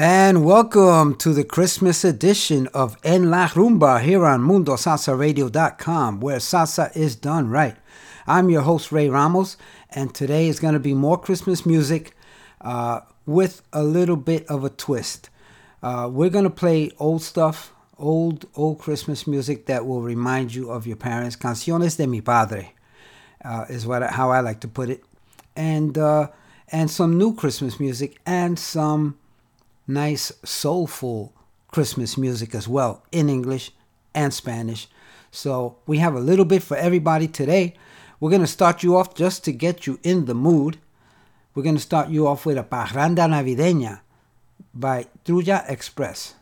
And 0.00 0.44
welcome 0.44 1.16
to 1.16 1.32
the 1.32 1.42
Christmas 1.42 2.04
edition 2.04 2.68
of 2.68 2.96
En 3.02 3.32
La 3.32 3.48
Rumba 3.48 4.00
here 4.00 4.24
on 4.26 4.42
MundoSalsaRadio.com, 4.42 6.20
where 6.20 6.36
salsa 6.36 6.96
is 6.96 7.16
done 7.16 7.50
right. 7.50 7.74
I'm 8.24 8.48
your 8.48 8.62
host, 8.62 8.92
Ray 8.92 9.08
Ramos, 9.08 9.56
and 9.90 10.14
today 10.14 10.46
is 10.46 10.60
going 10.60 10.74
to 10.74 10.78
be 10.78 10.94
more 10.94 11.18
Christmas 11.18 11.66
music 11.66 12.16
uh, 12.60 13.00
with 13.26 13.62
a 13.72 13.82
little 13.82 14.14
bit 14.14 14.46
of 14.46 14.62
a 14.62 14.70
twist. 14.70 15.30
Uh, 15.82 16.08
we're 16.08 16.30
going 16.30 16.44
to 16.44 16.50
play 16.50 16.92
old 17.00 17.22
stuff, 17.22 17.72
old, 17.98 18.46
old 18.54 18.78
Christmas 18.78 19.26
music 19.26 19.66
that 19.66 19.84
will 19.84 20.02
remind 20.02 20.54
you 20.54 20.70
of 20.70 20.86
your 20.86 20.94
parents. 20.94 21.34
Canciones 21.34 21.96
de 21.96 22.06
mi 22.06 22.20
padre 22.20 22.72
uh, 23.44 23.64
is 23.68 23.84
what 23.84 24.04
how 24.10 24.30
I 24.30 24.42
like 24.42 24.60
to 24.60 24.68
put 24.68 24.90
it, 24.90 25.02
and 25.56 25.98
uh, 25.98 26.28
and 26.68 26.88
some 26.88 27.18
new 27.18 27.34
Christmas 27.34 27.80
music 27.80 28.20
and 28.24 28.60
some 28.60 29.18
nice 29.88 30.30
soulful 30.44 31.32
Christmas 31.72 32.16
music 32.16 32.54
as 32.54 32.68
well 32.68 33.02
in 33.10 33.28
English 33.28 33.72
and 34.14 34.32
Spanish. 34.32 34.86
So 35.30 35.78
we 35.86 35.98
have 35.98 36.14
a 36.14 36.20
little 36.20 36.44
bit 36.44 36.62
for 36.62 36.76
everybody 36.76 37.26
today. 37.26 37.74
We're 38.20 38.30
going 38.30 38.42
to 38.42 38.46
start 38.46 38.82
you 38.82 38.96
off 38.96 39.14
just 39.14 39.44
to 39.44 39.52
get 39.52 39.86
you 39.86 39.98
in 40.02 40.26
the 40.26 40.34
mood. 40.34 40.78
We're 41.54 41.62
going 41.62 41.76
to 41.76 41.82
start 41.82 42.08
you 42.08 42.26
off 42.26 42.46
with 42.46 42.58
a 42.58 42.62
Parranda 42.62 43.26
Navideña 43.26 44.00
by 44.74 45.06
Trulla 45.24 45.64
Express. 45.68 46.34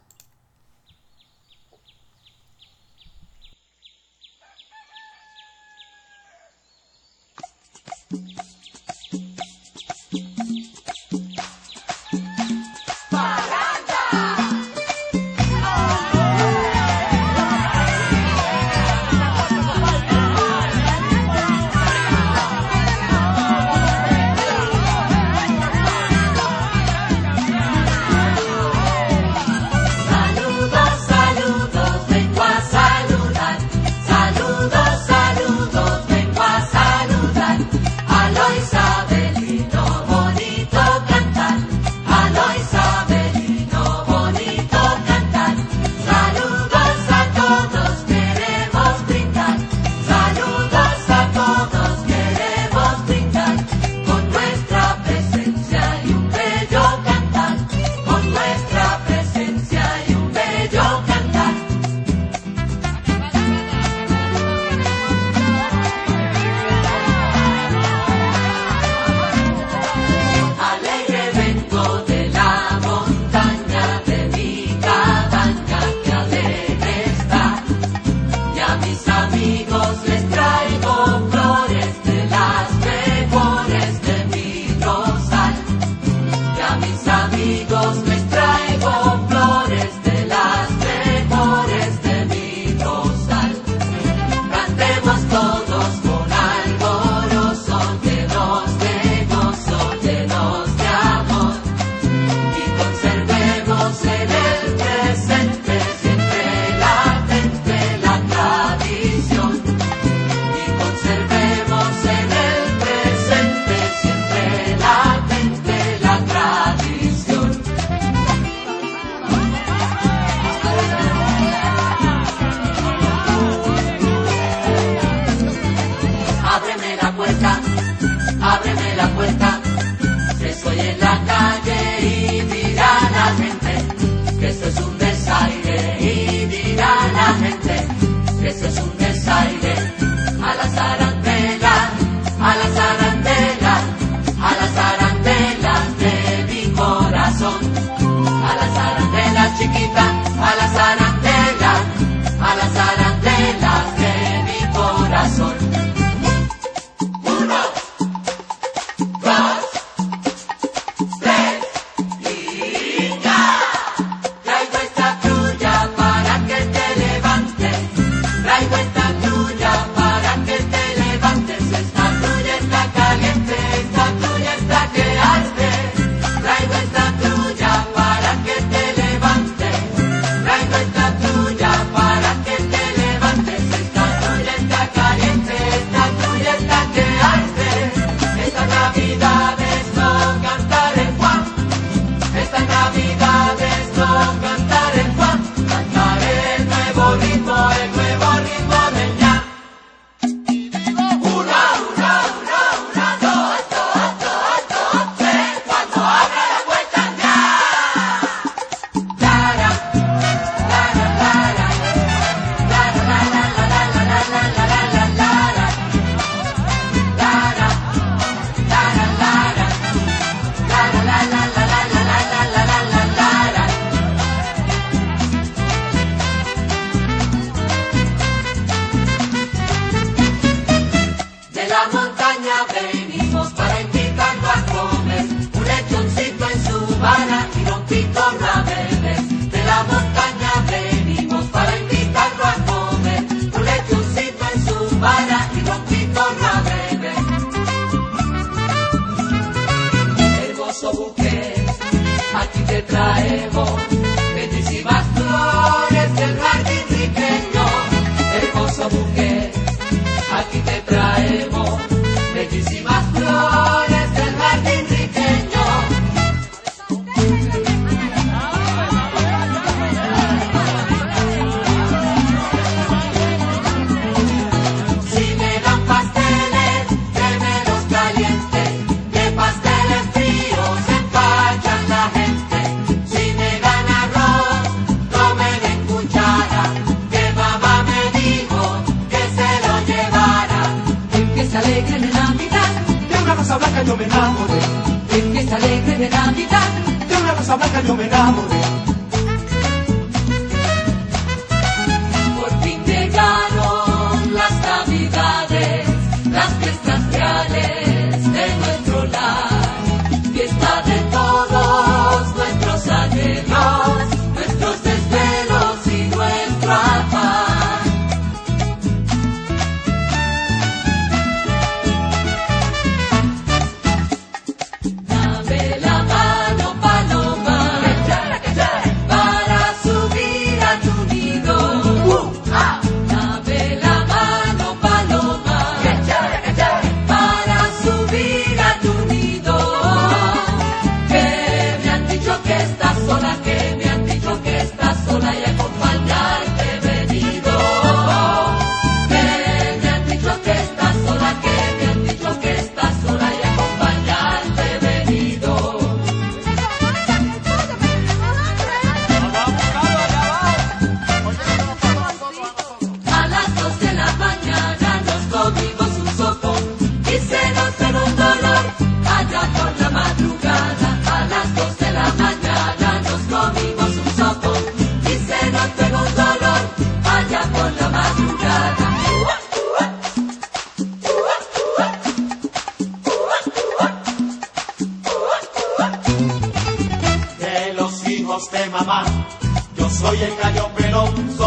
Soy 390.06 390.22
el 390.22 390.36
gallo 390.36 390.68
pelón, 390.76 391.36
soy 391.36 391.45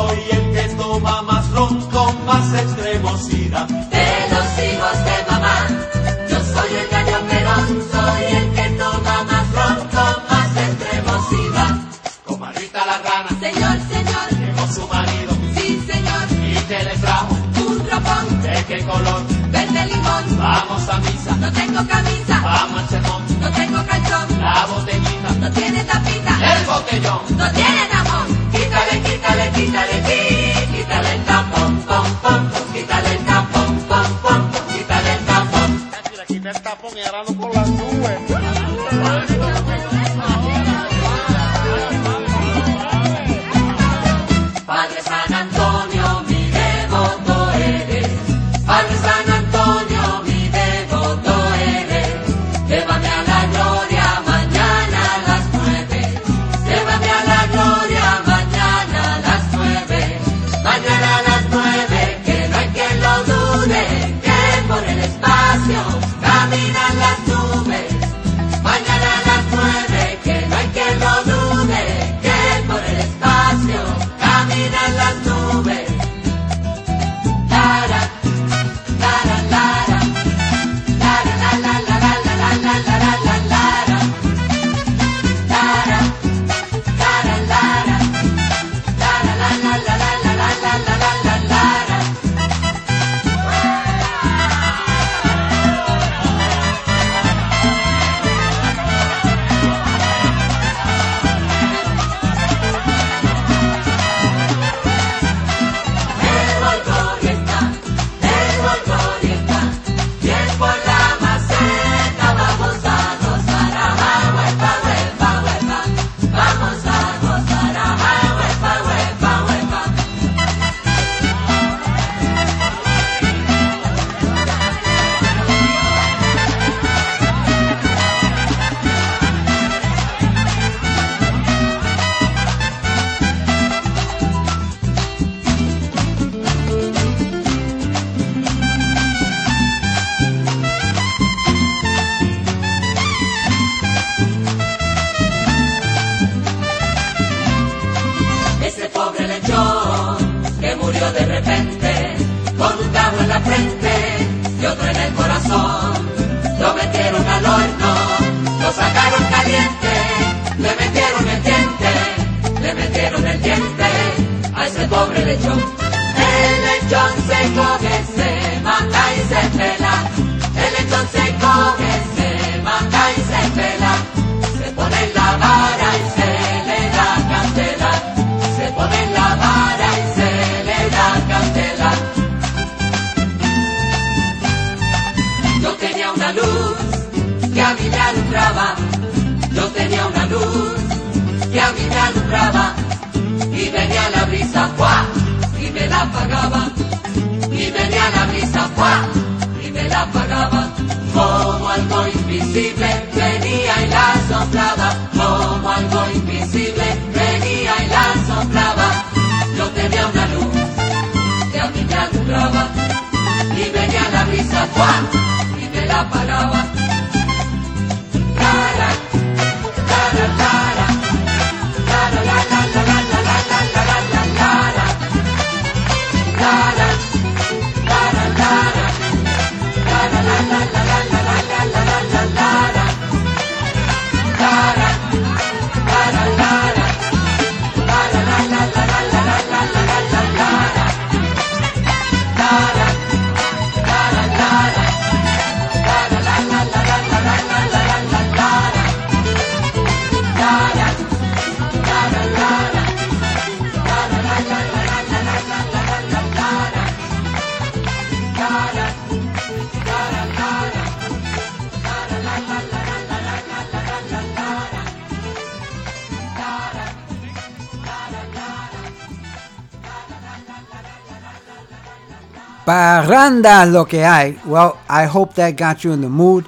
Parranda 273.10 273.66
lo 273.66 273.86
que 273.86 274.06
hay. 274.06 274.38
Well, 274.46 274.78
I 274.88 275.06
hope 275.06 275.34
that 275.34 275.56
got 275.56 275.84
you 275.84 275.92
in 275.94 276.02
the 276.02 276.10
mood. 276.10 276.46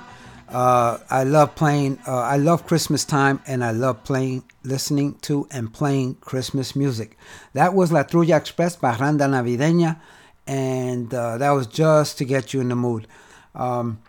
Uh, 0.48 1.00
I 1.10 1.24
love 1.24 1.56
playing. 1.56 1.98
Uh, 2.08 2.18
I 2.18 2.38
love 2.38 2.68
Christmas 2.68 3.04
time, 3.04 3.42
and 3.48 3.64
I 3.64 3.72
love 3.72 4.04
playing, 4.04 4.44
listening 4.62 5.16
to, 5.22 5.48
and 5.50 5.74
playing 5.74 6.18
Christmas 6.22 6.76
music. 6.76 7.18
That 7.54 7.74
was 7.74 7.92
La 7.92 8.04
Trulla 8.04 8.38
Express, 8.38 8.76
Parranda 8.76 9.28
Navideña, 9.28 10.00
and 10.46 11.12
uh, 11.12 11.40
that 11.40 11.50
was 11.50 11.66
just 11.66 12.20
to 12.20 12.26
get 12.26 12.54
you 12.54 12.62
in 12.62 12.70
the 12.70 12.76
mood. 12.76 13.08
Um, 13.56 14.00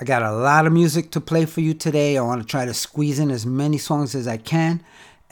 I 0.00 0.06
got 0.06 0.22
a 0.22 0.32
lot 0.32 0.66
of 0.66 0.72
music 0.72 1.10
to 1.10 1.20
play 1.20 1.44
for 1.44 1.60
you 1.60 1.74
today. 1.74 2.16
I 2.16 2.22
want 2.22 2.40
to 2.40 2.48
try 2.48 2.64
to 2.64 2.72
squeeze 2.72 3.18
in 3.18 3.30
as 3.30 3.44
many 3.44 3.76
songs 3.76 4.14
as 4.14 4.26
I 4.26 4.38
can, 4.38 4.82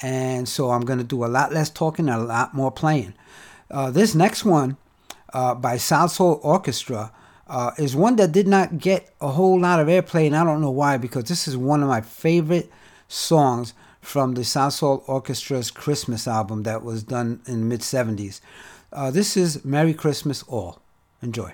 and 0.02 0.46
so 0.46 0.70
I'm 0.72 0.82
going 0.82 0.98
to 0.98 1.04
do 1.16 1.24
a 1.24 1.32
lot 1.32 1.50
less 1.50 1.70
talking 1.70 2.10
and 2.10 2.20
a 2.20 2.26
lot 2.26 2.52
more 2.52 2.70
playing. 2.70 3.14
Uh, 3.70 3.90
this 3.90 4.14
next 4.14 4.44
one 4.44 4.76
uh, 5.32 5.54
by 5.54 5.76
Salsoul 5.76 6.40
Orchestra 6.42 7.12
uh, 7.46 7.70
is 7.78 7.96
one 7.96 8.16
that 8.16 8.32
did 8.32 8.46
not 8.46 8.78
get 8.78 9.14
a 9.20 9.28
whole 9.28 9.60
lot 9.60 9.80
of 9.80 9.88
airplay, 9.88 10.26
and 10.26 10.36
I 10.36 10.44
don't 10.44 10.60
know 10.60 10.70
why, 10.70 10.96
because 10.96 11.24
this 11.24 11.48
is 11.48 11.56
one 11.56 11.82
of 11.82 11.88
my 11.88 12.00
favorite 12.00 12.70
songs 13.08 13.74
from 14.00 14.34
the 14.34 14.42
Salsoul 14.42 15.04
Orchestra's 15.06 15.70
Christmas 15.70 16.28
album 16.28 16.62
that 16.64 16.82
was 16.82 17.02
done 17.02 17.40
in 17.46 17.60
the 17.60 17.66
mid 17.66 17.80
70s. 17.80 18.40
Uh, 18.92 19.10
this 19.10 19.36
is 19.36 19.64
Merry 19.64 19.94
Christmas 19.94 20.42
All. 20.44 20.80
Enjoy. 21.22 21.52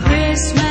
Christmas 0.00 0.63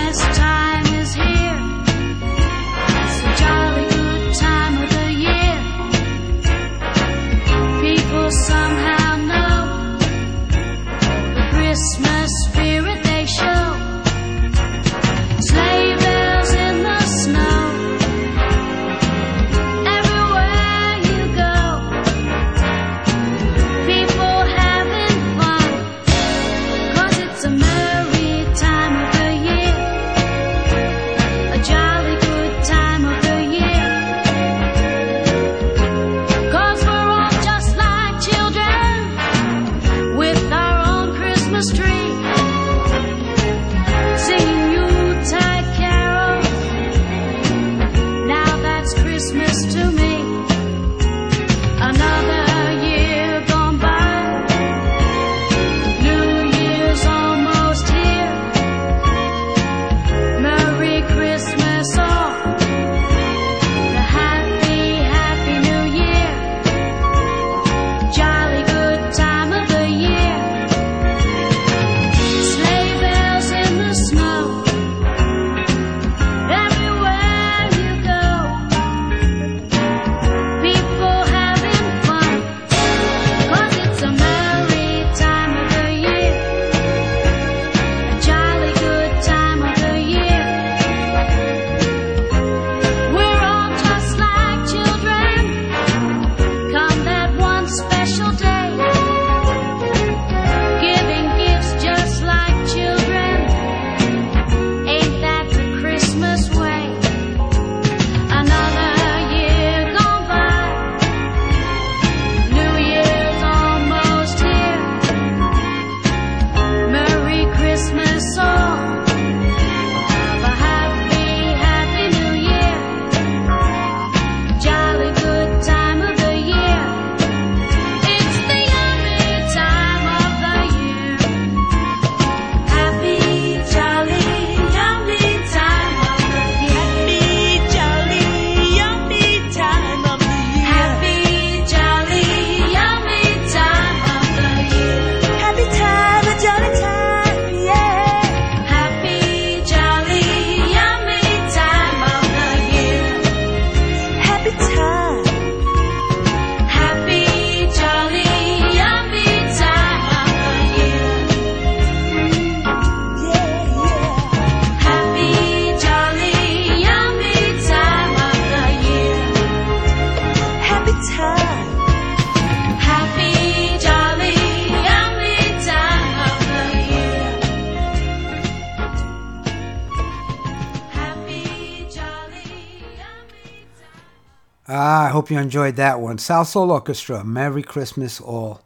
you 185.34 185.40
enjoyed 185.40 185.76
that 185.78 186.00
one. 186.00 186.18
Salsoul 186.18 186.70
Orchestra, 186.70 187.24
Merry 187.24 187.64
Christmas 187.64 188.22
All. 188.22 188.62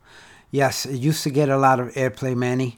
Yes, 0.51 0.85
it 0.85 0.97
used 0.97 1.23
to 1.23 1.29
get 1.29 1.49
a 1.49 1.57
lot 1.57 1.79
of 1.79 1.93
airplay, 1.93 2.35
Manny, 2.35 2.77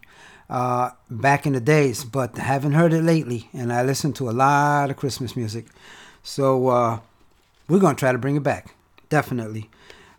uh, 0.50 0.92
back 1.10 1.48
in 1.48 1.54
the 1.54 1.60
days, 1.60 2.04
but 2.04 2.38
haven't 2.38 2.74
heard 2.74 2.94
it 2.94 3.02
lately. 3.02 3.50
And 3.52 3.74
I 3.74 3.84
listen 3.84 4.14
to 4.14 4.30
a 4.30 4.32
lot 4.32 4.92
of 4.92 4.98
Christmas 4.98 5.36
music. 5.36 5.66
So 6.22 6.68
uh, 6.68 7.00
we're 7.68 7.80
going 7.80 7.96
to 7.96 8.00
try 8.00 8.12
to 8.12 8.18
bring 8.18 8.36
it 8.36 8.44
back. 8.44 8.76
Definitely. 9.10 9.70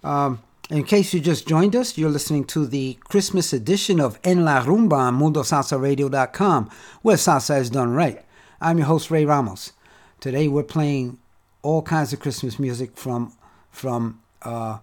Um, 0.03 0.43
in 0.69 0.83
case 0.85 1.15
you 1.15 1.21
just 1.21 1.47
joined 1.47 1.77
us, 1.77 1.97
you're 1.97 2.11
listening 2.11 2.45
to 2.47 2.67
the 2.67 2.99
Christmas 3.05 3.53
edition 3.53 4.01
of 4.01 4.19
En 4.25 4.45
La 4.45 4.65
Rumba 4.65 4.95
on 4.95 5.19
MundoSalsaRadio.com, 5.21 6.71
where 7.03 7.17
salsa 7.17 7.61
is 7.61 7.71
done 7.71 7.93
right. 7.93 8.25
I'm 8.61 8.79
your 8.79 8.89
host, 8.89 9.11
Ray 9.11 9.25
Ramos. 9.25 9.73
Today 10.19 10.49
we're 10.49 10.65
playing 10.65 11.19
all 11.63 11.83
kinds 11.83 12.13
of 12.13 12.21
Christmas 12.21 12.59
music 12.59 12.97
from 12.97 13.33
from 13.71 14.21
uh, 14.43 14.79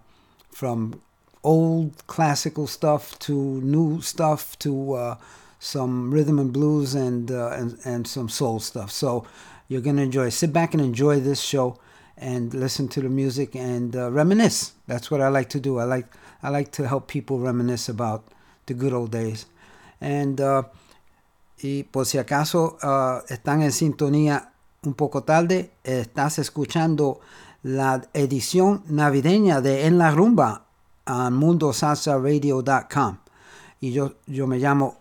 from 0.50 1.00
old 1.44 2.06
classical 2.06 2.66
stuff 2.66 3.18
to 3.20 3.60
new 3.60 4.00
stuff 4.00 4.58
to 4.58 4.94
uh, 4.94 5.16
some 5.58 6.10
rhythm 6.10 6.38
and 6.38 6.52
blues 6.52 6.94
and, 6.94 7.30
uh, 7.30 7.50
and 7.50 7.78
and 7.84 8.06
some 8.06 8.28
soul 8.28 8.60
stuff. 8.60 8.90
So 8.90 9.26
you're 9.68 9.80
gonna 9.80 10.02
enjoy. 10.02 10.30
Sit 10.30 10.52
back 10.52 10.74
and 10.74 10.82
enjoy 10.82 11.20
this 11.20 11.40
show 11.40 11.78
and 12.16 12.52
listen 12.52 12.88
to 12.88 13.00
the 13.00 13.08
music 13.08 13.54
and 13.54 13.94
uh, 13.94 14.10
reminisce. 14.10 14.72
That's 14.86 15.10
what 15.10 15.20
I 15.20 15.28
like 15.28 15.48
to 15.50 15.60
do. 15.60 15.78
I 15.78 15.84
like 15.84 16.06
I 16.42 16.50
like 16.50 16.72
to 16.72 16.88
help 16.88 17.08
people 17.08 17.38
reminisce 17.38 17.88
about 17.88 18.24
the 18.66 18.74
good 18.74 18.92
old 18.92 19.10
days. 19.10 19.46
And 20.00 20.40
uh, 20.40 20.62
y 21.62 21.84
por 21.90 22.04
si 22.04 22.18
acaso 22.18 22.78
uh, 22.82 23.22
están 23.28 23.62
en 23.62 23.72
sintonía 23.72 24.52
un 24.84 24.94
poco 24.94 25.24
tarde, 25.24 25.72
estás 25.82 26.38
escuchando 26.38 27.20
la 27.62 28.02
edición 28.14 28.82
navideña 28.86 29.60
de 29.60 29.86
En 29.86 29.98
la 29.98 30.10
Rumba 30.10 30.66
a 31.04 31.30
mundosalsaradio.com. 31.30 33.18
Y 33.80 33.92
yo, 33.92 34.14
yo 34.26 34.46
me 34.46 34.58
llamo 34.58 34.98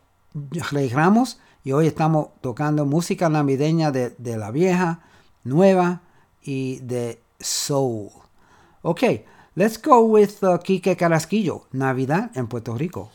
Rey 0.71 0.89
Ramos 0.89 1.39
y 1.63 1.71
hoy 1.71 1.87
estamos 1.87 2.29
tocando 2.41 2.85
música 2.85 3.29
navideña 3.29 3.91
de, 3.91 4.11
de 4.17 4.37
la 4.37 4.51
vieja, 4.51 5.01
nueva 5.43 6.01
y 6.41 6.79
de 6.79 7.21
soul. 7.39 8.09
Ok, 8.81 9.03
let's 9.55 9.81
go 9.81 9.99
with 9.99 10.43
uh, 10.43 10.57
Quique 10.59 10.95
Carasquillo, 10.95 11.67
Navidad 11.71 12.31
en 12.35 12.47
Puerto 12.47 12.75
Rico. 12.77 13.11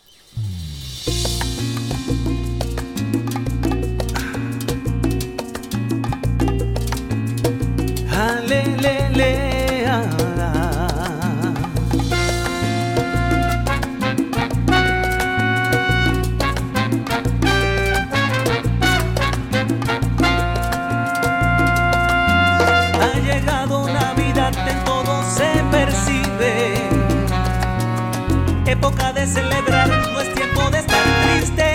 De 29.15 29.27
celebrar, 29.27 29.89
no 29.89 30.21
es 30.23 30.35
tiempo 30.35 30.71
de 30.71 30.79
estar 30.79 31.03
triste. 31.23 31.75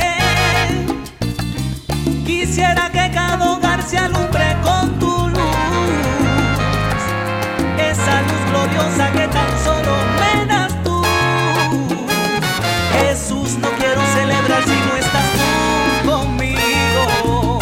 Quisiera 2.25 2.89
que 2.89 3.11
cada 3.13 3.51
hogar 3.51 3.83
se 3.83 3.99
alumbre 3.99 4.57
con 4.63 4.97
tu 4.97 5.29
luz. 5.29 5.37
Esa 7.77 8.21
luz 8.23 8.43
gloriosa 8.49 9.11
que 9.11 9.27
tan 9.27 9.63
solo 9.63 9.93
me 10.19 10.45
das 10.47 10.83
tú. 10.83 11.03
Jesús, 12.93 13.57
no 13.59 13.69
quiero 13.77 14.01
celebrar 14.15 14.63
si 14.63 14.79
no 14.87 14.97
estás 14.97 15.29
tú 15.37 16.09
conmigo. 16.09 17.59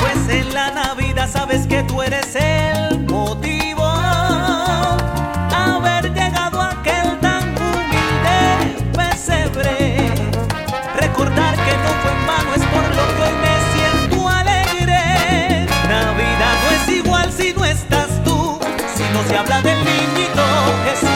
Pues 0.00 0.28
en 0.34 0.52
la 0.52 0.72
Navidad 0.72 1.28
sabes 1.32 1.66
que 1.68 1.84
tú 1.84 2.02
eres 2.02 2.34
el 2.34 2.79
habla 19.40 19.62
del 19.62 19.78
niñito 19.78 21.09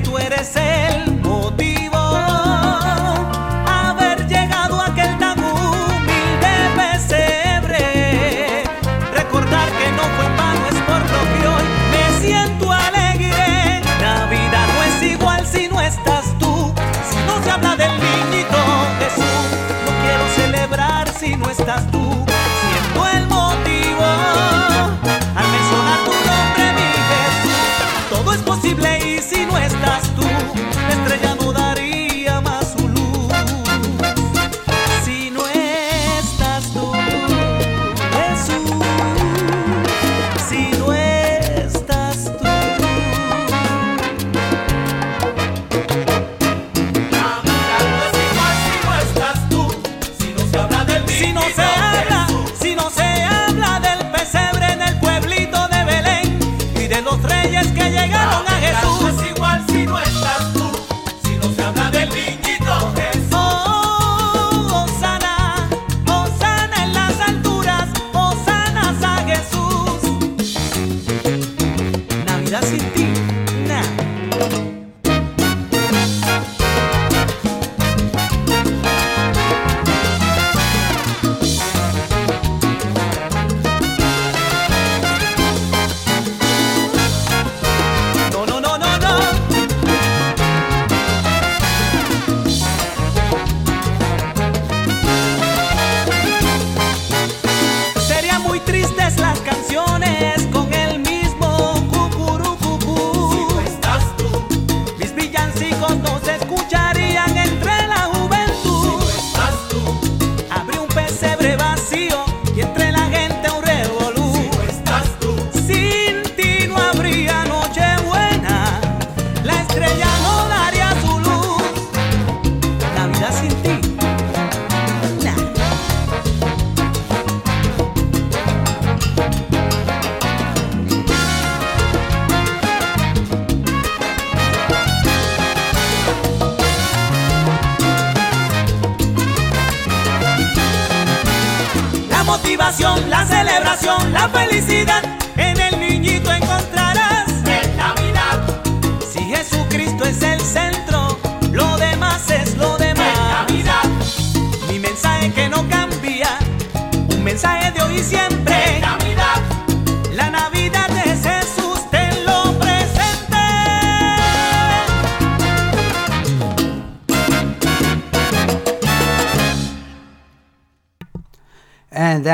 tú 0.00 0.18
eres 0.18 0.54
el 0.56 0.87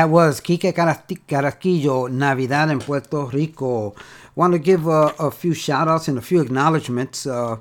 that 0.05 0.11
was 0.11 0.39
Kike 0.39 0.75
Carasquillo, 0.75 2.11
Navidad 2.11 2.69
in 2.69 2.79
Puerto 2.79 3.25
Rico. 3.25 3.95
Want 4.35 4.53
to 4.53 4.59
give 4.59 4.87
a, 4.87 5.15
a 5.19 5.31
few 5.31 5.55
shout 5.55 5.89
outs 5.89 6.09
and 6.09 6.19
a 6.19 6.21
few 6.21 6.43
acknowledgments. 6.43 7.27
Uh, 7.27 7.57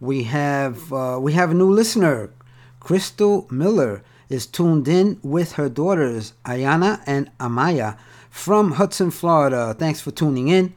we 0.00 0.24
have 0.24 0.92
uh, 0.92 1.18
we 1.20 1.34
have 1.34 1.52
a 1.52 1.54
new 1.54 1.70
listener, 1.70 2.32
Crystal 2.80 3.46
Miller 3.48 4.02
is 4.28 4.44
tuned 4.44 4.88
in 4.88 5.20
with 5.22 5.52
her 5.52 5.68
daughters 5.68 6.32
Ayana 6.44 7.00
and 7.06 7.30
Amaya 7.38 7.96
from 8.28 8.72
Hudson, 8.72 9.12
Florida. 9.12 9.72
Thanks 9.78 10.00
for 10.00 10.10
tuning 10.10 10.48
in. 10.48 10.74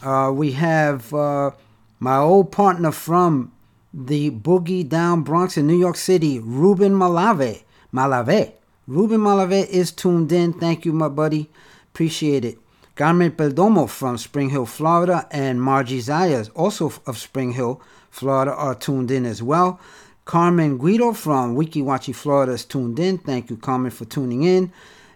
Uh, 0.00 0.30
we 0.32 0.52
have 0.52 1.12
uh, 1.12 1.50
my 1.98 2.18
old 2.18 2.52
partner 2.52 2.92
from 2.92 3.50
the 3.92 4.30
Boogie 4.30 4.88
Down 4.88 5.22
Bronx 5.22 5.56
in 5.56 5.66
New 5.66 5.76
York 5.76 5.96
City, 5.96 6.38
Ruben 6.38 6.92
Malave. 6.92 7.64
Malave. 7.92 8.59
Ruben 8.86 9.20
Malave 9.20 9.66
is 9.68 9.92
tuned 9.92 10.32
in. 10.32 10.52
Thank 10.52 10.84
you, 10.84 10.92
my 10.92 11.08
buddy. 11.08 11.50
Appreciate 11.92 12.44
it. 12.44 12.58
Carmen 12.96 13.32
Perdomo 13.32 13.88
from 13.88 14.18
Spring 14.18 14.50
Hill, 14.50 14.66
Florida, 14.66 15.26
and 15.30 15.62
Margie 15.62 16.00
Zayas, 16.00 16.50
also 16.54 16.92
of 17.06 17.16
Spring 17.16 17.52
Hill, 17.52 17.80
Florida, 18.10 18.52
are 18.52 18.74
tuned 18.74 19.10
in 19.10 19.24
as 19.24 19.42
well. 19.42 19.80
Carmen 20.24 20.76
Guido 20.76 21.12
from 21.12 21.56
Weeki 21.56 21.82
Wachee, 21.82 22.14
Florida 22.14 22.52
is 22.52 22.64
tuned 22.64 22.98
in. 22.98 23.18
Thank 23.18 23.48
you, 23.48 23.56
Carmen, 23.56 23.90
for 23.90 24.04
tuning 24.04 24.42
in. 24.42 24.72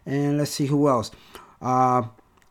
And 0.07 0.39
let's 0.39 0.53
see 0.53 0.67
who 0.67 0.89
else. 0.89 1.11
Uh, 1.61 2.05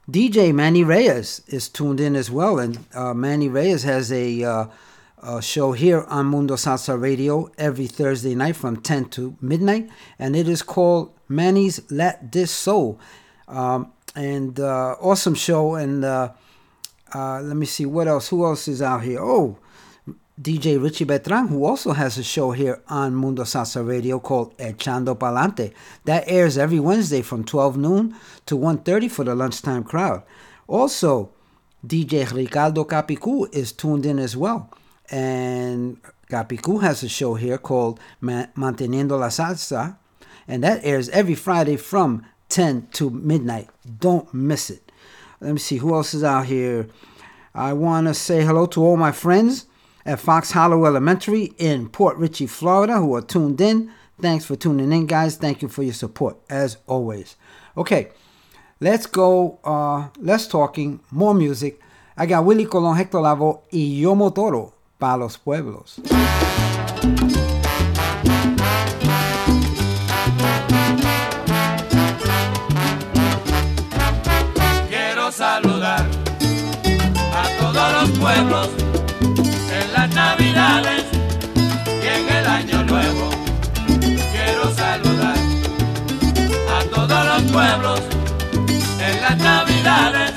DJ 0.09 0.53
Manny 0.53 0.83
Reyes 0.83 1.41
is 1.47 1.67
tuned 1.69 1.99
in 1.99 2.15
as 2.15 2.29
well, 2.29 2.59
and 2.59 2.85
uh, 2.93 3.13
Manny 3.13 3.49
Reyes 3.49 3.83
has 3.83 4.11
a, 4.11 4.43
uh, 4.43 4.65
a 5.23 5.41
show 5.41 5.71
here 5.71 6.01
on 6.09 6.25
Mundo 6.25 6.55
Salsa 6.55 6.99
Radio 6.99 7.49
every 7.57 7.87
Thursday 7.87 8.35
night 8.35 8.55
from 8.55 8.77
10 8.77 9.05
to 9.05 9.37
midnight, 9.39 9.89
and 10.19 10.35
it 10.35 10.47
is 10.49 10.61
called 10.61 11.13
Manny's 11.29 11.89
Let 11.89 12.31
This 12.31 12.51
Soul. 12.51 12.99
Um, 13.47 13.93
and 14.15 14.59
uh, 14.59 14.95
awesome 14.99 15.33
show, 15.33 15.75
and 15.75 16.03
uh, 16.03 16.33
uh, 17.15 17.41
let 17.41 17.55
me 17.55 17.65
see 17.65 17.85
what 17.85 18.07
else. 18.07 18.27
Who 18.29 18.45
else 18.45 18.67
is 18.67 18.81
out 18.81 19.03
here? 19.03 19.19
Oh, 19.21 19.57
DJ 20.39 20.81
Richie 20.81 21.05
Betran, 21.05 21.47
who 21.49 21.63
also 21.65 21.93
has 21.93 22.17
a 22.17 22.23
show 22.23 22.51
here 22.51 22.81
on 22.89 23.15
Mundo 23.15 23.43
Salsa 23.43 23.87
Radio 23.87 24.19
called 24.19 24.57
Echando 24.57 25.17
Palante. 25.17 25.73
That 26.03 26.25
airs 26.27 26.57
every 26.57 26.79
Wednesday 26.79 27.21
from 27.21 27.43
12 27.43 27.77
noon 27.77 28.15
to 28.47 28.57
1.30 28.57 29.09
for 29.09 29.23
the 29.23 29.35
lunchtime 29.35 29.83
crowd. 29.83 30.23
Also, 30.67 31.31
DJ 31.85 32.31
Ricardo 32.31 32.83
Capicu 32.83 33.53
is 33.53 33.71
tuned 33.71 34.05
in 34.05 34.19
as 34.19 34.35
well. 34.35 34.69
And 35.11 36.01
Capicu 36.29 36.81
has 36.81 37.03
a 37.03 37.09
show 37.09 37.35
here 37.35 37.57
called 37.57 37.99
Manteniendo 38.21 39.19
la 39.19 39.27
Salsa. 39.27 39.97
And 40.47 40.63
that 40.63 40.83
airs 40.83 41.09
every 41.09 41.35
Friday 41.35 41.77
from 41.77 42.25
10 42.49 42.87
to 42.93 43.09
midnight. 43.09 43.69
Don't 43.99 44.33
miss 44.33 44.69
it. 44.69 44.91
Let 45.39 45.53
me 45.53 45.59
see 45.59 45.77
who 45.77 45.93
else 45.93 46.13
is 46.13 46.23
out 46.23 46.45
here. 46.45 46.87
I 47.55 47.73
want 47.73 48.07
to 48.07 48.13
say 48.13 48.43
hello 48.43 48.65
to 48.67 48.83
all 48.83 48.97
my 48.97 49.11
friends 49.11 49.67
at 50.05 50.19
Fox 50.19 50.51
Hollow 50.51 50.85
Elementary 50.85 51.53
in 51.57 51.89
Port 51.89 52.17
Richey, 52.17 52.47
Florida, 52.47 52.97
who 52.97 53.15
are 53.15 53.21
tuned 53.21 53.61
in. 53.61 53.91
Thanks 54.21 54.45
for 54.45 54.55
tuning 54.55 54.91
in, 54.91 55.05
guys. 55.05 55.37
Thank 55.37 55.61
you 55.61 55.67
for 55.67 55.83
your 55.83 55.93
support, 55.93 56.37
as 56.49 56.77
always. 56.87 57.35
Okay, 57.77 58.09
let's 58.79 59.05
go. 59.05 59.59
Uh, 59.63 60.09
less 60.17 60.47
talking, 60.47 60.99
more 61.11 61.33
music. 61.33 61.79
I 62.15 62.25
got 62.25 62.45
Willie 62.45 62.65
Colon, 62.65 62.95
Hector 62.95 63.17
Lavoe, 63.17 63.63
y 63.71 64.01
Yomo 64.01 64.33
Toro, 64.33 64.73
para 65.03 65.17
los 65.17 65.37
pueblos. 65.37 65.95
Quiero 74.87 75.29
saludar 75.29 76.05
a 77.35 77.43
todos 77.59 77.91
los 77.91 78.09
pueblos 78.17 78.69
en 79.73 79.91
las 79.91 80.09
navidades 80.15 81.03
y 81.85 82.07
en 82.07 82.37
el 82.37 82.47
año 82.47 82.83
nuevo. 82.85 83.29
Quiero 83.97 84.73
saludar 84.73 85.35
a 86.77 86.83
todos 86.95 87.25
los 87.25 87.51
pueblos 87.51 87.99
en 89.01 89.21
las 89.21 89.37
navidades 89.37 90.31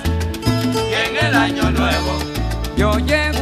y 0.74 0.94
en 1.08 1.24
el 1.24 1.34
año 1.36 1.70
nuevo. 1.70 2.18
Yo 2.76 2.98
llego 2.98 3.35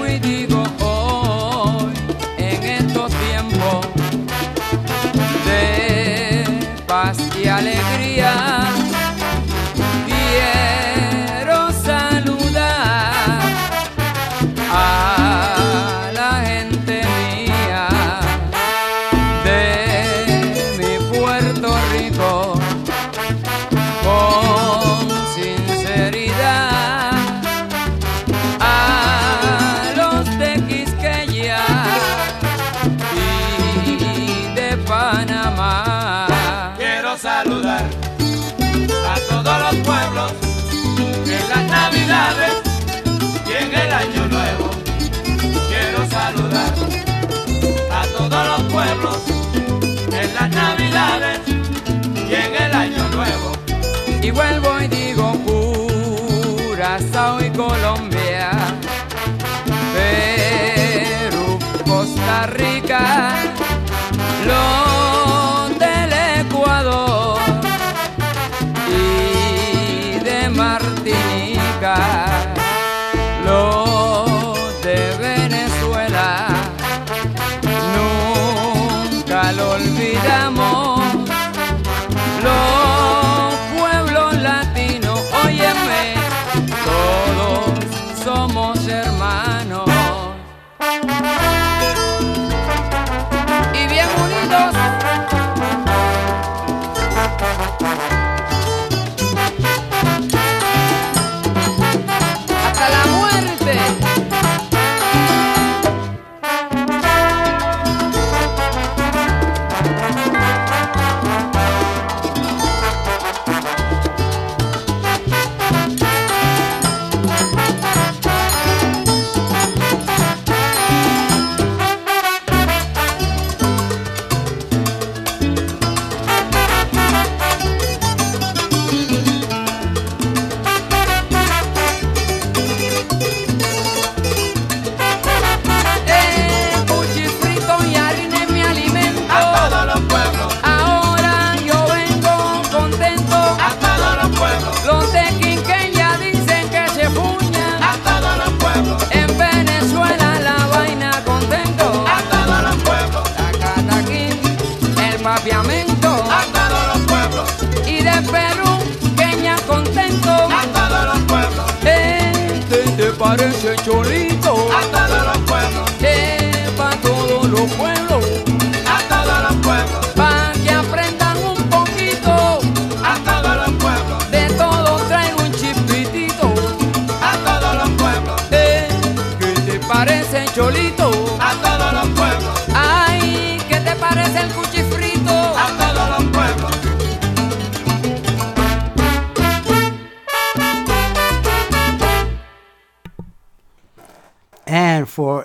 te 163.37 163.43
parece 163.43 163.77
Cholito? 163.85 164.55
a 164.71 164.81
todos 164.91 165.27
los 165.27 165.39
pueblos, 165.39 165.91
Eh, 166.01 166.69
pa' 166.77 166.91
todos 167.03 167.49
los 167.49 167.71
pueblos, 167.73 168.14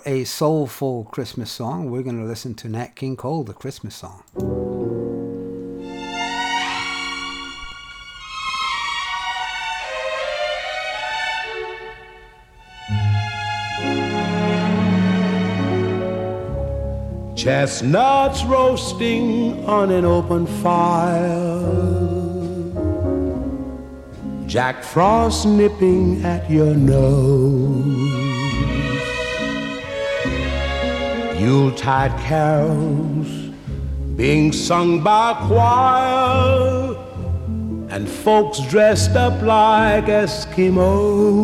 a 0.06 0.24
soulful 0.24 1.06
Christmas 1.06 1.52
song, 1.52 1.90
we're 1.90 2.04
going 2.04 2.20
to 2.20 2.26
listen 2.26 2.54
to 2.56 2.70
Nat 2.70 2.96
King 2.96 3.16
Cole, 3.16 3.44
the 3.44 3.54
Christmas 3.54 3.96
song. 3.96 4.24
Chestnuts 17.36 18.44
roasting 18.44 19.66
on 19.66 19.92
an 19.92 20.04
open 20.04 20.46
fire. 20.62 22.00
Jack 24.46 24.84
Frost 24.84 25.46
nipping 25.46 26.26
at 26.26 26.50
your 26.50 26.76
nose. 26.76 28.09
Yuletide 31.40 32.20
carols 32.20 33.28
being 34.18 34.52
sung 34.52 35.02
by 35.02 35.34
choir. 35.48 36.96
And 37.90 38.10
folks 38.10 38.60
dressed 38.68 39.16
up 39.16 39.42
like 39.42 40.06
Eskimos. 40.06 41.40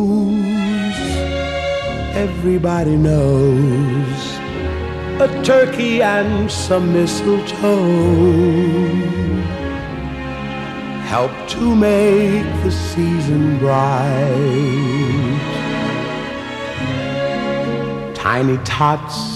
Everybody 2.14 2.96
knows 2.96 4.36
a 5.18 5.42
turkey 5.42 6.02
and 6.02 6.50
some 6.50 6.92
mistletoe 6.92 8.66
help 11.06 11.32
to 11.48 11.74
make 11.74 12.44
the 12.64 12.70
season 12.70 13.58
bright. 13.58 14.12
Tiny 18.14 18.58
tots 18.58 19.35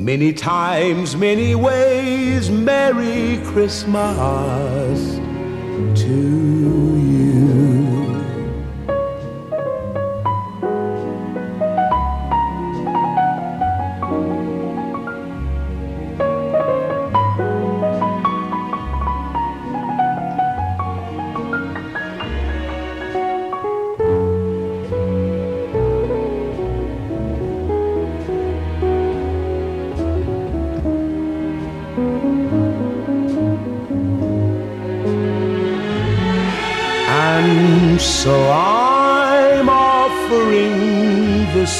many 0.00 0.32
times, 0.32 1.14
many 1.14 1.54
ways, 1.54 2.50
Merry 2.50 3.38
Christmas 3.44 5.16
to 6.00 6.08
you. 6.08 6.79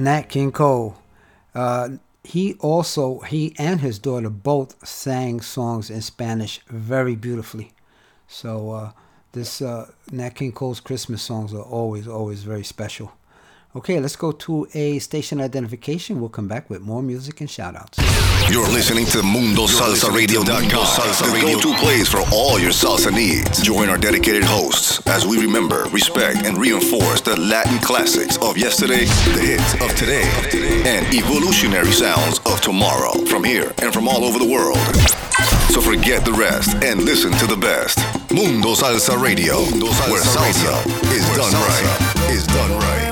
Nat 0.00 0.28
King 0.28 0.52
Cole. 0.52 0.96
Uh, 1.54 1.90
he 2.22 2.54
also 2.54 3.20
he 3.20 3.54
and 3.58 3.80
his 3.80 3.98
daughter 3.98 4.30
both 4.30 4.86
sang 4.86 5.40
songs 5.40 5.90
in 5.90 6.00
Spanish 6.02 6.60
very 6.68 7.16
beautifully. 7.16 7.72
So 8.28 8.70
uh, 8.72 8.92
this 9.32 9.62
uh, 9.62 9.90
Nat 10.10 10.30
King 10.30 10.52
Cole's 10.52 10.80
Christmas 10.80 11.22
songs 11.22 11.54
are 11.54 11.62
always 11.62 12.06
always 12.08 12.42
very 12.42 12.64
special. 12.64 13.12
Okay, 13.76 14.00
let's 14.00 14.16
go 14.16 14.32
to 14.32 14.66
a 14.74 14.98
station 14.98 15.40
identification. 15.40 16.18
We'll 16.18 16.28
come 16.28 16.48
back 16.48 16.68
with 16.68 16.82
more 16.82 17.04
music 17.04 17.40
and 17.40 17.48
shout 17.48 17.76
outs. 17.76 18.00
You're 18.50 18.66
listening 18.66 19.06
to 19.06 19.18
MundoSalsaRadio.com, 19.18 21.30
the 21.30 21.40
go-to 21.40 21.72
place 21.78 22.08
for 22.08 22.20
all 22.32 22.58
your 22.58 22.72
salsa 22.72 23.12
needs. 23.14 23.62
Join 23.62 23.88
our 23.88 23.96
dedicated 23.96 24.42
hosts 24.42 25.00
as 25.06 25.24
we 25.24 25.40
remember, 25.40 25.84
respect, 25.92 26.44
and 26.44 26.58
reinforce 26.58 27.20
the 27.20 27.38
Latin 27.38 27.78
classics 27.78 28.36
of 28.38 28.58
yesterday, 28.58 29.04
the 29.04 29.40
hits 29.40 29.74
of 29.74 29.94
today, 29.94 30.28
and 30.84 31.06
evolutionary 31.14 31.92
sounds 31.92 32.40
of 32.46 32.60
tomorrow 32.60 33.12
from 33.26 33.44
here 33.44 33.72
and 33.82 33.94
from 33.94 34.08
all 34.08 34.24
over 34.24 34.40
the 34.40 34.48
world. 34.50 34.78
So 35.70 35.80
forget 35.80 36.24
the 36.24 36.32
rest 36.32 36.74
and 36.82 37.04
listen 37.04 37.30
to 37.34 37.46
the 37.46 37.56
best. 37.56 38.00
Mundo 38.32 38.74
Salsa 38.74 39.16
Radio, 39.22 39.60
where 40.10 40.22
salsa 40.22 40.84
is 41.14 41.24
done 41.36 41.54
right. 41.54 42.32
Is 42.32 42.46
done 42.48 42.72
right. 42.80 43.00
Triste 43.00 43.09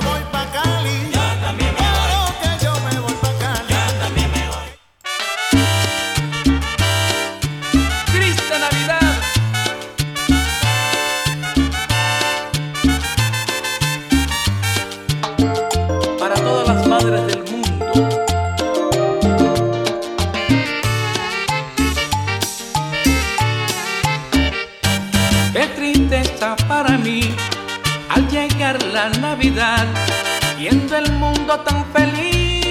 viendo 30.88 30.96
el 30.96 31.12
mundo 31.18 31.61
tan 31.61 31.85
feliz. 31.92 32.64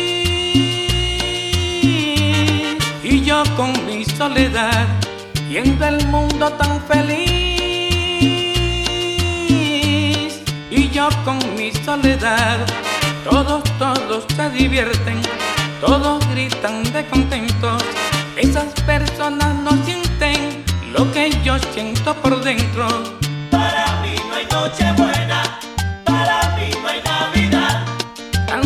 Y 3.04 3.22
yo 3.24 3.44
con 3.56 3.72
mi 3.86 4.04
soledad, 4.06 4.88
viendo 5.48 5.86
el 5.86 6.04
mundo 6.08 6.52
tan 6.54 6.82
feliz. 6.82 7.28
Y 10.72 10.90
yo 10.90 11.10
con 11.24 11.38
mi 11.56 11.72
soledad, 11.72 12.58
todos, 13.24 13.64
todos 13.78 14.26
se 14.36 14.50
divierten, 14.50 15.22
todos 15.80 16.28
gritan 16.30 16.84
de 16.92 17.06
contentos. 17.08 17.84
Esas 18.36 18.74
personas 18.86 19.54
no 19.56 19.72
sienten 19.86 20.64
lo 20.92 21.12
que 21.12 21.30
yo 21.44 21.58
siento 21.74 22.16
por 22.16 22.42
dentro. 22.44 22.88
Para 23.52 24.02
mí 24.02 24.16
no 24.28 24.36
hay 24.36 24.46
noche 24.46 24.92
buena. 24.94 25.37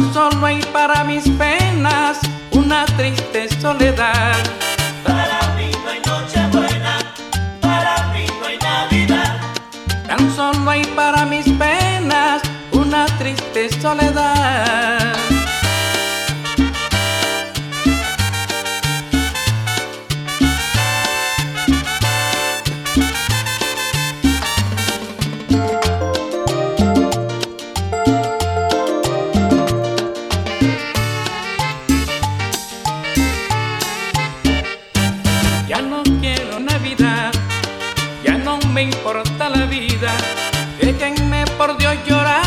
Tan 0.01 0.13
solo 0.15 0.45
hay 0.47 0.59
para 0.73 1.03
mis 1.03 1.29
penas 1.29 2.19
una 2.53 2.85
triste 2.97 3.47
soledad. 3.61 4.35
Para 5.05 5.53
mí 5.55 5.69
no 5.83 5.89
hay 5.91 5.99
noche 5.99 6.39
buena, 6.51 6.97
para 7.61 8.07
mí 8.07 8.25
no 8.39 8.47
hay 8.47 8.57
Navidad. 8.57 9.39
Tan 10.07 10.35
solo 10.35 10.71
hay 10.71 10.83
para 10.95 11.23
mis 11.27 11.47
penas 11.49 12.41
una 12.71 13.05
triste 13.19 13.69
soledad. 13.79 15.00
por 41.61 41.77
Dios 41.77 41.93
llorar 42.07 42.41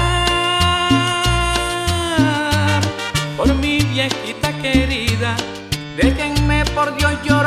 por 3.37 3.55
mi 3.55 3.79
viejita 3.79 4.53
querida. 4.61 5.37
Déjenme 5.97 6.65
por 6.75 6.97
Dios 6.97 7.13
llorar. 7.23 7.44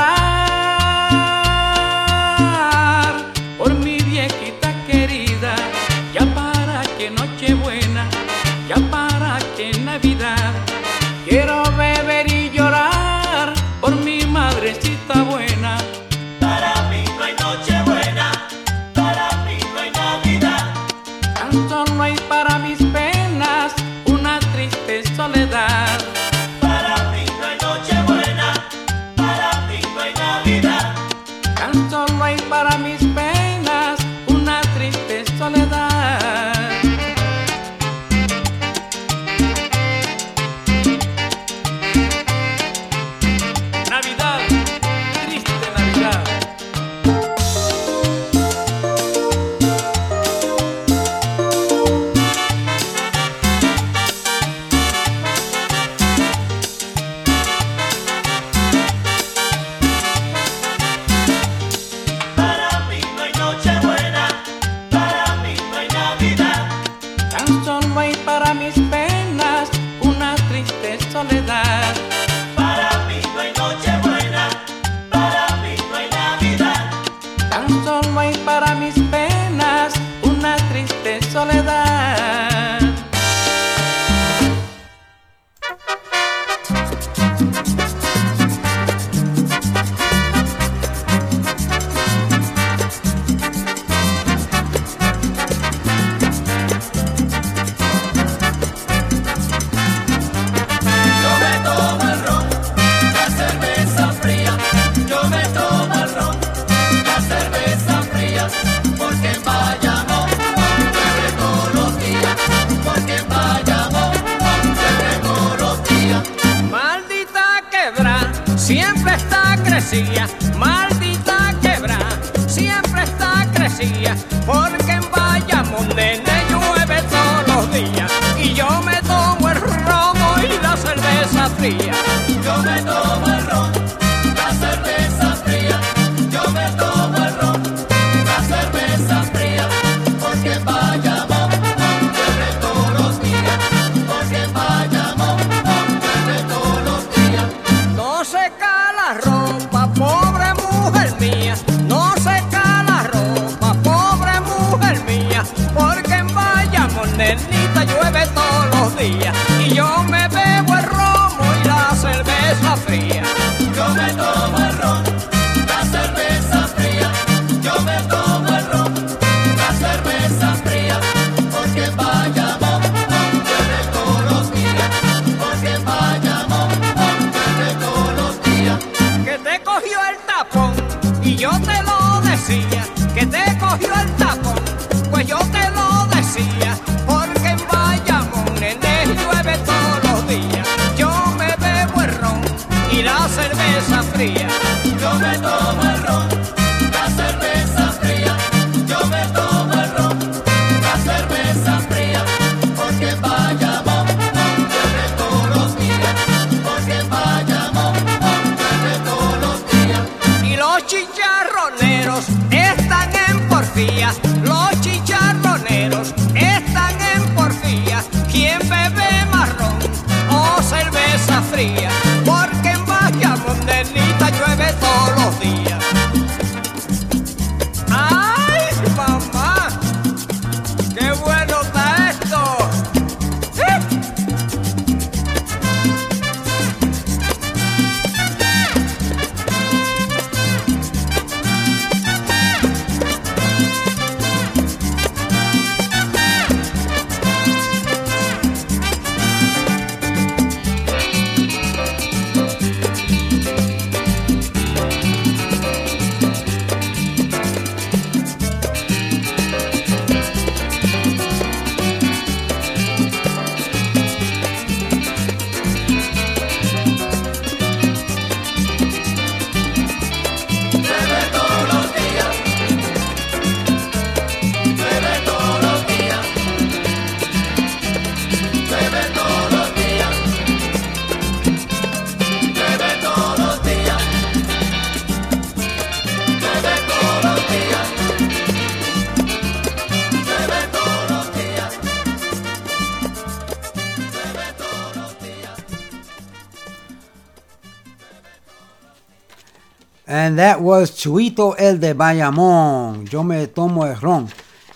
And 300.28 300.38
that 300.40 300.60
was 300.60 300.92
Chuito 300.92 301.56
El 301.58 301.78
de 301.78 301.94
Bayamón. 301.94 303.10
Yo 303.10 303.23
me 303.23 303.46
tomo 303.48 303.84
el 303.84 303.96
ron. 303.96 304.28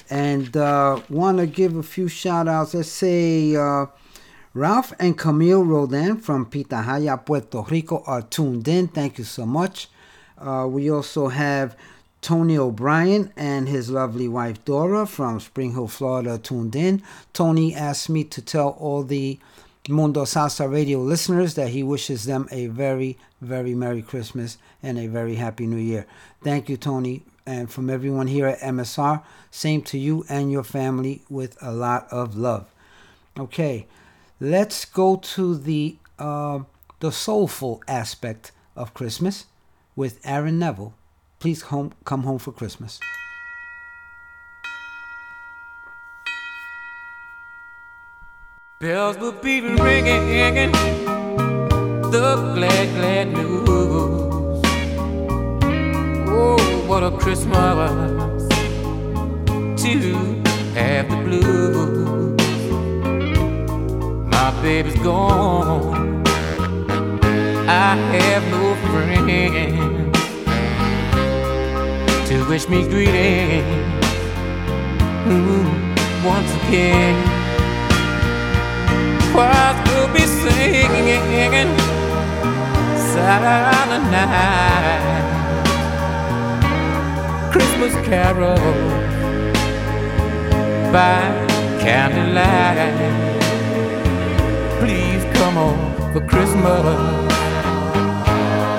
And 0.10 0.56
uh, 0.56 1.02
want 1.10 1.40
to 1.40 1.46
give 1.46 1.76
a 1.76 1.84
few 1.84 2.08
shout 2.08 2.48
outs. 2.48 2.74
Let's 2.74 2.88
say 2.88 3.54
uh, 3.58 3.88
Ralph 4.54 4.94
and 4.98 5.18
Camille 5.18 5.66
Rodan 5.66 6.16
from 6.20 6.46
Pitahaya, 6.46 7.26
Puerto 7.26 7.64
Rico 7.64 8.02
are 8.08 8.22
tuned 8.22 8.66
in. 8.70 8.88
Thank 8.88 9.18
you 9.18 9.26
so 9.26 9.46
much. 9.46 9.90
Uh, 10.38 10.68
we 10.70 10.90
also 10.90 11.28
have 11.28 11.76
Tony 12.22 12.58
O'Brien 12.58 13.34
and 13.36 13.68
his 13.68 13.90
lovely 13.90 14.30
wife 14.30 14.64
Dora 14.64 15.06
from 15.06 15.42
Spring 15.42 15.74
Hill, 15.74 15.90
Florida, 15.90 16.38
tuned 16.38 16.78
in. 16.78 17.04
Tony 17.34 17.76
asked 17.76 18.10
me 18.10 18.24
to 18.24 18.42
tell 18.42 18.70
all 18.80 19.04
the 19.04 19.38
Mundo 19.90 20.26
Salsa 20.26 20.72
Radio 20.72 21.00
listeners 21.00 21.56
that 21.56 21.70
he 21.70 21.82
wishes 21.82 22.26
them 22.26 22.48
a 22.52 22.68
very, 22.68 23.18
very 23.42 23.74
Merry 23.74 24.04
Christmas 24.04 24.58
and 24.84 25.00
a 25.00 25.08
very 25.08 25.36
Happy 25.36 25.66
New 25.66 25.78
Year. 25.78 26.06
Thank 26.44 26.70
you, 26.70 26.78
Tony. 26.78 27.24
And 27.48 27.72
from 27.72 27.90
everyone 27.90 28.28
here 28.28 28.46
at 28.46 28.60
MSR, 28.60 29.24
same 29.50 29.82
to 29.84 29.98
you 29.98 30.24
and 30.30 30.52
your 30.52 30.64
family 30.64 31.24
with 31.30 31.58
a 31.62 31.72
lot 31.72 32.08
of 32.12 32.38
love. 32.38 32.68
Okay, 33.40 33.88
let's 34.40 34.86
go 34.86 35.16
to 35.16 35.56
the 35.58 35.98
uh, 36.20 36.60
the 37.00 37.12
soulful 37.12 37.82
aspect 37.88 38.52
of 38.76 38.94
Christmas 38.94 39.48
with 39.96 40.20
Aaron 40.24 40.60
Neville. 40.60 40.94
Please 41.40 41.64
home, 41.64 41.94
come 42.06 42.22
home 42.22 42.38
for 42.38 42.52
Christmas. 42.52 43.00
Bells 48.82 49.16
will 49.20 49.32
be 49.32 49.62
ringing, 49.62 50.72
the 50.72 52.52
glad, 52.56 52.90
glad 52.96 53.28
news. 53.32 54.60
Oh, 56.28 56.58
what 56.88 57.04
a 57.04 57.12
Christmas 57.12 58.48
to 59.84 60.42
have 60.74 61.08
the 61.12 61.16
blues. 61.26 62.42
My 64.32 64.50
baby's 64.64 65.00
gone, 65.04 66.26
I 67.70 67.96
have 68.18 68.44
no 68.50 68.74
friends 68.90 70.18
to 72.30 72.50
wish 72.50 72.68
me 72.68 72.82
greetings 72.90 73.64
mm, 75.28 76.26
once 76.26 76.52
again 76.64 77.41
choirs 79.32 79.78
will 79.88 80.10
be 80.14 80.26
singing 80.42 81.70
silent 83.14 84.06
night. 84.12 85.28
Christmas 87.52 87.94
carol 88.08 88.58
by 90.92 91.20
candlelight. 91.80 93.00
Please 94.80 95.24
come 95.38 95.58
on 95.58 95.78
for 96.14 96.22
Christmas. 96.28 96.84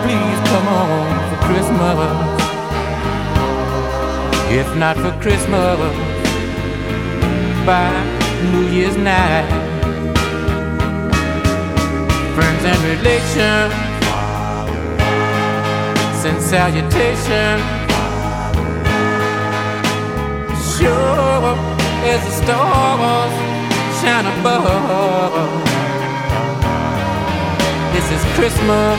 Please 0.05 0.39
come 0.51 0.69
on 0.83 1.07
for 1.29 1.39
Christmas. 1.49 2.43
If 4.61 4.69
not 4.77 4.97
for 4.97 5.13
Christmas 5.23 5.79
by 7.65 7.89
New 8.53 8.67
Year's 8.69 8.97
night 8.99 9.62
and 12.65 12.83
relations. 12.85 13.73
Send 16.23 16.41
salutation. 16.41 17.59
Sure 20.77 21.57
as 22.11 22.21
the 22.25 22.31
stars 22.31 23.33
shine 24.01 24.27
above. 24.27 25.51
This 27.93 28.07
is 28.11 28.23
Christmas. 28.37 28.99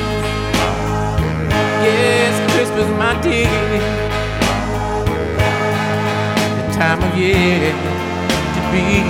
Yes, 1.84 2.34
Christmas, 2.54 2.88
my 2.98 3.20
dear. 3.22 3.48
The 6.58 6.74
time 6.74 7.02
of 7.04 7.18
year 7.18 7.72
to 8.56 8.62
be 8.72 9.04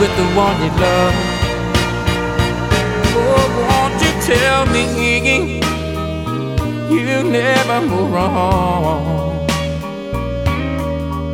with 0.00 0.12
the 0.16 0.26
one 0.34 0.56
you 0.62 0.70
love. 0.80 1.29
Tell 4.30 4.64
me 4.66 4.84
you 6.94 7.22
never 7.24 7.78
move 7.84 8.12
wrong? 8.12 9.48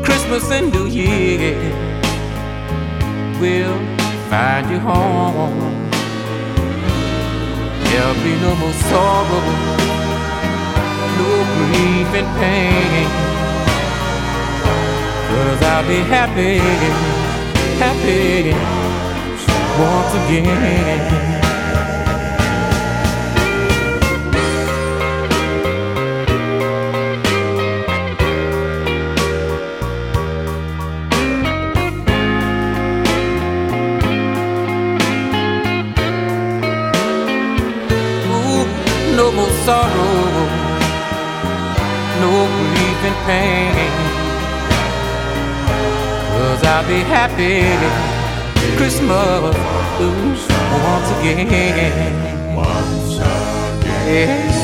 Christmas 0.03 0.51
and 0.51 0.73
New 0.73 0.87
Year 0.87 1.57
will 3.41 3.79
find 4.31 4.65
you 4.71 4.79
home. 4.79 5.59
There'll 7.85 8.23
be 8.29 8.35
no 8.45 8.53
more 8.63 8.77
sorrow, 8.89 9.45
no 11.19 11.31
grief 11.57 12.11
and 12.21 12.31
pain. 12.41 13.09
Cause 15.29 15.63
I'll 15.73 15.87
be 15.87 16.01
happy, 16.17 16.59
happy 17.85 18.55
once 19.85 20.13
again. 20.25 21.46
I'll 46.77 46.87
be 46.87 47.01
happy 47.01 47.63
Christmas 48.77 49.57
ooh, 49.99 50.13
once 50.85 51.11
again. 51.21 52.55
Once 52.55 53.17
again. 53.17 53.83
Yeah. 54.07 54.56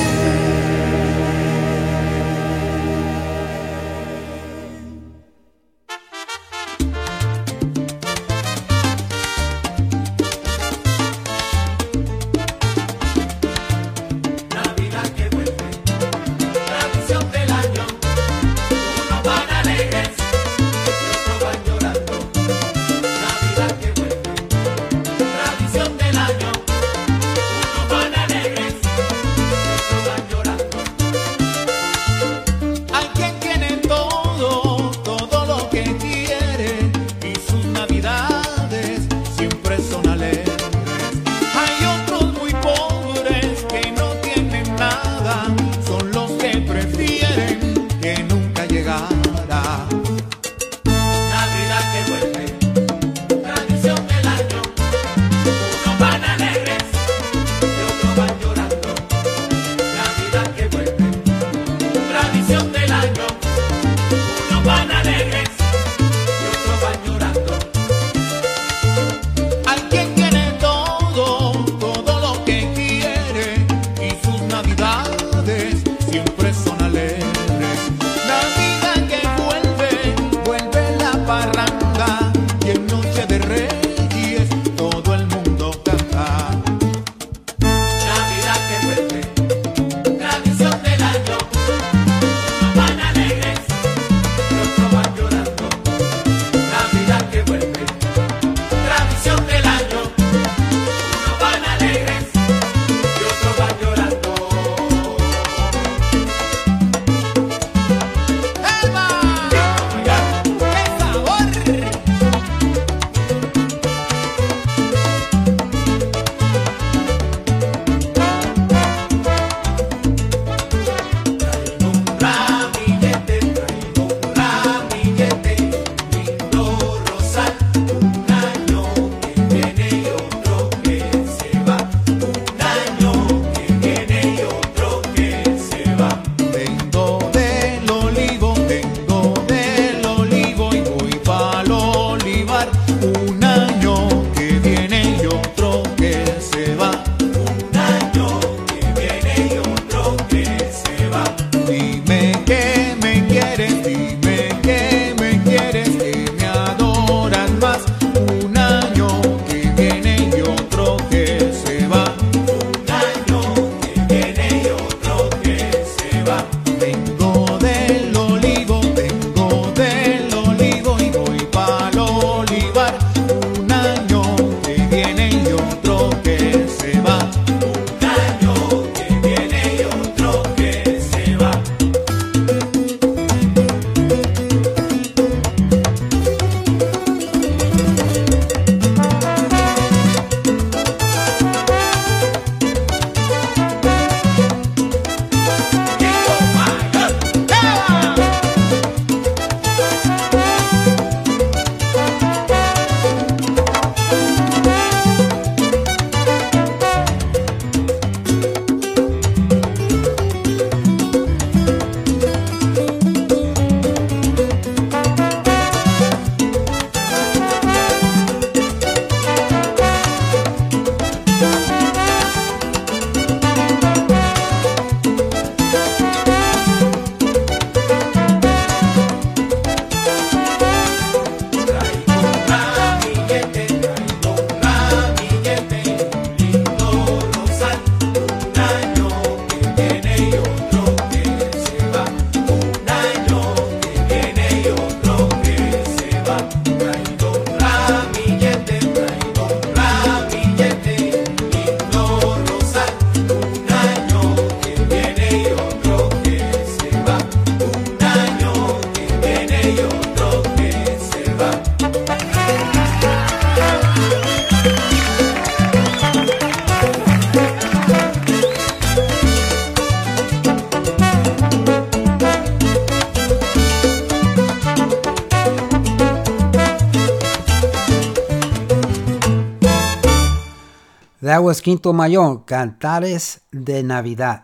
That 281.22 281.38
was 281.38 281.60
Quinto 281.60 281.92
Mayor, 281.92 282.38
Cantares 282.44 283.40
de 283.50 283.82
Navidad. 283.82 284.42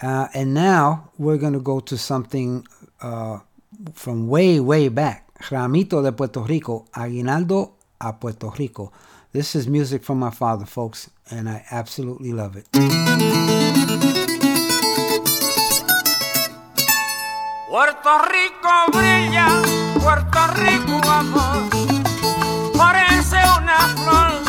Uh, 0.00 0.28
and 0.32 0.54
now 0.54 1.10
we're 1.18 1.36
going 1.36 1.52
to 1.52 1.60
go 1.60 1.80
to 1.80 1.98
something 1.98 2.64
uh, 3.02 3.40
from 3.92 4.28
way, 4.28 4.58
way 4.60 4.88
back. 4.88 5.23
Ramito 5.50 6.02
de 6.02 6.12
Puerto 6.12 6.44
Rico, 6.44 6.86
Aguinaldo 6.92 7.76
a 7.98 8.18
Puerto 8.18 8.50
Rico. 8.50 8.92
This 9.32 9.54
is 9.54 9.66
music 9.68 10.02
from 10.02 10.18
my 10.18 10.30
father, 10.30 10.66
folks, 10.66 11.10
and 11.30 11.48
I 11.48 11.64
absolutely 11.70 12.32
love 12.32 12.56
it. 12.56 12.66
Puerto 17.68 18.18
Rico 18.30 18.90
brilla, 18.92 19.62
Puerto 20.00 20.46
Rico 20.54 21.00
amor, 21.10 21.68
parece 22.76 23.36
una 23.58 23.78
flor. 23.96 24.43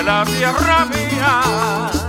de 0.00 0.06
la 0.06 0.24
tierra 0.24 0.86
mía. 0.86 1.99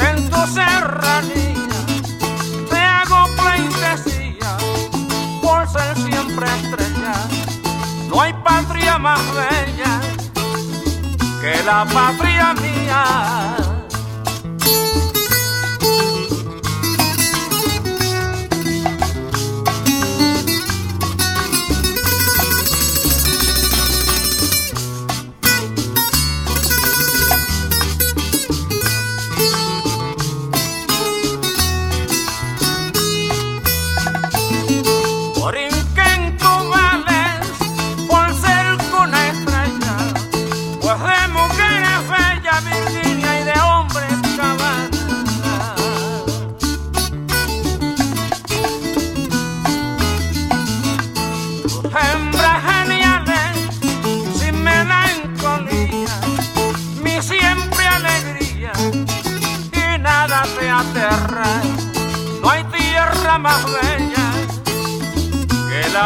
en 0.00 0.30
tu 0.30 0.46
serranía. 0.46 1.78
Te 2.68 2.78
hago 2.78 3.26
pleitesía 3.36 4.56
por 5.40 5.66
ser 5.66 5.96
siempre 5.96 6.46
estrella. 6.46 7.14
No 8.10 8.20
hay 8.20 8.34
patria 8.34 8.98
más 8.98 9.20
bella 9.34 10.00
que 11.40 11.62
la 11.64 11.86
patria 11.86 12.52
mía. 12.54 13.61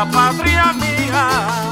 patria 0.05 0.73
mía. 0.75 1.66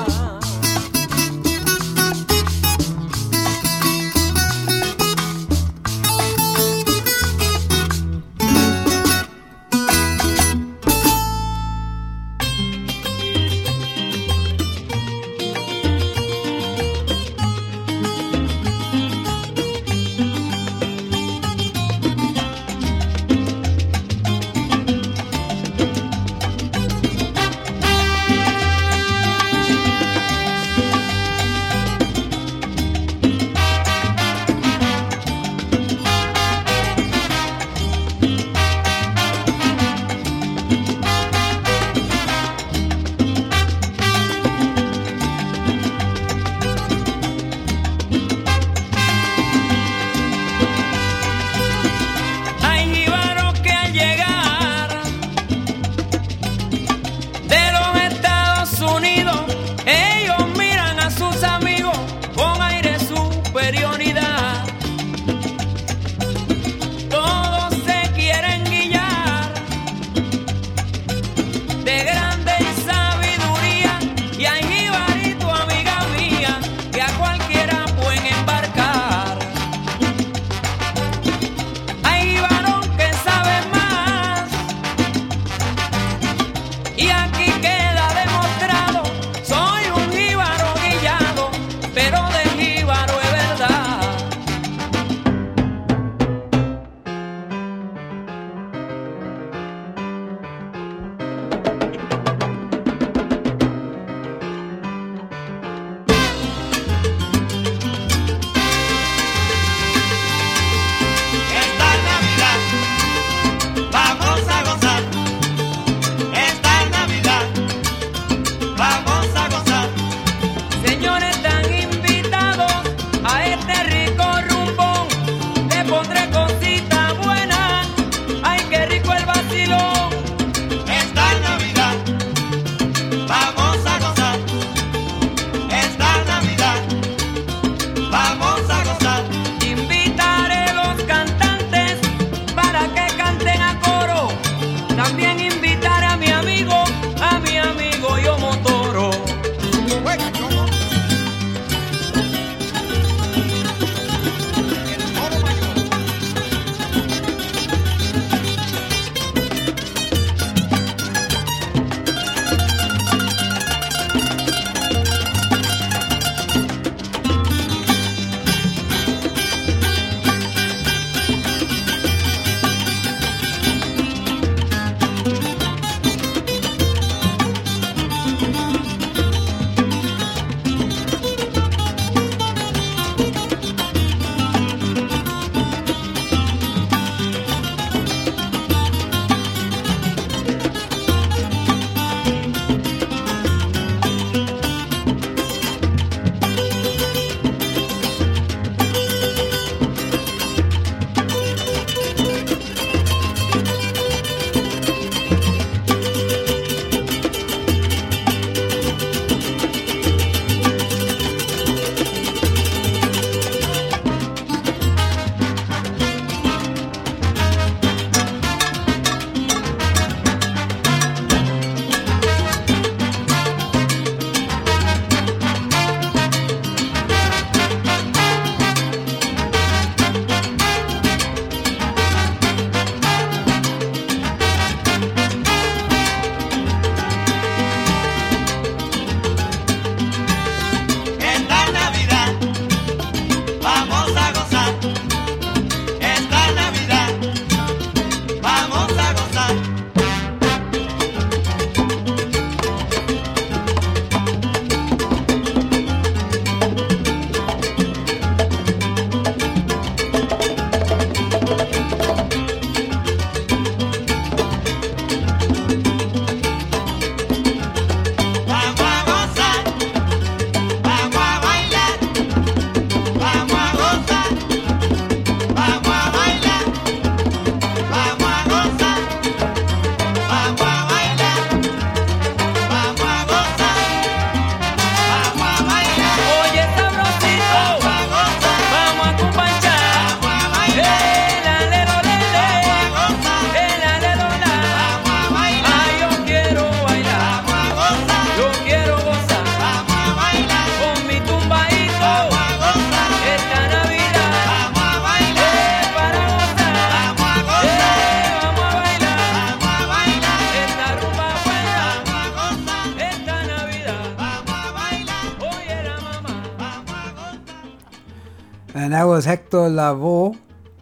That 319.05 319.09
was 319.09 319.27
Hector 319.27 319.69
Lavoe 319.69 320.35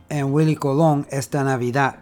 and 0.09 0.33
Willie 0.33 0.55
Colon, 0.55 1.05
Esta 1.11 1.43
Navidad. 1.43 1.99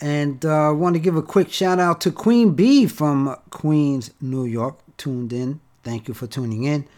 And 0.00 0.44
I 0.44 0.66
uh, 0.66 0.72
want 0.72 0.96
to 0.96 0.98
give 0.98 1.14
a 1.14 1.22
quick 1.22 1.52
shout 1.52 1.78
out 1.78 2.00
to 2.00 2.10
Queen 2.10 2.54
Bee 2.54 2.88
from 2.88 3.36
Queens, 3.50 4.10
New 4.20 4.44
York, 4.44 4.80
tuned 4.96 5.32
in. 5.32 5.60
Thank 5.84 6.08
you 6.08 6.14
for 6.14 6.26
tuning 6.26 6.64
in. 6.64 6.88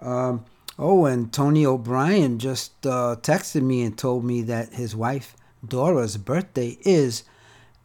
Um, 0.00 0.44
oh, 0.78 1.06
and 1.06 1.32
Tony 1.32 1.64
O'Brien 1.64 2.38
just 2.38 2.86
uh, 2.86 3.16
texted 3.22 3.62
me 3.62 3.80
and 3.84 3.96
told 3.96 4.22
me 4.22 4.42
that 4.42 4.74
his 4.74 4.94
wife 4.94 5.34
Dora's 5.66 6.18
birthday 6.18 6.76
is 6.82 7.22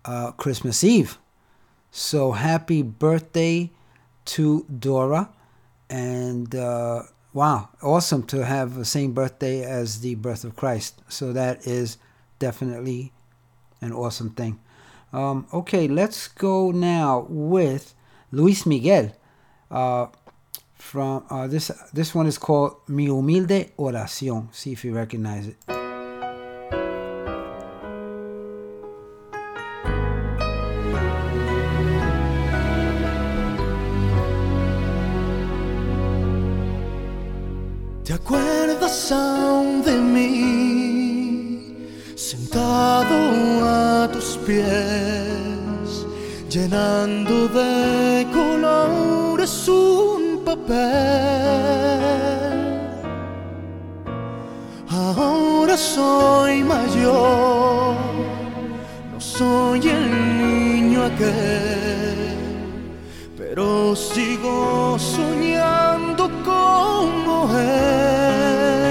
uh, 0.03 0.31
Christmas 0.31 0.83
Eve. 0.83 1.17
So 1.91 2.33
happy 2.33 2.81
birthday 2.81 3.71
to 4.25 4.65
Dora. 4.65 5.29
And 5.89 6.53
uh, 6.53 7.03
wow, 7.35 7.67
awesome 7.83 8.23
to 8.23 8.45
have 8.45 8.75
the 8.75 8.85
same 8.85 9.11
birthday 9.11 9.61
as 9.61 9.99
the 9.99 10.15
birth 10.15 10.45
of 10.45 10.55
Christ. 10.55 11.01
So 11.09 11.33
that 11.33 11.67
is 11.67 11.97
definitely 12.39 13.11
an 13.81 13.91
awesome 13.91 14.29
thing. 14.29 14.57
Um, 15.11 15.45
okay, 15.53 15.87
let's 15.87 16.29
go 16.29 16.71
now 16.71 17.27
with 17.29 17.93
Luis 18.31 18.65
Miguel. 18.65 19.11
Uh, 19.69 20.07
from 20.75 21.25
uh, 21.29 21.47
this 21.47 21.71
this 21.93 22.15
one 22.15 22.27
is 22.27 22.37
called 22.37 22.77
Mi 22.87 23.07
Humilde 23.07 23.71
Oración. 23.77 24.53
See 24.53 24.71
if 24.71 24.85
you 24.85 24.95
recognize 24.95 25.47
it. 25.47 25.74
De 39.09 39.97
mí? 39.97 41.75
Sentado 42.15 43.15
a 43.63 44.09
tus 44.11 44.39
pies, 44.47 46.07
llenando 46.49 47.47
de 47.49 48.25
colores 48.33 49.67
un 49.67 50.41
papel. 50.43 50.75
Ahora 54.89 55.77
soy 55.77 56.63
mayor, 56.63 57.95
no 59.13 59.19
soy 59.19 59.87
el 59.87 60.37
niño 60.39 61.03
aquel, 61.03 62.37
pero 63.37 63.95
sigo 63.95 64.97
soñando 64.97 66.27
como 66.43 67.55
él. 67.55 68.84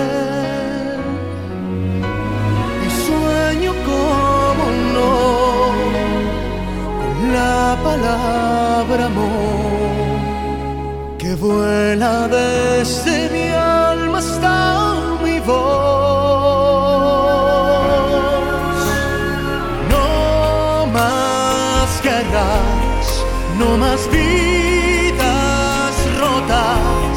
La 7.75 7.83
palabra 7.83 9.07
amor, 9.07 10.29
que 11.19 11.35
vuela 11.35 12.29
desde 12.29 13.29
mi 13.31 13.49
alma 13.51 14.19
hasta 14.19 14.95
mi 15.25 15.41
voz. 15.41 15.55
No 19.93 20.87
más 20.99 21.89
guerras, 22.03 23.07
no 23.59 23.69
más 23.77 24.01
vidas 24.11 25.95
rotas, 26.21 27.15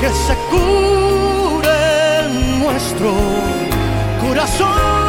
que 0.00 0.08
se 0.26 0.34
cure 0.50 1.80
nuestro 2.60 3.10
corazón. 4.22 5.05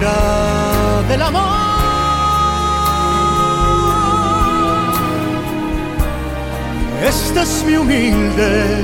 Del 0.00 1.22
amor. 1.22 1.42
Esta 7.06 7.42
es 7.42 7.64
mi 7.64 7.76
humilde 7.76 8.82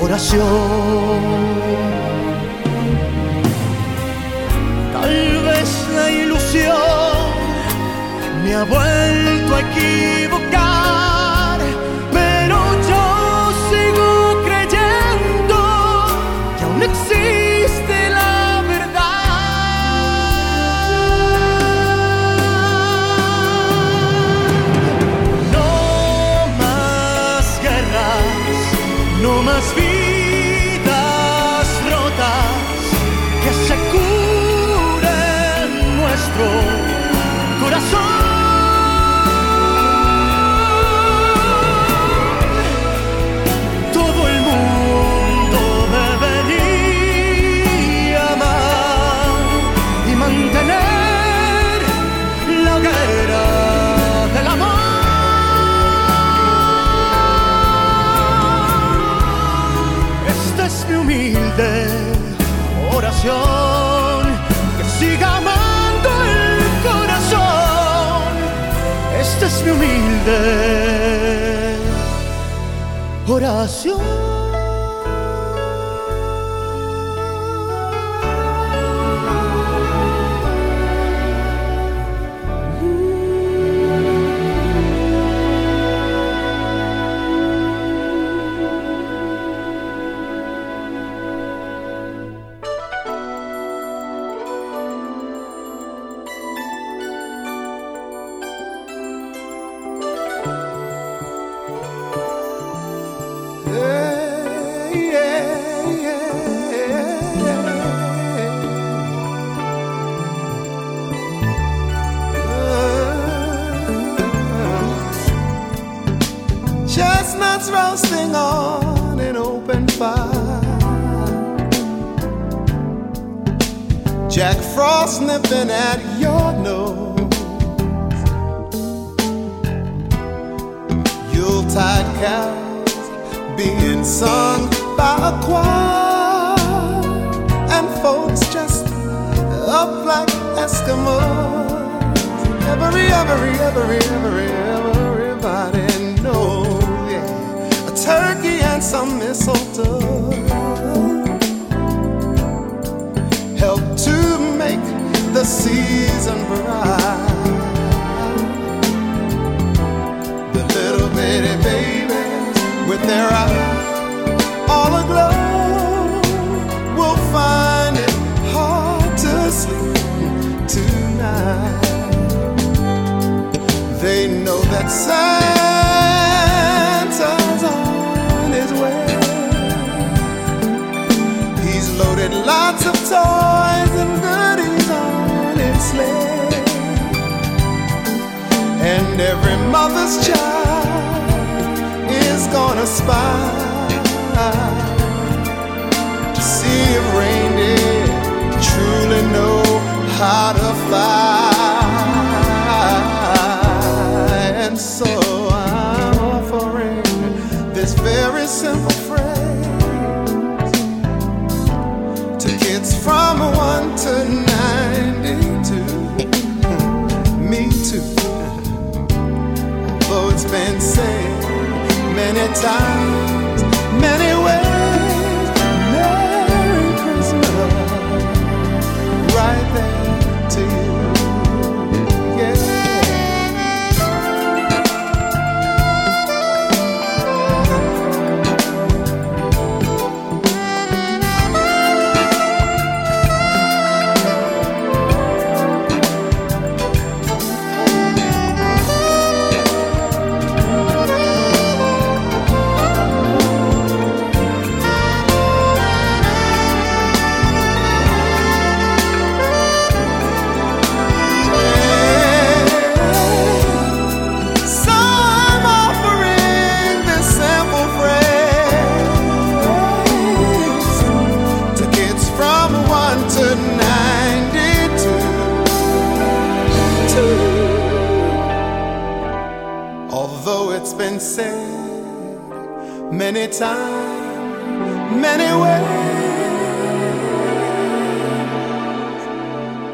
oración. 0.00 0.42
Tal 4.92 5.44
vez 5.44 5.88
la 5.94 6.10
ilusión 6.10 6.76
me 8.44 8.54
ha 8.54 8.64
vuelto 8.64 9.54
a 9.54 9.60
equivocar, 9.60 10.51
oración. 73.52 74.21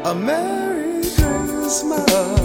A 0.09 0.15
Merry 0.15 1.03
Christmas 1.03 2.38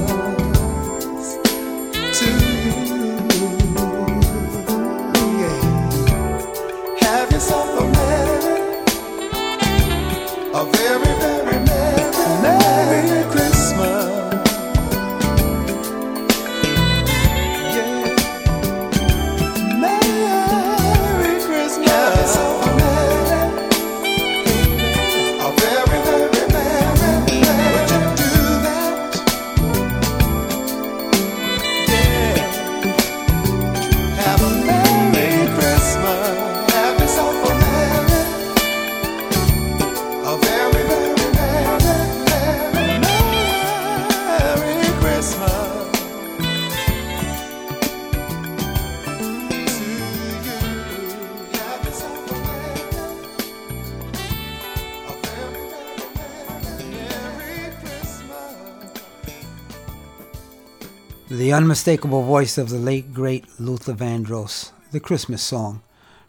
unmistakable 61.55 62.25
voice 62.25 62.59
of 62.59 62.69
the 62.69 62.79
late 62.79 63.15
great 63.15 63.45
Luther 63.61 63.93
Vandross, 63.93 64.73
the 64.91 64.99
Christmas 64.99 65.41
song 65.41 65.83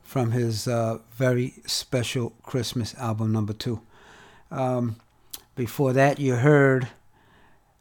from 0.03 0.31
his 0.31 0.67
uh, 0.67 0.99
very 1.15 1.55
special 1.65 2.33
Christmas 2.43 2.93
album 2.95 3.31
number 3.31 3.51
two. 3.51 3.81
Um, 4.51 4.97
before 5.55 5.93
that, 5.93 6.19
you 6.19 6.35
heard 6.35 6.89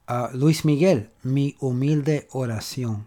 uh, 0.08 0.30
Luis 0.32 0.64
Miguel, 0.64 1.06
Mi 1.22 1.54
Humilde 1.60 2.26
Oración. 2.30 3.02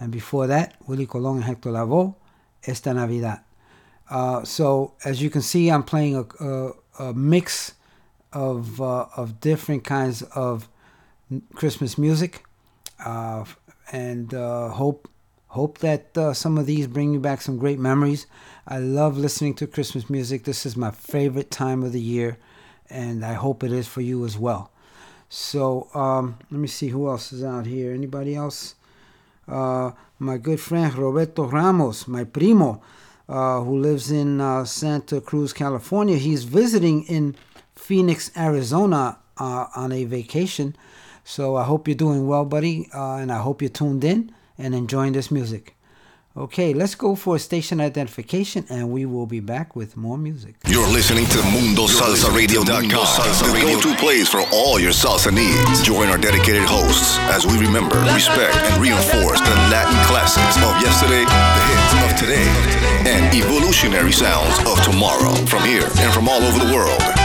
And 0.00 0.10
before 0.10 0.48
that, 0.48 0.74
Willie 0.88 1.06
Colon 1.06 1.36
and 1.36 1.44
Hector 1.44 1.70
Lavoe, 1.70 2.16
Esta 2.66 2.92
Navidad. 2.92 3.40
Uh, 4.10 4.42
so, 4.42 4.94
as 5.04 5.22
you 5.22 5.30
can 5.30 5.42
see, 5.42 5.70
I'm 5.70 5.84
playing 5.84 6.16
a, 6.16 6.44
a, 6.44 6.72
a 6.98 7.14
mix 7.14 7.74
of, 8.32 8.80
uh, 8.80 9.06
of 9.16 9.38
different 9.40 9.84
kinds 9.84 10.22
of 10.22 10.68
Christmas 11.54 11.96
music 11.96 12.42
uh, 13.04 13.44
and 13.90 14.34
uh, 14.34 14.68
hope 14.68 15.08
hope 15.48 15.78
that 15.78 16.16
uh, 16.16 16.32
some 16.32 16.56
of 16.58 16.66
these 16.66 16.86
bring 16.86 17.12
you 17.12 17.20
back 17.20 17.40
some 17.40 17.58
great 17.58 17.78
memories. 17.78 18.26
I 18.66 18.78
love 18.78 19.18
listening 19.18 19.54
to 19.54 19.66
Christmas 19.66 20.08
music. 20.08 20.44
This 20.44 20.64
is 20.64 20.76
my 20.76 20.92
favorite 20.92 21.50
time 21.50 21.82
of 21.82 21.92
the 21.92 22.00
year, 22.00 22.38
and 22.88 23.24
I 23.24 23.32
hope 23.34 23.64
it 23.64 23.72
is 23.72 23.88
for 23.88 24.00
you 24.00 24.24
as 24.24 24.38
well. 24.38 24.70
So 25.28 25.88
um, 25.94 26.38
let 26.50 26.60
me 26.60 26.68
see 26.68 26.88
who 26.88 27.08
else 27.08 27.32
is 27.32 27.42
out 27.42 27.66
here. 27.66 27.92
Anybody 27.92 28.34
else? 28.34 28.74
Uh, 29.48 29.92
my 30.18 30.38
good 30.38 30.60
friend 30.60 30.92
Roberto 30.94 31.44
Ramos, 31.44 32.06
my 32.06 32.24
primo, 32.24 32.80
uh, 33.28 33.60
who 33.60 33.78
lives 33.78 34.10
in 34.10 34.40
uh, 34.40 34.64
Santa 34.64 35.20
Cruz, 35.20 35.52
California. 35.52 36.16
He's 36.16 36.44
visiting 36.44 37.04
in 37.04 37.36
Phoenix, 37.74 38.30
Arizona 38.36 39.18
uh, 39.38 39.66
on 39.74 39.92
a 39.92 40.04
vacation. 40.04 40.76
So 41.30 41.54
I 41.54 41.62
hope 41.62 41.86
you're 41.86 41.94
doing 41.94 42.26
well, 42.26 42.44
buddy, 42.44 42.88
uh, 42.92 43.22
and 43.22 43.30
I 43.30 43.38
hope 43.38 43.62
you're 43.62 43.70
tuned 43.70 44.02
in 44.02 44.32
and 44.58 44.74
enjoying 44.74 45.12
this 45.12 45.30
music. 45.30 45.76
Okay, 46.36 46.74
let's 46.74 46.96
go 46.96 47.14
for 47.14 47.38
station 47.38 47.80
identification, 47.80 48.66
and 48.68 48.90
we 48.90 49.06
will 49.06 49.26
be 49.26 49.38
back 49.38 49.76
with 49.76 49.96
more 49.96 50.18
music. 50.18 50.56
You're 50.66 50.88
listening 50.88 51.26
to 51.26 51.38
MundoSalsaRadio.com, 51.54 52.82
the 53.46 53.60
go-to 53.62 53.94
place 53.94 54.28
for 54.28 54.42
all 54.52 54.80
your 54.80 54.90
salsa 54.90 55.32
needs. 55.32 55.82
Join 55.84 56.08
our 56.08 56.18
dedicated 56.18 56.64
hosts 56.64 57.16
as 57.30 57.46
we 57.46 57.58
remember, 57.64 57.94
respect, 58.12 58.56
and 58.56 58.82
reinforce 58.82 59.38
the 59.38 59.54
Latin 59.70 59.94
classics 60.10 60.56
of 60.58 60.82
yesterday, 60.82 61.22
the 61.30 61.62
hits 61.70 61.94
of 62.10 62.10
today, 62.18 62.48
and 63.06 63.22
evolutionary 63.32 64.12
sounds 64.12 64.58
of 64.66 64.82
tomorrow 64.82 65.34
from 65.46 65.62
here 65.62 65.86
and 66.02 66.12
from 66.12 66.28
all 66.28 66.42
over 66.42 66.58
the 66.58 66.74
world. 66.74 67.19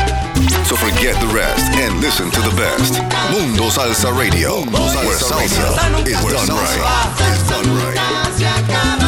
So 0.65 0.75
forget 0.75 1.13
the 1.21 1.27
rest 1.27 1.71
and 1.73 2.01
listen 2.01 2.31
to 2.31 2.41
the 2.41 2.49
best. 2.57 2.93
Mundo 3.31 3.69
Salsa 3.69 4.11
Radio, 4.17 4.65
Mundo 4.65 4.79
salsa 4.79 5.05
where 5.05 5.17
salsa, 5.17 5.75
salsa 5.77 6.07
is, 6.07 6.17
done 6.25 6.47
salsa 6.47 6.57
right. 6.57 7.21
is 7.33 7.41
done 7.49 7.69
right. 7.77 7.93
Is 7.93 8.39
done 8.39 8.65
right. 8.65 9.05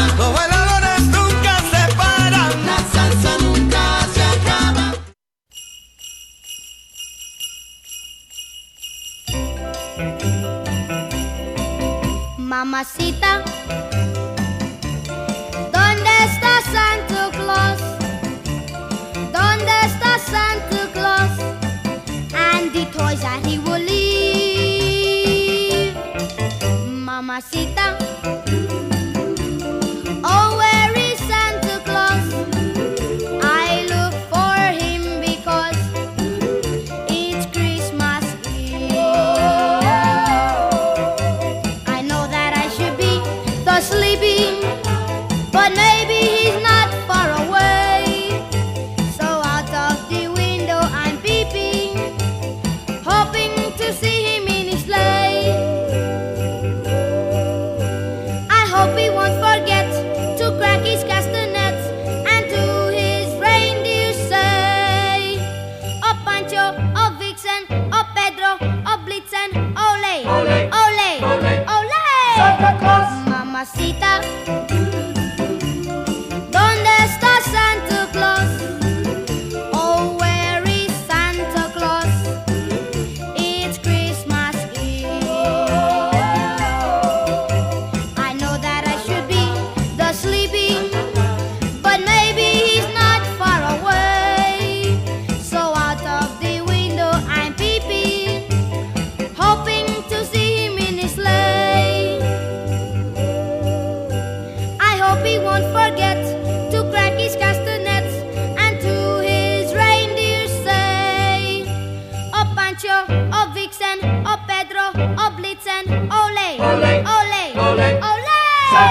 Mamacita, 12.37 13.43
¿dónde 15.73 16.11
está 16.25 16.61
Santa 16.71 17.29
Claus? 17.31 17.81
¿Dónde 19.31 19.71
está 19.85 20.17
Santa 20.19 20.69
Claus? 20.69 20.86
boys 23.07 23.21
that 23.21 23.45
he 23.45 23.57
will 23.59 23.79
leave. 23.79 24.07
た。 73.93 74.76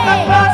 Mamacita, 0.07 0.45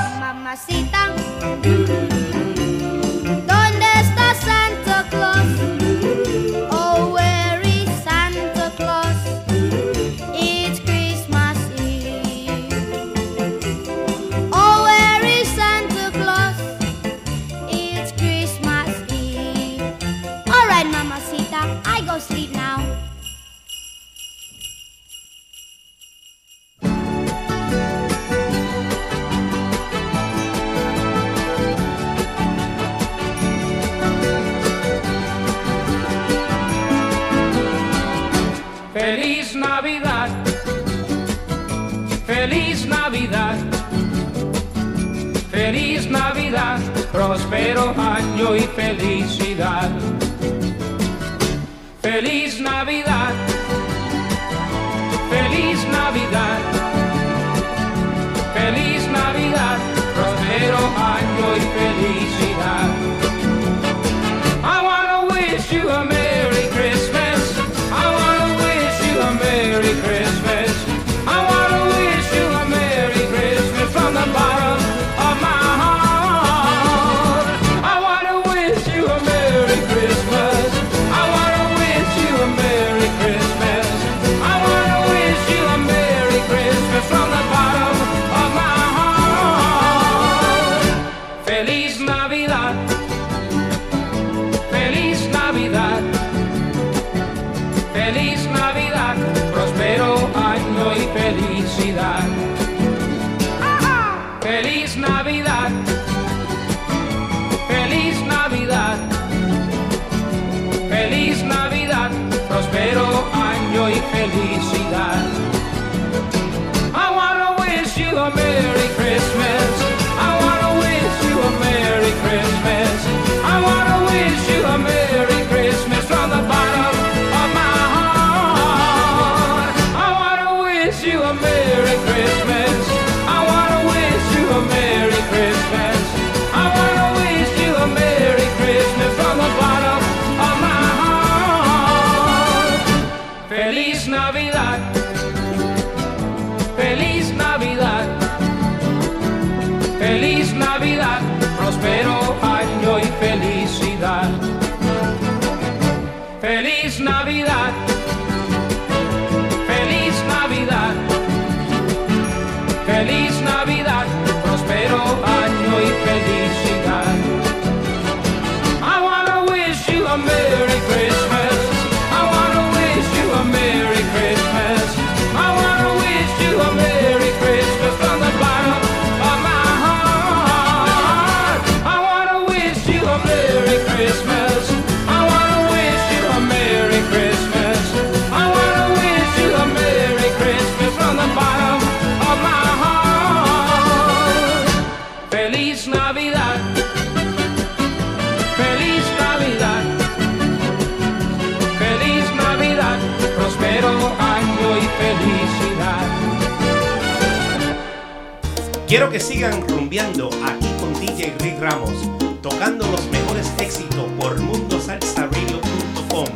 Quiero 208.93 209.09
que 209.09 209.21
sigan 209.21 209.67
rumbeando 209.67 210.29
aquí 210.45 210.69
con 210.79 210.93
DJ 211.01 211.35
Rick 211.41 211.59
Ramos, 211.59 211.95
tocando 212.43 212.87
los 212.89 213.09
mejores 213.09 213.51
éxitos 213.59 214.05
por 214.19 214.39
mundosalsaradio.com. 214.39 216.27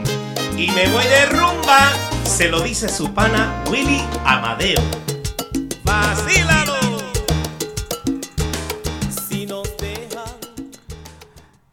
Y 0.57 0.71
me 0.71 0.89
voy 0.89 1.05
de 1.05 1.27
rumba, 1.37 1.93
se 2.25 2.49
lo 2.49 2.63
dice 2.63 2.89
su 2.89 3.13
pana 3.13 3.63
Willy 3.71 4.01
Amadeo. 4.25 4.81
¡Vacílalo! 5.85 6.77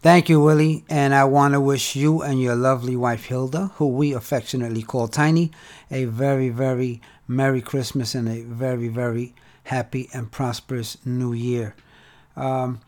Thank 0.01 0.27
you, 0.27 0.41
Willie, 0.43 0.83
and 0.89 1.15
I 1.15 1.23
want 1.23 1.53
to 1.53 1.61
wish 1.61 1.95
you 1.95 2.21
and 2.23 2.41
your 2.41 2.55
lovely 2.57 2.97
wife 2.97 3.29
Hilda, 3.29 3.71
who 3.77 3.87
we 3.87 4.13
affectionately 4.13 4.83
call 4.83 5.07
Tiny, 5.07 5.49
a 5.89 6.03
very, 6.03 6.49
very 6.49 6.99
Merry 7.25 7.61
Christmas 7.61 8.15
and 8.15 8.27
a 8.27 8.41
very, 8.41 8.89
very 8.89 9.33
happy 9.63 10.09
and 10.13 10.31
prosperous 10.31 10.97
New 11.05 11.33
Year. 11.33 11.75
Um, 12.35 12.81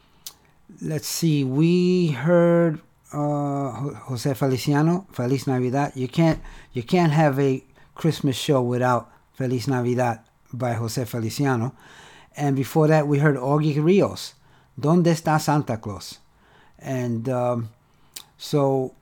let's 0.82 1.08
see, 1.08 1.44
we 1.44 2.10
heard 2.10 2.82
uh, 3.14 3.72
Jose 4.10 4.34
Feliciano, 4.34 5.08
Feliz 5.12 5.48
Navidad. 5.48 5.94
You 5.96 6.08
can't, 6.08 6.42
you 6.74 6.84
can't 6.84 7.12
have 7.12 7.40
a 7.40 7.64
Christmas 7.94 8.36
show 8.36 8.62
without 8.62 9.12
Feliz 9.34 9.68
Navidad 9.68 10.20
by 10.54 10.74
Jose 10.74 11.04
Feliciano. 11.06 11.74
And 12.36 12.56
before 12.56 12.88
that, 12.88 13.08
we 13.08 13.20
heard 13.20 13.38
Augie 13.38 13.82
Rios, 13.82 14.34
Donde 14.80 15.06
está 15.06 15.40
Santa 15.40 15.78
Claus? 15.78 16.20
And 16.80 17.30
um, 17.30 17.70
so 18.38 18.94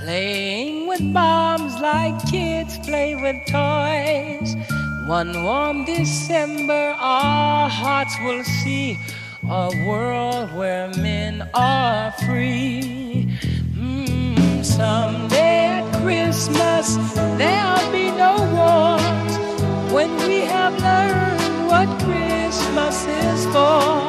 playing 0.00 0.86
with 0.86 1.12
bombs 1.12 1.78
like 1.80 2.16
kids 2.30 2.78
play 2.78 3.14
with 3.14 3.36
toys. 3.46 4.73
One 5.06 5.44
warm 5.44 5.84
December, 5.84 6.96
our 6.98 7.68
hearts 7.68 8.16
will 8.22 8.42
see 8.42 8.98
a 9.46 9.68
world 9.86 10.50
where 10.54 10.88
men 10.96 11.46
are 11.52 12.10
free. 12.24 13.28
Mm, 13.76 14.64
someday 14.64 15.66
at 15.66 16.02
Christmas, 16.02 16.96
there'll 17.36 17.92
be 17.92 18.12
no 18.12 18.34
wars 18.56 19.92
when 19.92 20.16
we 20.26 20.40
have 20.40 20.72
learned 20.80 21.68
what 21.68 21.86
Christmas 22.00 23.04
is 23.04 23.44
for. 23.52 24.08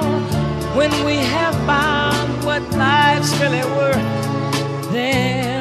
When 0.77 0.91
we 1.03 1.17
have 1.17 1.55
found 1.65 2.45
what 2.45 2.63
life's 2.71 3.37
really 3.41 3.65
worth, 3.75 4.93
then. 4.93 5.54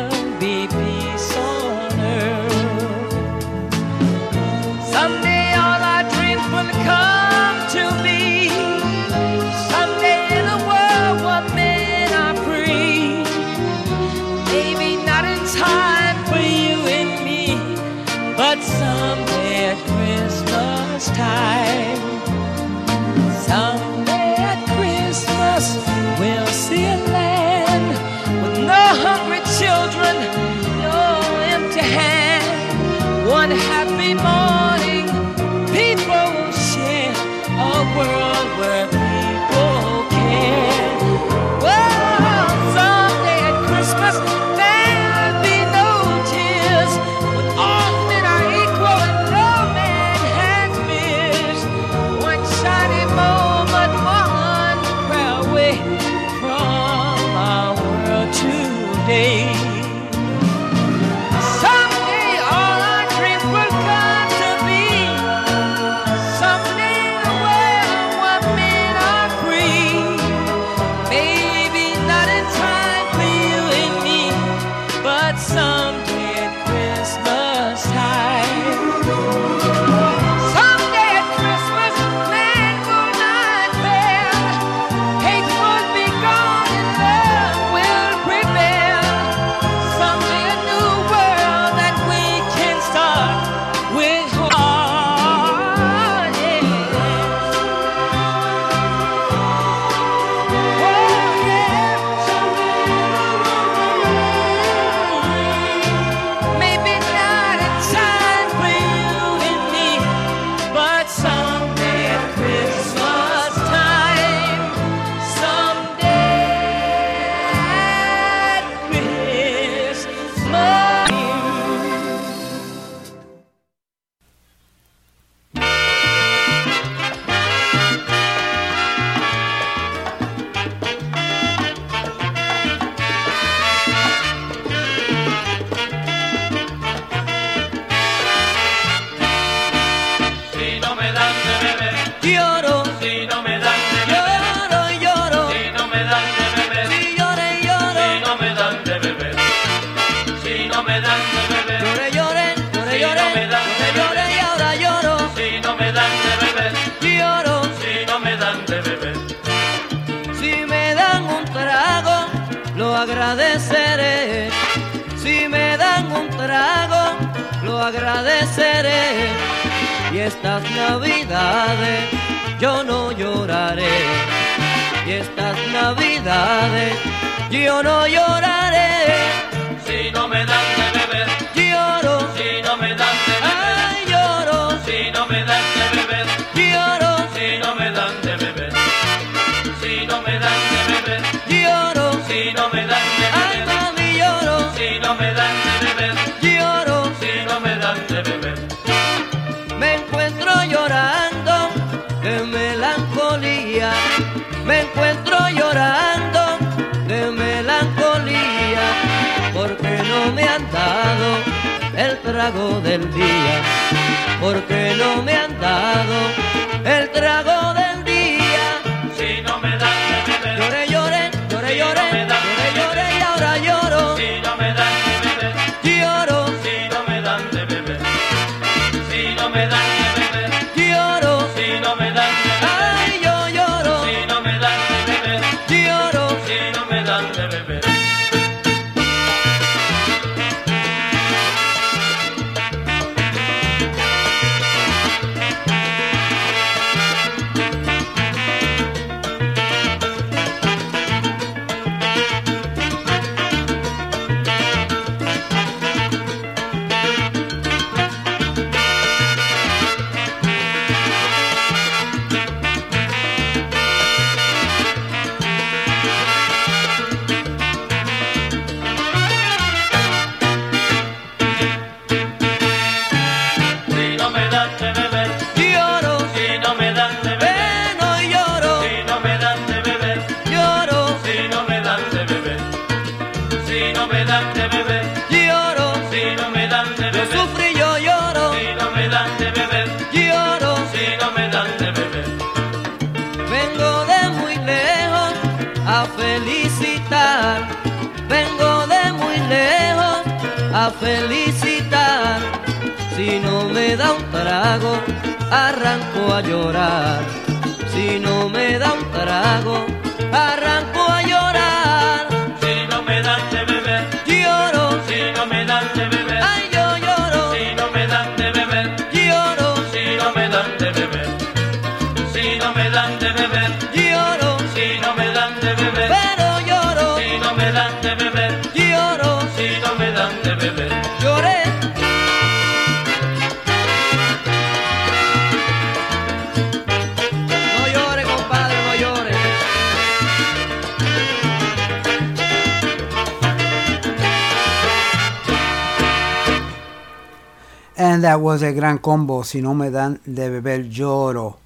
That 348.25 348.41
was 348.41 348.63
a 348.63 348.73
gran 348.73 348.99
combo. 348.99 349.43
Si 349.43 349.61
no 349.61 349.75
me 349.75 349.91
dan 349.91 350.19
de 350.25 350.49
beber 350.49 350.89
lloro. 350.89 351.59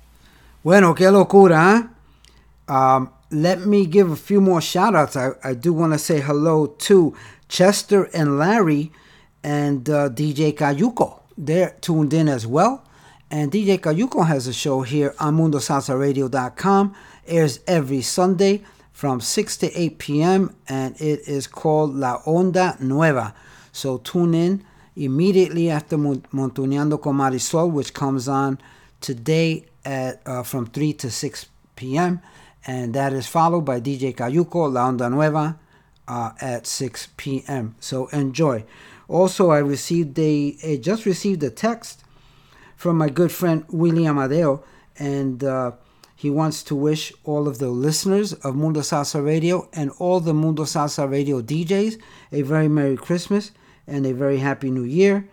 Bueno, 0.64 0.92
qué 0.92 1.08
locura, 1.08 1.88
huh? 2.66 2.74
Um, 2.74 3.10
let 3.30 3.60
me 3.60 3.86
give 3.86 4.10
a 4.10 4.16
few 4.16 4.40
more 4.40 4.60
shout 4.60 4.96
outs. 4.96 5.16
I, 5.16 5.30
I 5.44 5.54
do 5.54 5.72
want 5.72 5.92
to 5.92 5.98
say 5.98 6.20
hello 6.20 6.66
to 6.66 7.14
Chester 7.48 8.10
and 8.12 8.38
Larry 8.38 8.90
and 9.44 9.88
uh, 9.88 10.08
DJ 10.10 10.52
Cayuco. 10.52 11.20
They're 11.36 11.76
tuned 11.80 12.12
in 12.12 12.28
as 12.28 12.44
well. 12.44 12.84
And 13.30 13.52
DJ 13.52 13.78
Cayuco 13.78 14.26
has 14.26 14.48
a 14.48 14.52
show 14.52 14.82
here 14.82 15.14
on 15.20 15.36
MundoSalsaRadio.com. 15.38 16.94
Airs 17.28 17.60
every 17.68 18.02
Sunday 18.02 18.64
from 18.92 19.20
6 19.20 19.56
to 19.58 19.80
8 19.80 19.98
p.m. 19.98 20.56
And 20.68 21.00
it 21.00 21.20
is 21.28 21.46
called 21.46 21.94
La 21.94 22.20
Onda 22.22 22.80
Nueva. 22.80 23.32
So 23.70 23.98
tune 23.98 24.34
in 24.34 24.64
immediately 24.98 25.70
after 25.70 25.96
Mon- 25.96 26.24
Montuneando 26.32 27.00
con 27.00 27.16
Marisol, 27.16 27.70
which 27.70 27.94
comes 27.94 28.28
on 28.28 28.58
today 29.00 29.64
at 29.84 30.20
uh, 30.26 30.42
from 30.42 30.66
3 30.66 30.92
to 30.94 31.10
6 31.10 31.46
p.m. 31.76 32.20
And 32.66 32.92
that 32.94 33.12
is 33.12 33.26
followed 33.26 33.62
by 33.62 33.80
DJ 33.80 34.14
Cayuco, 34.14 34.70
La 34.72 34.90
Onda 34.90 35.10
Nueva, 35.10 35.58
uh, 36.06 36.32
at 36.40 36.66
6 36.66 37.08
p.m. 37.16 37.76
So 37.80 38.08
enjoy. 38.08 38.64
Also, 39.06 39.50
I 39.50 39.58
received 39.58 40.18
a, 40.18 40.56
I 40.64 40.76
just 40.76 41.06
received 41.06 41.42
a 41.42 41.50
text 41.50 42.04
from 42.76 42.98
my 42.98 43.08
good 43.08 43.32
friend 43.32 43.64
William 43.68 44.18
Amadeo, 44.18 44.62
and 44.98 45.42
uh, 45.42 45.72
he 46.14 46.28
wants 46.28 46.62
to 46.64 46.74
wish 46.74 47.12
all 47.24 47.48
of 47.48 47.58
the 47.58 47.68
listeners 47.68 48.32
of 48.32 48.54
Mundo 48.56 48.80
Salsa 48.80 49.24
Radio 49.24 49.68
and 49.72 49.90
all 49.98 50.20
the 50.20 50.34
Mundo 50.34 50.64
Salsa 50.64 51.10
Radio 51.10 51.40
DJs 51.40 52.00
a 52.32 52.42
very 52.42 52.68
Merry 52.68 52.96
Christmas 52.96 53.52
and 53.88 54.06
a 54.06 54.12
very 54.12 54.38
Happy 54.38 54.70
New 54.70 54.84
Year. 54.84 55.28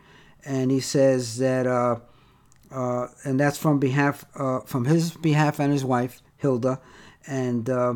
And 0.45 0.71
he 0.71 0.79
says 0.79 1.37
that, 1.37 1.67
uh, 1.67 1.97
uh, 2.71 3.07
and 3.23 3.39
that's 3.39 3.57
from 3.57 3.79
behalf, 3.79 4.25
uh, 4.35 4.61
from 4.61 4.85
his 4.85 5.11
behalf 5.11 5.59
and 5.59 5.71
his 5.71 5.85
wife 5.85 6.21
Hilda, 6.37 6.79
and 7.27 7.69
uh, 7.69 7.95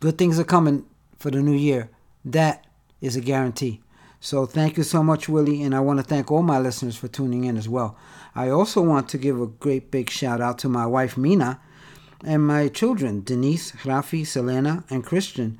good 0.00 0.18
things 0.18 0.38
are 0.38 0.44
coming 0.44 0.86
for 1.18 1.30
the 1.30 1.42
new 1.42 1.52
year. 1.56 1.90
That 2.24 2.66
is 3.00 3.16
a 3.16 3.20
guarantee. 3.20 3.80
So 4.20 4.46
thank 4.46 4.76
you 4.76 4.82
so 4.82 5.02
much, 5.02 5.28
Willie, 5.28 5.62
and 5.62 5.74
I 5.74 5.80
want 5.80 6.00
to 6.00 6.02
thank 6.04 6.30
all 6.30 6.42
my 6.42 6.58
listeners 6.58 6.96
for 6.96 7.08
tuning 7.08 7.44
in 7.44 7.56
as 7.56 7.68
well. 7.68 7.96
I 8.34 8.48
also 8.48 8.80
want 8.82 9.08
to 9.10 9.18
give 9.18 9.40
a 9.40 9.46
great 9.46 9.90
big 9.90 10.10
shout 10.10 10.40
out 10.40 10.58
to 10.60 10.68
my 10.68 10.86
wife 10.86 11.16
Mina 11.16 11.60
and 12.24 12.46
my 12.46 12.68
children 12.68 13.22
Denise, 13.22 13.72
Rafi, 13.72 14.26
Selena, 14.26 14.84
and 14.90 15.04
Christian, 15.04 15.58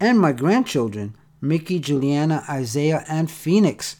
and 0.00 0.18
my 0.18 0.32
grandchildren 0.32 1.16
Mickey, 1.40 1.78
Juliana, 1.78 2.44
Isaiah, 2.48 3.04
and 3.08 3.30
Phoenix, 3.30 3.96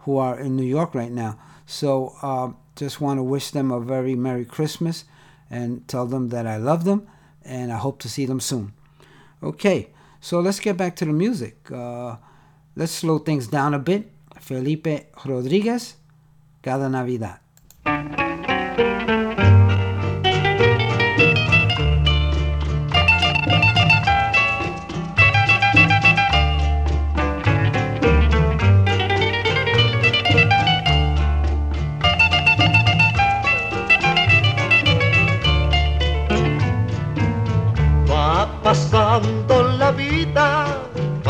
who 0.00 0.16
are 0.18 0.38
in 0.38 0.56
New 0.56 0.66
York 0.66 0.94
right 0.94 1.12
now. 1.12 1.38
So 1.66 2.14
uh, 2.22 2.52
just 2.76 3.00
want 3.00 3.18
to 3.18 3.22
wish 3.22 3.50
them 3.50 3.70
a 3.70 3.80
very 3.80 4.14
Merry 4.14 4.44
Christmas 4.44 5.04
and 5.50 5.86
tell 5.88 6.06
them 6.06 6.28
that 6.30 6.46
I 6.46 6.56
love 6.56 6.84
them 6.84 7.06
and 7.44 7.72
I 7.72 7.76
hope 7.76 7.98
to 8.00 8.08
see 8.08 8.26
them 8.26 8.40
soon. 8.40 8.72
Okay, 9.42 9.90
so 10.20 10.40
let's 10.40 10.60
get 10.60 10.76
back 10.76 10.96
to 10.96 11.04
the 11.04 11.12
music. 11.12 11.70
Uh, 11.70 12.16
let's 12.76 12.92
slow 12.92 13.18
things 13.18 13.46
down 13.46 13.74
a 13.74 13.78
bit. 13.78 14.10
Felipe 14.40 15.06
Rodriguez, 15.24 15.96
Cada 16.62 16.88
Navidad. 16.88 17.38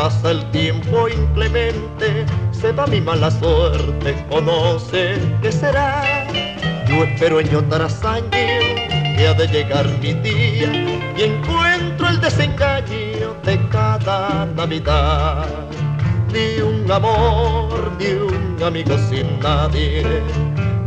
Pasa 0.03 0.33
el 0.33 0.45
tiempo 0.51 1.09
inclemente, 1.09 2.27
se 2.51 2.73
va 2.73 2.89
mi 2.89 3.01
mala 3.01 3.31
suerte, 3.31 4.17
o 4.31 4.41
no 4.41 4.77
qué 5.41 5.53
será. 5.53 6.27
Yo 6.89 7.05
espero 7.05 7.39
año 7.39 7.63
tras 7.69 8.05
año 8.05 8.29
que 8.33 9.29
ha 9.29 9.35
de 9.35 9.47
llegar 9.47 9.87
mi 10.01 10.13
día 10.15 10.73
y 11.17 11.23
encuentro 11.23 12.09
el 12.09 12.21
desengaño 12.21 13.29
de 13.45 13.55
cada 13.69 14.45
Navidad. 14.57 15.47
Ni 16.33 16.61
un 16.61 16.91
amor, 16.91 17.93
ni 18.01 18.07
un 18.07 18.61
amigo 18.61 18.99
sin 19.09 19.39
nadie 19.39 20.03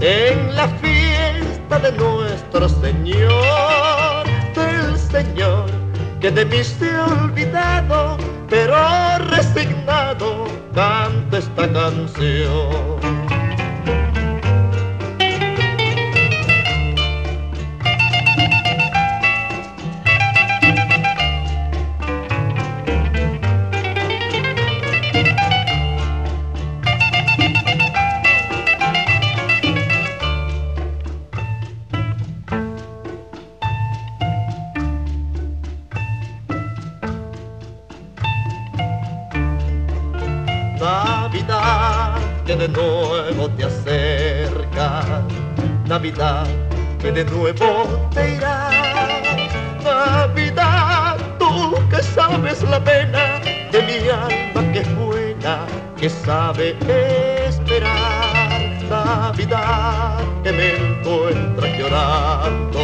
en 0.01 0.53
la 0.57 0.67
fiesta 0.83 1.79
de 1.79 1.91
nuestro 1.93 2.67
Señor, 2.67 4.25
del 4.53 4.97
Señor 4.97 5.85
que 6.19 6.31
de 6.31 6.43
mí 6.43 6.63
se 6.63 6.89
ha 6.89 7.05
olvidado, 7.05 8.17
pero 8.49 8.75
resignado 9.29 10.45
canto 10.73 11.37
esta 11.37 11.71
canción. 11.71 13.34
Navidad 45.95 46.45
que 46.99 47.09
de 47.09 47.23
nuevo 47.23 48.09
te 48.13 48.35
irá. 48.35 48.69
Navidad, 49.81 51.15
tú 51.39 51.73
que 51.89 52.03
sabes 52.03 52.61
la 52.63 52.83
pena 52.83 53.39
de 53.71 53.81
mi 53.81 54.09
alma 54.09 54.73
que 54.73 54.79
es 54.79 54.95
buena, 54.97 55.65
que 55.95 56.09
sabe 56.09 56.75
esperar. 57.47 58.59
Navidad 58.89 60.19
que 60.43 60.51
me 60.51 60.75
encuentras 60.75 61.77
llorando, 61.79 62.81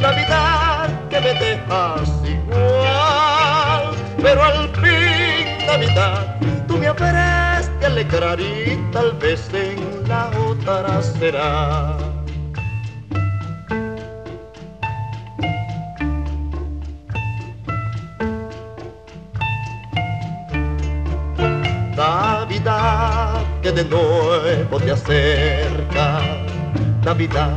Navidad 0.00 0.90
que 1.10 1.20
me 1.20 1.32
dejas 1.34 2.10
igual, 2.24 3.94
pero 4.20 4.42
al 4.42 4.68
fin 4.82 5.64
Navidad 5.64 6.36
tú 6.66 6.76
me 6.76 6.88
habrás 6.88 7.70
de 7.78 7.86
alegrar 7.86 8.40
y 8.40 8.76
tal 8.90 9.12
vez 9.12 9.48
en 9.54 9.79
la 10.10 10.28
otra 10.50 11.00
será. 11.02 11.96
Navidad 21.96 23.44
que 23.62 23.70
de 23.70 23.84
nuevo 23.84 24.80
te 24.80 24.90
acerca, 24.90 26.06
Navidad 27.04 27.56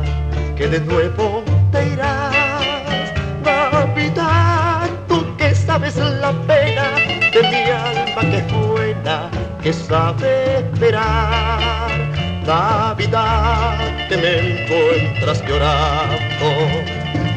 que 0.56 0.68
de 0.68 0.80
nuevo 0.80 1.42
te 1.72 1.80
irás, 1.88 3.08
Navidad 3.42 4.88
tú 5.08 5.18
que 5.38 5.54
sabes 5.54 5.96
la 5.96 6.32
pena 6.46 6.86
de 7.34 7.40
mi 7.50 7.62
alma 7.88 8.20
que 8.30 8.38
es 8.38 8.52
buena, 8.52 9.28
que 9.60 9.72
sabe 9.72 10.58
esperar. 10.60 12.03
Navidad 12.46 13.78
que 14.08 14.16
me 14.18 14.38
encuentras 14.38 15.42
llorando, 15.46 16.46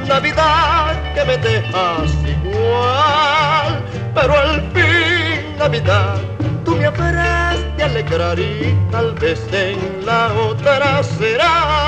Navidad 0.05 1.13
que 1.13 1.23
me 1.23 1.37
dejas 1.37 2.11
igual, 2.25 3.81
pero 4.13 4.37
al 4.37 4.61
fin 4.73 5.57
Navidad 5.57 6.17
tú 6.65 6.75
me 6.75 6.87
habrás 6.87 7.57
de 7.77 7.83
alegrar 7.83 8.37
y 8.37 8.77
tal 8.91 9.13
vez 9.13 9.41
en 9.53 10.05
la 10.05 10.33
otra 10.33 11.01
será. 11.03 11.86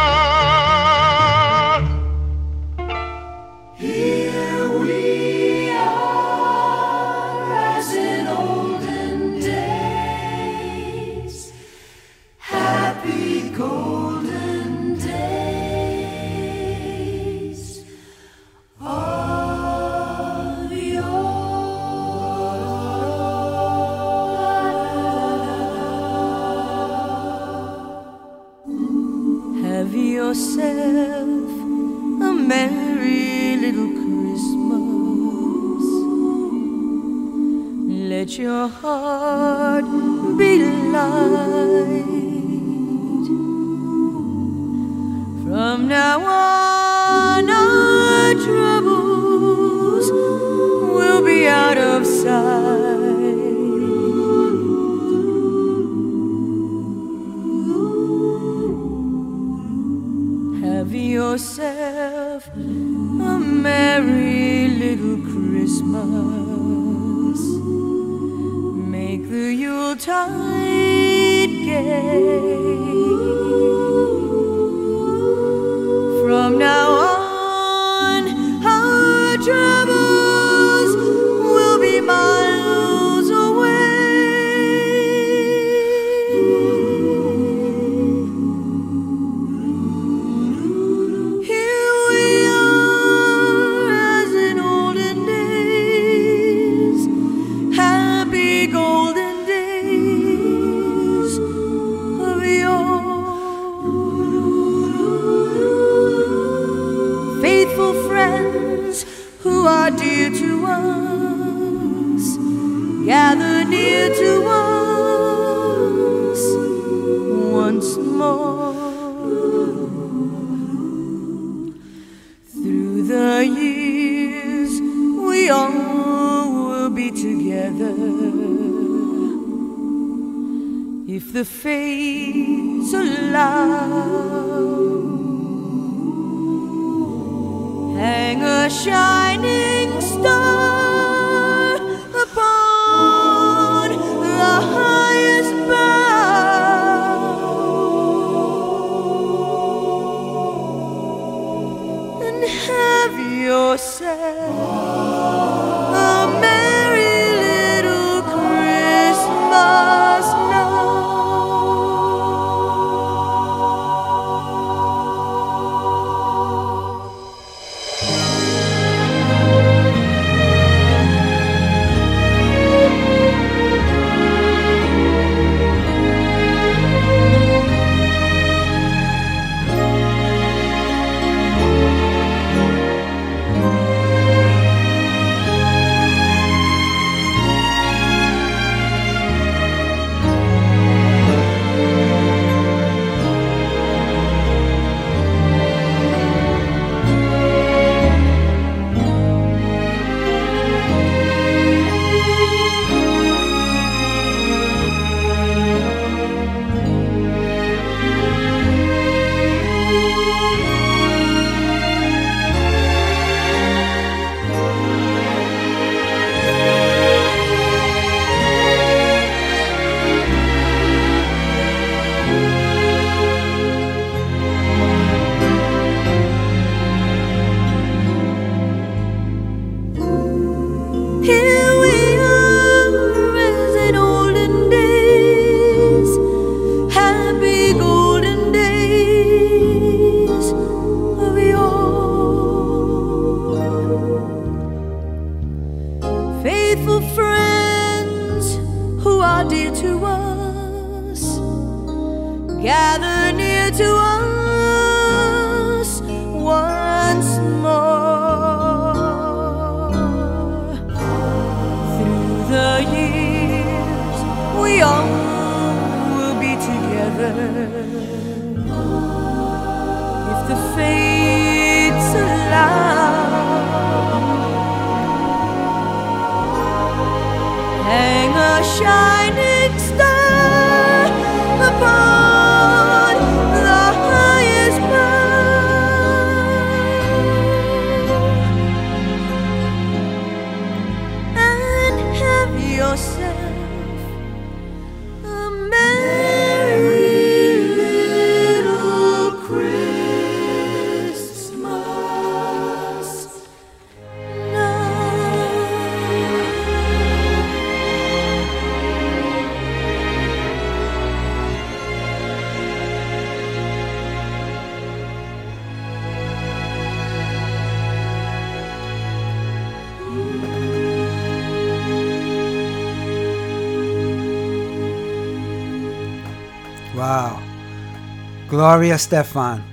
Gloria 328.60 328.95
Estefan. 328.95 329.64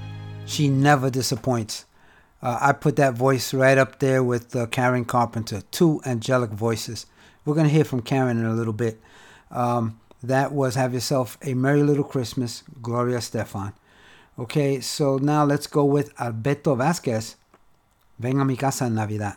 She 0.46 0.68
never 0.68 1.10
disappoints. 1.10 1.86
Uh, 2.40 2.56
I 2.60 2.70
put 2.70 2.94
that 2.94 3.14
voice 3.14 3.52
right 3.52 3.76
up 3.76 3.98
there 3.98 4.22
with 4.22 4.54
uh, 4.54 4.66
Karen 4.66 5.04
Carpenter. 5.04 5.62
Two 5.72 6.00
angelic 6.06 6.50
voices. 6.50 7.06
We're 7.44 7.56
going 7.56 7.66
to 7.66 7.72
hear 7.72 7.82
from 7.82 8.00
Karen 8.00 8.38
in 8.38 8.44
a 8.46 8.54
little 8.54 8.72
bit. 8.72 9.00
Um, 9.50 9.98
that 10.22 10.52
was 10.52 10.76
Have 10.76 10.94
Yourself 10.94 11.36
a 11.42 11.54
Merry 11.54 11.82
Little 11.82 12.04
Christmas, 12.04 12.62
Gloria 12.80 13.18
Estefan. 13.18 13.72
Okay, 14.38 14.80
so 14.80 15.16
now 15.16 15.44
let's 15.44 15.66
go 15.66 15.84
with 15.84 16.12
Alberto 16.20 16.76
Vasquez. 16.76 17.34
Venga 18.20 18.42
a 18.42 18.44
mi 18.44 18.56
casa 18.56 18.84
en 18.84 18.94
Navidad. 18.94 19.36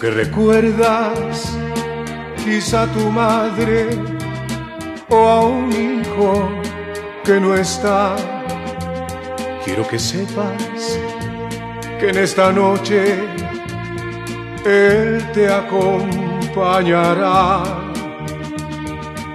Que 0.00 0.10
recuerdas 0.10 1.56
quizá 2.42 2.86
tu 2.86 3.10
madre 3.10 3.90
o 5.10 5.28
a 5.28 5.44
un 5.44 5.70
hijo 5.70 6.48
que 7.22 7.38
no 7.38 7.54
está. 7.54 8.16
Quiero 9.62 9.86
que 9.86 9.98
sepas 9.98 10.98
que 11.98 12.08
en 12.08 12.16
esta 12.16 12.50
noche 12.50 13.18
Él 14.64 15.22
te 15.34 15.52
acompañará. 15.52 17.62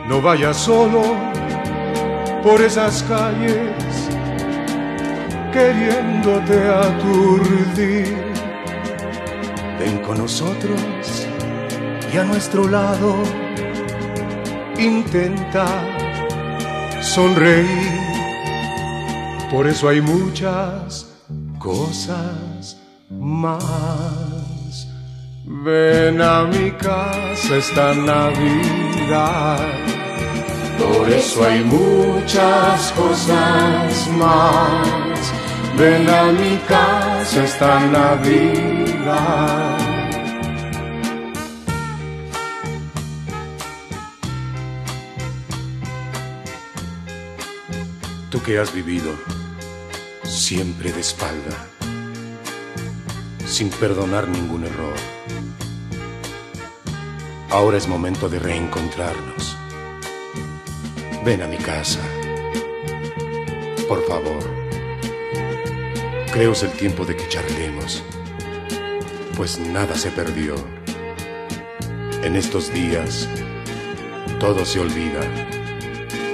No 0.10 0.20
vayas 0.20 0.58
solo 0.58 1.04
por 2.42 2.60
esas 2.60 3.04
calles 3.04 4.10
queriéndote 5.54 6.68
aturdir. 6.68 8.25
Ven 9.80 9.98
con 10.00 10.18
nosotros 10.20 11.28
y 12.14 12.18
a 12.18 12.24
nuestro 12.24 12.68
lado 12.68 13.16
intenta 14.78 15.66
sonreír. 17.02 18.00
Por 19.52 19.68
eso 19.68 19.90
hay 19.90 20.02
muchas 20.02 21.08
cosas 21.60 22.78
más. 23.10 24.88
Ven 25.46 26.22
a 26.22 26.44
mi 26.46 26.72
casa 26.72 27.58
esta 27.58 27.94
Navidad. 27.94 29.60
Por 30.80 31.10
eso 31.10 31.46
hay 31.46 31.64
muchas 31.64 32.92
cosas 32.94 34.08
más. 34.18 35.34
Ven 35.78 36.10
a 36.10 36.32
mi 36.32 36.58
casa 36.68 37.44
esta 37.44 37.80
Navidad. 37.80 38.85
Tú 39.06 39.12
que 48.42 48.58
has 48.58 48.74
vivido 48.74 49.14
siempre 50.24 50.92
de 50.92 51.02
espalda, 51.02 51.68
sin 53.46 53.70
perdonar 53.70 54.28
ningún 54.28 54.66
error. 54.66 54.96
Ahora 57.52 57.78
es 57.78 57.88
momento 57.88 58.28
de 58.28 58.40
reencontrarnos. 58.40 59.56
Ven 61.24 61.44
a 61.44 61.48
mi 61.48 61.58
casa. 61.58 62.00
Por 63.88 64.04
favor. 64.08 64.44
Creo 66.34 66.54
es 66.54 66.64
el 66.64 66.72
tiempo 66.72 67.06
de 67.06 67.16
que 67.16 67.30
charlemos, 67.30 68.04
pues 69.36 69.60
nada 69.60 69.96
se 69.96 70.12
perdió. 70.12 70.56
En 72.24 72.36
estos 72.36 72.72
días 72.74 73.28
todo 74.40 74.66
se 74.66 74.80
olvida 74.80 75.22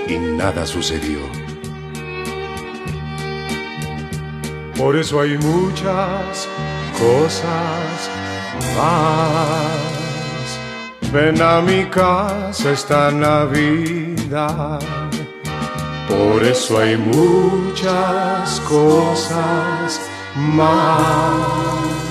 y 0.07 0.17
nada 0.17 0.65
sucedió. 0.65 1.19
Por 4.77 4.95
eso 4.95 5.21
hay 5.21 5.37
muchas 5.37 6.47
cosas 6.97 8.09
más. 8.75 9.91
Ven 11.11 11.41
a 11.41 11.61
mi 11.61 11.85
casa 11.85 12.71
esta 12.71 13.11
Navidad. 13.11 14.79
Por 16.07 16.43
eso 16.43 16.79
hay 16.79 16.97
muchas 16.97 18.59
cosas 18.61 20.01
más. 20.35 22.10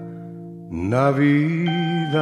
Navidad. 0.73 2.21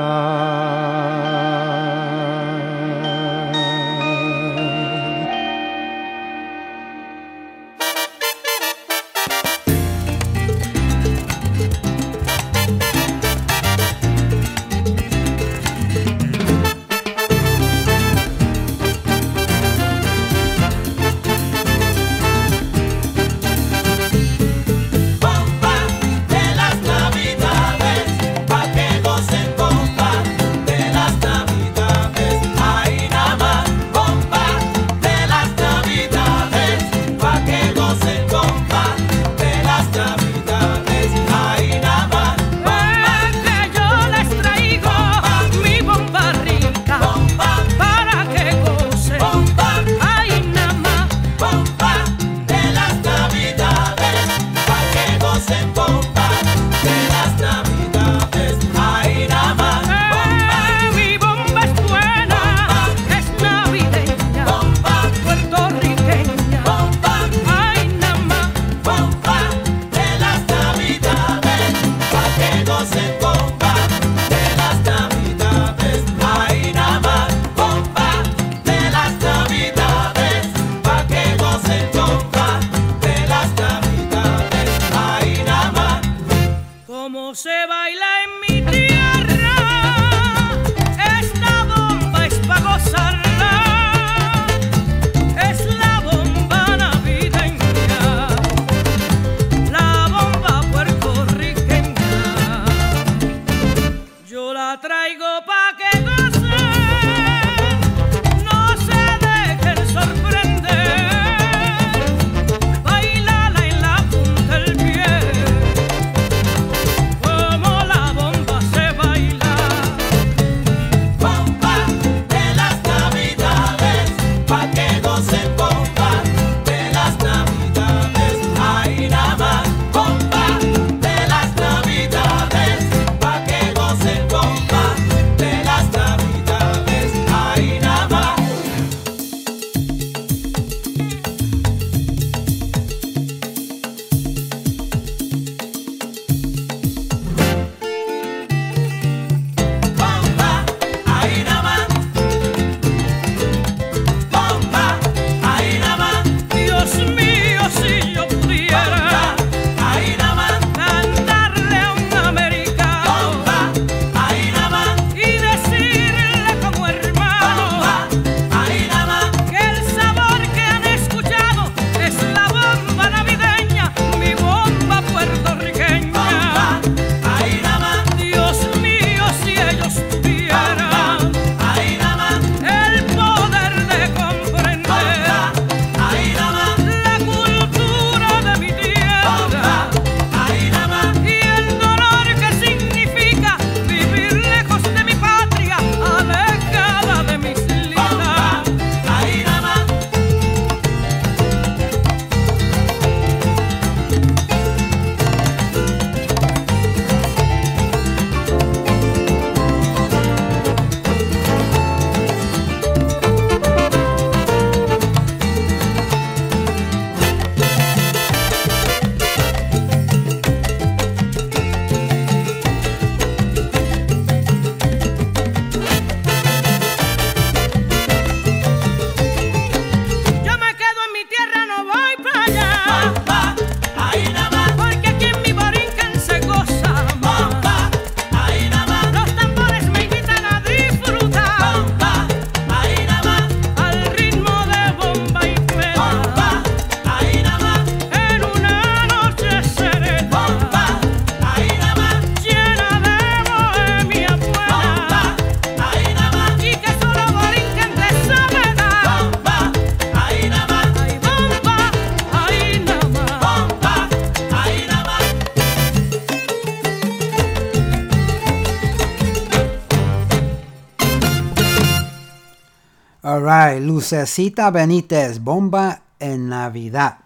Lucecita 273.90 274.72
Benitez, 274.72 275.40
Bomba 275.40 276.00
en 276.22 276.48
Navidad. 276.48 277.18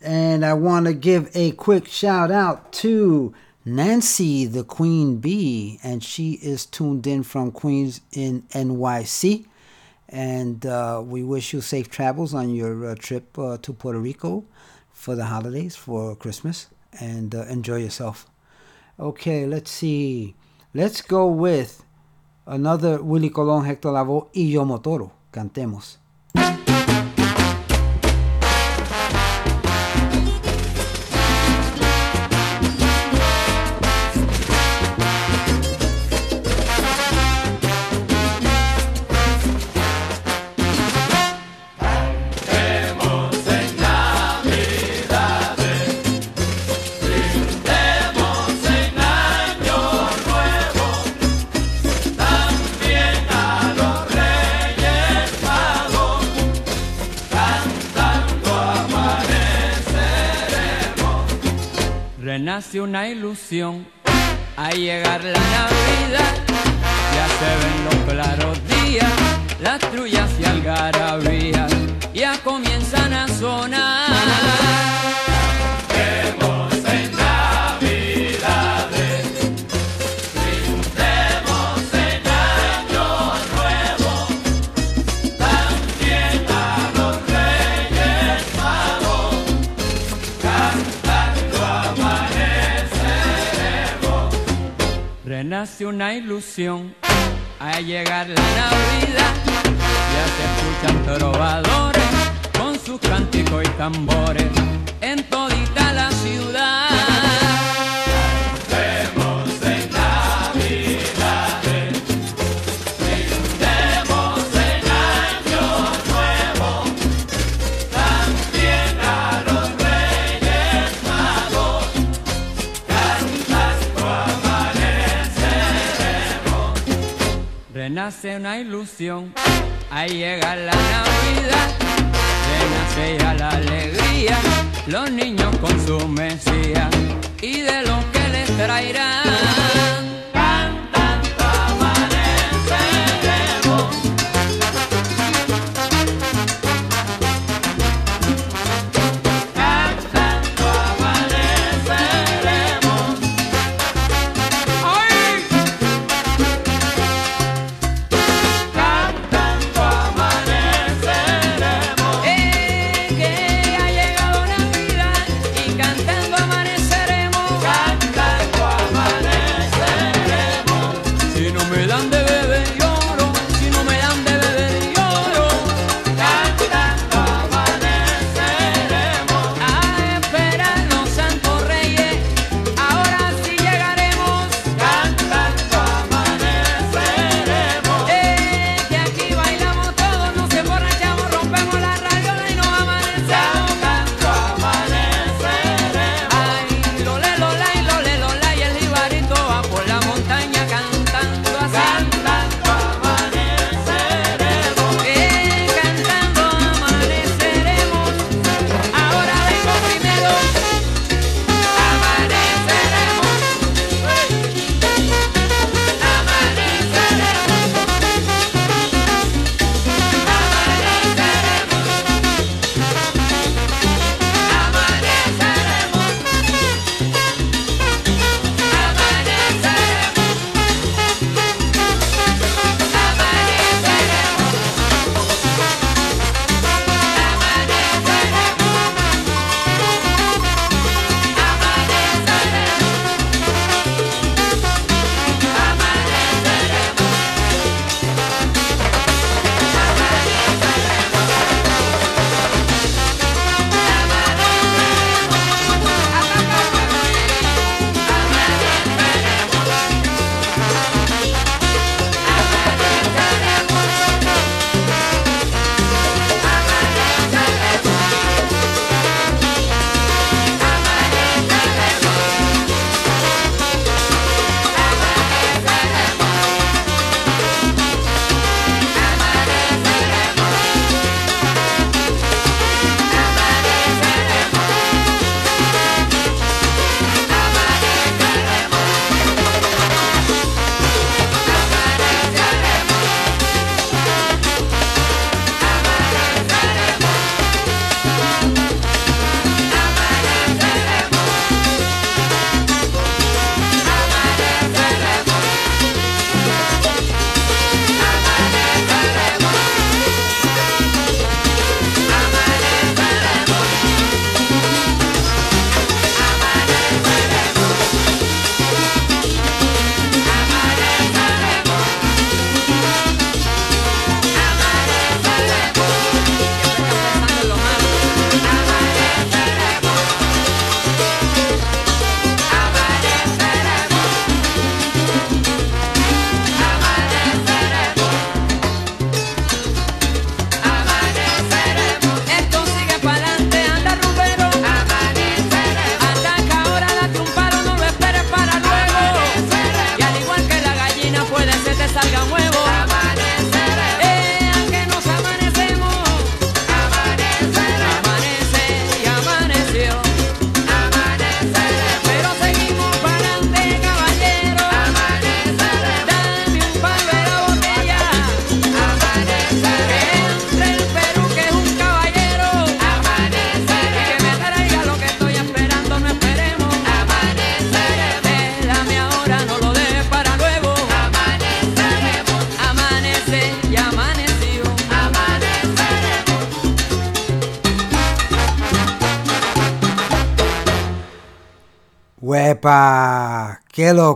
And 0.00 0.46
I 0.46 0.52
want 0.52 0.86
to 0.86 0.94
give 0.94 1.28
a 1.34 1.50
quick 1.50 1.88
shout 1.88 2.30
out 2.30 2.72
to 2.74 3.34
Nancy, 3.64 4.46
the 4.46 4.62
Queen 4.62 5.16
Bee, 5.16 5.80
and 5.82 6.00
she 6.00 6.34
is 6.34 6.64
tuned 6.64 7.08
in 7.08 7.24
from 7.24 7.50
Queens 7.50 8.02
in 8.12 8.42
NYC. 8.52 9.46
And 10.08 10.64
uh, 10.64 11.02
we 11.04 11.24
wish 11.24 11.52
you 11.52 11.60
safe 11.60 11.90
travels 11.90 12.34
on 12.34 12.54
your 12.54 12.90
uh, 12.90 12.94
trip 12.94 13.36
uh, 13.36 13.58
to 13.58 13.72
Puerto 13.72 13.98
Rico 13.98 14.44
for 14.92 15.16
the 15.16 15.24
holidays, 15.24 15.74
for 15.74 16.14
Christmas, 16.14 16.68
and 17.00 17.34
uh, 17.34 17.46
enjoy 17.46 17.78
yourself. 17.78 18.28
Okay, 19.00 19.44
let's 19.44 19.72
see. 19.72 20.36
Let's 20.72 21.02
go 21.02 21.26
with 21.26 21.82
another 22.46 23.02
Willy 23.02 23.30
Colón, 23.30 23.66
Héctor 23.66 23.92
Lavoe 23.92 24.28
y 24.32 24.52
Yomo 24.52 24.80
Toro. 24.80 25.19
Cantemos. 25.30 26.00
Cantemos 26.00 26.09
una 62.80 63.08
ilusión. 63.08 63.86
Al 64.56 64.76
llegar 64.76 65.24
la 65.24 65.39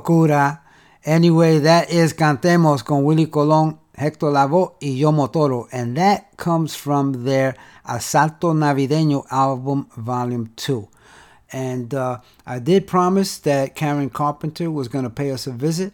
locura. 0.05 0.60
Anyway, 1.05 1.59
that 1.59 1.90
is 1.90 2.14
Cantemos 2.14 2.85
con 2.85 3.05
Willy 3.05 3.26
Colón, 3.26 3.78
Héctor 3.97 4.32
Lavoe 4.32 4.74
y 4.81 4.98
Yomo 4.98 5.31
Toro. 5.31 5.68
And 5.72 5.97
that 5.97 6.36
comes 6.36 6.74
from 6.74 7.24
their 7.24 7.56
Asalto 7.86 8.55
Navideño 8.55 9.26
album, 9.31 9.89
Volume 9.97 10.51
2. 10.56 10.89
And 11.52 11.94
uh, 11.94 12.18
I 12.47 12.59
did 12.59 12.86
promise 12.86 13.39
that 13.39 13.74
Karen 13.74 14.10
Carpenter 14.10 14.70
was 14.70 14.89
going 14.89 15.05
to 15.05 15.10
pay 15.10 15.31
us 15.31 15.47
a 15.47 15.52
visit 15.52 15.93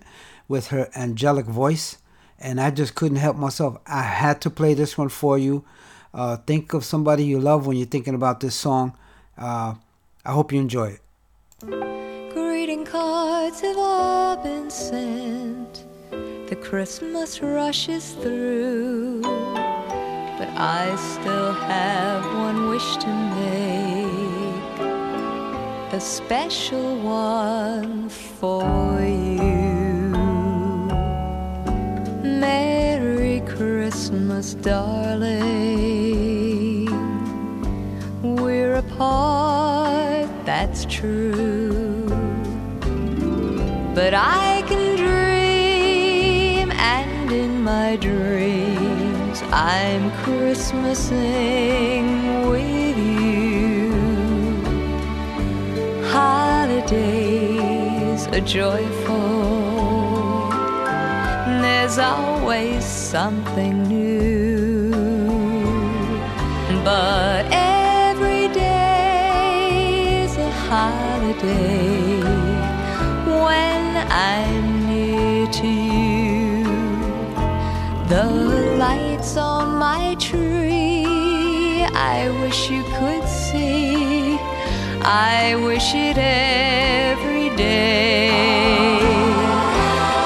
with 0.49 0.69
her 0.69 0.89
angelic 0.95 1.47
voice. 1.47 1.99
And 2.39 2.61
I 2.61 2.70
just 2.70 2.95
couldn't 2.95 3.19
help 3.19 3.37
myself. 3.37 3.78
I 3.87 4.03
had 4.03 4.41
to 4.43 4.51
play 4.51 4.74
this 4.74 4.97
one 4.97 5.11
for 5.11 5.37
you. 5.37 5.65
Uh, 6.15 6.37
think 6.39 6.73
of 6.73 6.85
somebody 6.85 7.24
you 7.24 7.39
love 7.39 7.66
when 7.66 7.77
you're 7.77 7.87
thinking 7.87 8.15
about 8.15 8.41
this 8.41 8.55
song. 8.55 8.97
Uh, 9.37 9.74
I 10.24 10.32
hope 10.32 10.53
you 10.53 10.61
enjoy 10.61 10.99
it. 11.62 12.10
Greeting 12.81 12.93
cards 12.93 13.61
have 13.61 13.77
all 13.77 14.36
been 14.43 14.70
sent. 14.70 15.85
The 16.48 16.57
Christmas 16.57 17.43
rushes 17.43 18.12
through. 18.12 19.20
But 19.23 20.48
I 20.57 20.97
still 20.97 21.52
have 21.52 22.24
one 22.36 22.69
wish 22.70 22.97
to 22.97 23.09
make. 23.36 24.81
A 25.93 26.01
special 26.01 26.97
one 27.01 28.09
for 28.09 28.98
you. 29.02 30.12
Merry 32.23 33.43
Christmas, 33.47 34.55
darling. 34.55 35.27
We're 38.23 38.77
apart, 38.77 40.28
that's 40.47 40.86
true. 40.86 41.70
But 44.03 44.15
I 44.15 44.63
can 44.67 44.97
dream, 44.97 46.73
and 46.73 47.31
in 47.31 47.63
my 47.63 47.97
dreams, 47.97 49.43
I'm 49.53 50.11
Christmasing 50.23 52.07
with 52.51 52.97
you. 52.97 53.93
Holidays 56.17 58.27
are 58.29 58.41
joyful, 58.41 60.49
there's 61.61 61.99
always 61.99 62.83
something 62.83 63.83
new. 63.83 64.93
But 66.83 67.45
every 67.53 68.49
day 68.49 70.25
is 70.25 70.39
a 70.39 70.51
holiday 70.71 71.90
I'm 74.23 74.87
near 74.87 75.47
to 75.61 75.67
you. 75.67 76.65
The 78.13 78.27
lights 78.85 79.39
on 79.39 79.79
my 79.79 80.15
tree, 80.17 81.85
I 82.15 82.29
wish 82.43 82.61
you 82.71 82.83
could 82.99 83.27
see. 83.27 84.39
I 85.03 85.57
wish 85.67 85.95
it 85.95 86.19
every 86.19 87.49
day. 87.57 88.99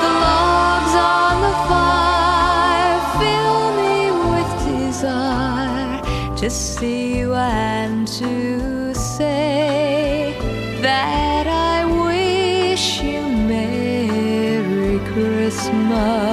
The 0.03 0.13
logs 0.27 0.95
on 1.19 1.35
the 1.47 1.55
fire 1.71 3.01
fill 3.21 3.63
me 3.81 3.97
with 4.33 4.51
desire 4.67 6.37
to 6.41 6.51
see 6.51 6.94
Christmas. 15.65 16.24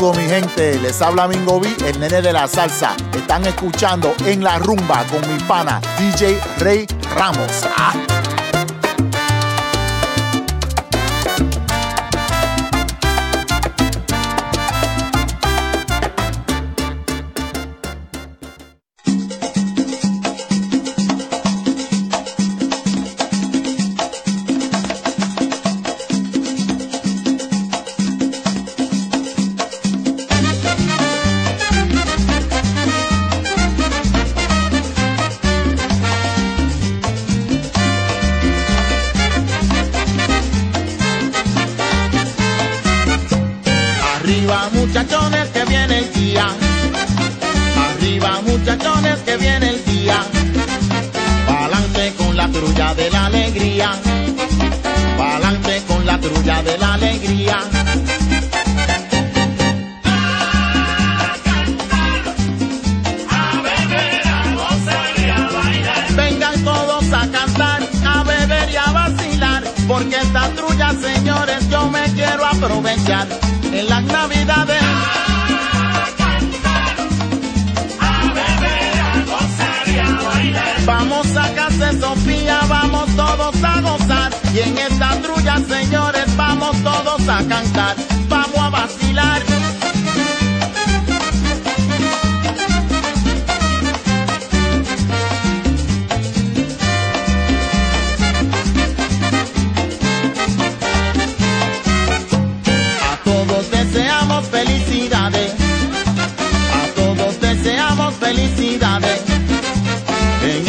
Mi 0.00 0.26
gente, 0.26 0.78
les 0.78 1.02
habla 1.02 1.28
Mingo 1.28 1.60
B, 1.60 1.68
el 1.84 2.00
nene 2.00 2.22
de 2.22 2.32
la 2.32 2.48
salsa. 2.48 2.96
Están 3.12 3.44
escuchando 3.44 4.14
en 4.24 4.42
la 4.42 4.58
rumba 4.58 5.04
con 5.04 5.20
mi 5.30 5.38
pana 5.42 5.78
DJ 5.98 6.40
Rey 6.56 6.86
Ramos. 7.14 7.59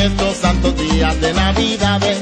estos 0.06 0.36
santos 0.38 0.76
días 0.78 1.22
de 1.22 1.34
Navidad, 1.34 2.02
eh. 2.04 2.18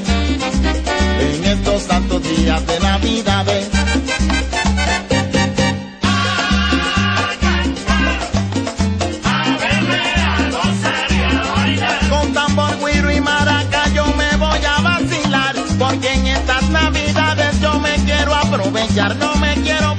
en 1.20 1.44
estos 1.44 1.82
santos 1.82 2.22
días 2.22 2.66
de 2.66 2.80
Navidad. 2.80 3.46
Eh. 3.48 3.70
Con 12.10 12.32
tambor, 12.34 12.76
guiro 12.84 13.12
y 13.12 13.20
maraca 13.20 13.88
yo 13.94 14.04
me 14.14 14.36
voy 14.36 14.60
a 14.64 14.80
vacilar, 14.82 15.54
porque 15.78 16.12
en 16.12 16.26
estas 16.26 16.68
Navidades 16.68 17.60
yo 17.62 17.80
me 17.80 17.94
quiero 18.04 18.34
aprovechar, 18.34 19.16
no 19.16 19.34
me 19.36 19.54
quiero 19.54 19.89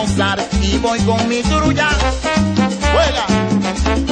gozar 0.00 0.38
y 0.62 0.78
voy 0.78 0.98
con 1.00 1.28
mi 1.28 1.42
grulla. 1.42 1.88
¡Vuela! 2.92 4.05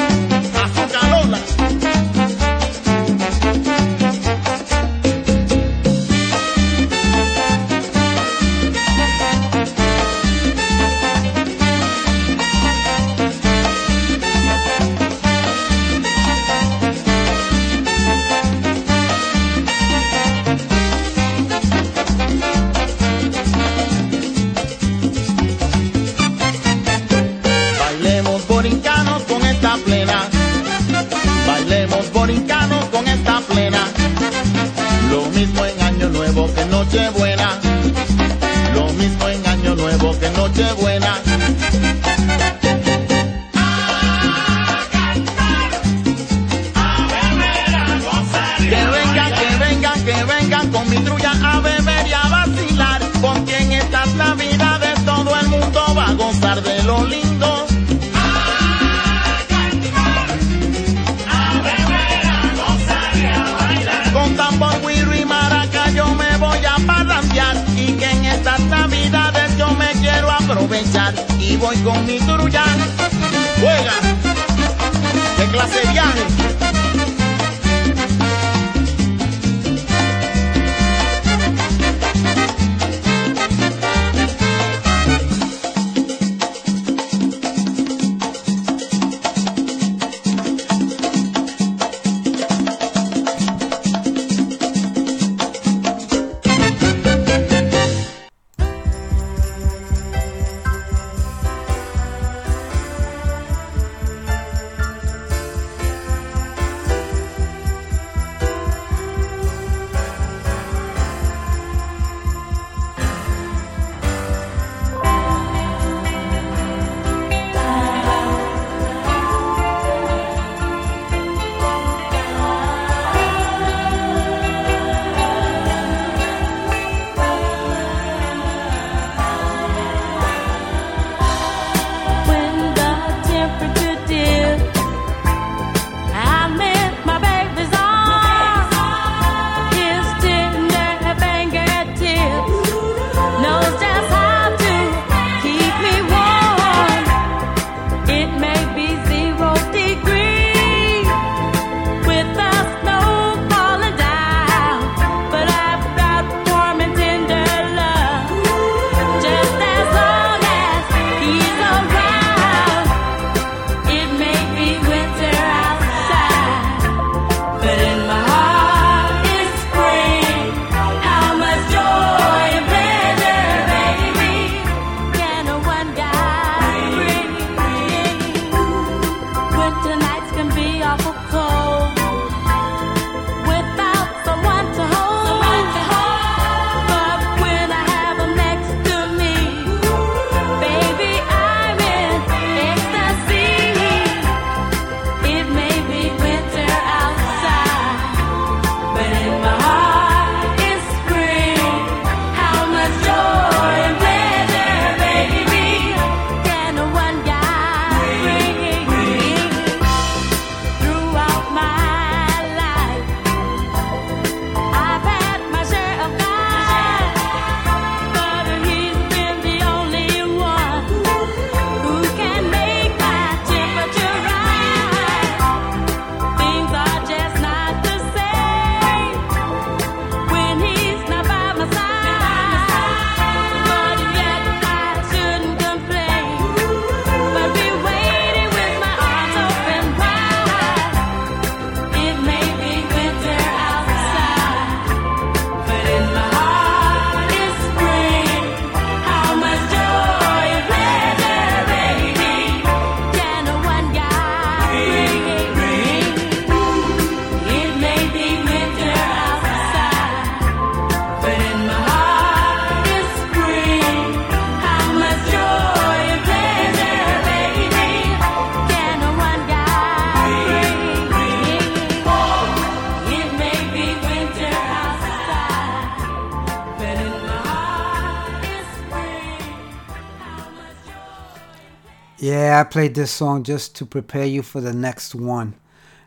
I 282.55 282.64
played 282.64 282.94
this 282.94 283.10
song 283.10 283.43
just 283.43 283.74
to 283.76 283.86
prepare 283.86 284.26
you 284.26 284.43
for 284.43 284.60
the 284.60 284.72
next 284.72 285.14
one. 285.14 285.55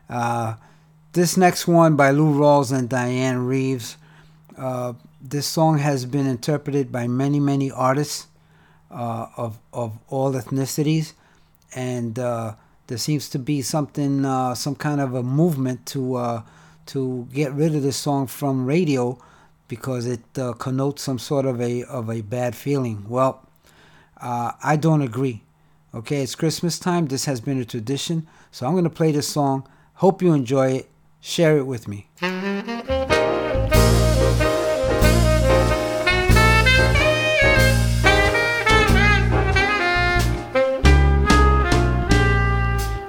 Uh, 0.08 0.54
this 1.12 1.36
next 1.36 1.66
one 1.66 1.96
by 1.96 2.10
Lou 2.10 2.32
Rawls 2.34 2.72
and 2.76 2.88
Dianne 2.88 3.46
Reeves. 3.46 3.96
Uh, 4.56 4.94
this 5.20 5.46
song 5.46 5.78
has 5.78 6.04
been 6.06 6.26
interpreted 6.26 6.90
by 6.90 7.06
many, 7.06 7.40
many 7.40 7.70
artists 7.70 8.26
uh, 8.90 9.26
of 9.36 9.58
of 9.72 9.98
all 10.08 10.32
ethnicities, 10.32 11.12
and 11.74 12.18
uh, 12.18 12.54
there 12.86 12.98
seems 12.98 13.28
to 13.30 13.38
be 13.38 13.60
something, 13.60 14.24
uh, 14.24 14.54
some 14.54 14.74
kind 14.74 15.00
of 15.00 15.14
a 15.14 15.22
movement 15.22 15.84
to 15.86 16.14
uh, 16.14 16.42
to 16.86 17.28
get 17.32 17.52
rid 17.52 17.74
of 17.74 17.82
this 17.82 17.96
song 17.96 18.26
from 18.26 18.64
radio 18.64 19.18
because 19.66 20.06
it 20.06 20.20
connotes 20.58 21.02
some 21.02 21.18
sort 21.18 21.44
of 21.44 21.60
a 21.60 21.82
of 21.84 22.08
a 22.08 22.22
bad 22.22 22.56
feeling. 22.56 23.04
Well, 23.08 23.46
I 24.20 24.78
don't 24.80 25.02
agree. 25.02 25.42
Okay, 25.94 26.22
it's 26.22 26.34
Christmas 26.34 26.78
time. 26.78 27.06
This 27.06 27.24
has 27.24 27.40
been 27.40 27.58
a 27.58 27.64
tradition, 27.64 28.26
so 28.50 28.66
I'm 28.66 28.74
gonna 28.74 28.90
play 28.90 29.10
this 29.10 29.26
song. 29.26 29.66
Hope 29.94 30.20
you 30.20 30.34
enjoy 30.34 30.72
it. 30.72 30.90
Share 31.18 31.56
it 31.56 31.64
with 31.64 31.88
me. 31.88 32.08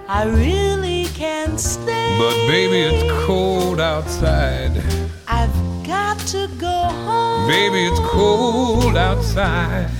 I 0.07 0.23
really 0.25 1.05
can't 1.13 1.59
stay. 1.59 2.17
But 2.17 2.33
baby, 2.47 2.79
it's 2.95 3.25
cold 3.25 3.81
outside. 3.81 4.81
I've 5.27 5.53
got 5.85 6.17
to 6.27 6.47
go 6.57 6.67
home. 6.67 7.45
Baby, 7.49 7.87
it's 7.87 7.99
cold 8.09 8.95
outside. 8.95 9.91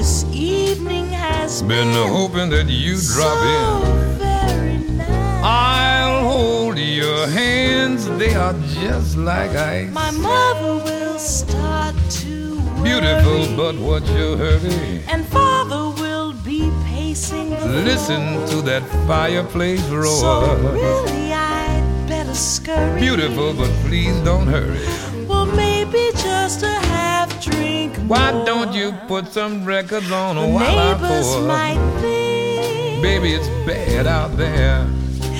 This 0.00 0.24
evening 0.32 1.08
has 1.10 1.60
Been 1.60 1.92
hoping 1.92 2.48
that 2.56 2.68
you 2.70 2.96
drop 3.12 3.36
in. 3.44 4.18
very 4.18 4.78
nice. 4.96 5.44
I'll 5.44 6.22
hold 6.30 6.78
your 6.78 7.26
hands, 7.26 8.08
they 8.16 8.34
are 8.34 8.54
just 8.80 9.18
like 9.18 9.50
ice. 9.50 9.92
My 9.92 10.10
mother 10.10 10.82
will 10.86 11.18
start 11.18 11.94
to 12.22 12.62
Beautiful, 12.82 13.54
but 13.54 13.74
what's 13.76 14.08
your 14.12 14.38
hurry? 14.38 15.02
and 15.06 15.26
father 15.26 15.90
will 16.02 16.32
be 16.46 16.72
pacing 16.86 17.50
the 17.50 17.66
Listen 17.90 18.22
to 18.48 18.62
that 18.62 18.82
fireplace 19.06 19.84
roar. 19.90 20.18
So 20.24 20.72
really 20.72 21.34
I'd 21.34 21.84
better 22.08 22.32
scurry. 22.34 22.98
Beautiful, 23.00 23.52
but 23.52 23.68
please 23.84 24.16
don't 24.24 24.46
hurry. 24.46 24.80
Well, 25.28 25.44
maybe 25.44 26.08
just 26.14 26.62
a 26.62 26.68
half 26.88 27.09
drink 27.40 27.96
Why 28.08 28.32
don't 28.44 28.72
you 28.72 28.92
put 29.08 29.28
some 29.28 29.64
records 29.64 30.10
on 30.10 30.36
The 30.36 30.46
while 30.46 30.78
I 30.78 30.92
neighbors 30.92 31.26
pour? 31.26 31.42
might 31.46 32.00
think. 32.00 33.02
Baby, 33.02 33.32
it's 33.34 33.48
bad 33.66 34.06
out 34.06 34.36
there. 34.36 34.86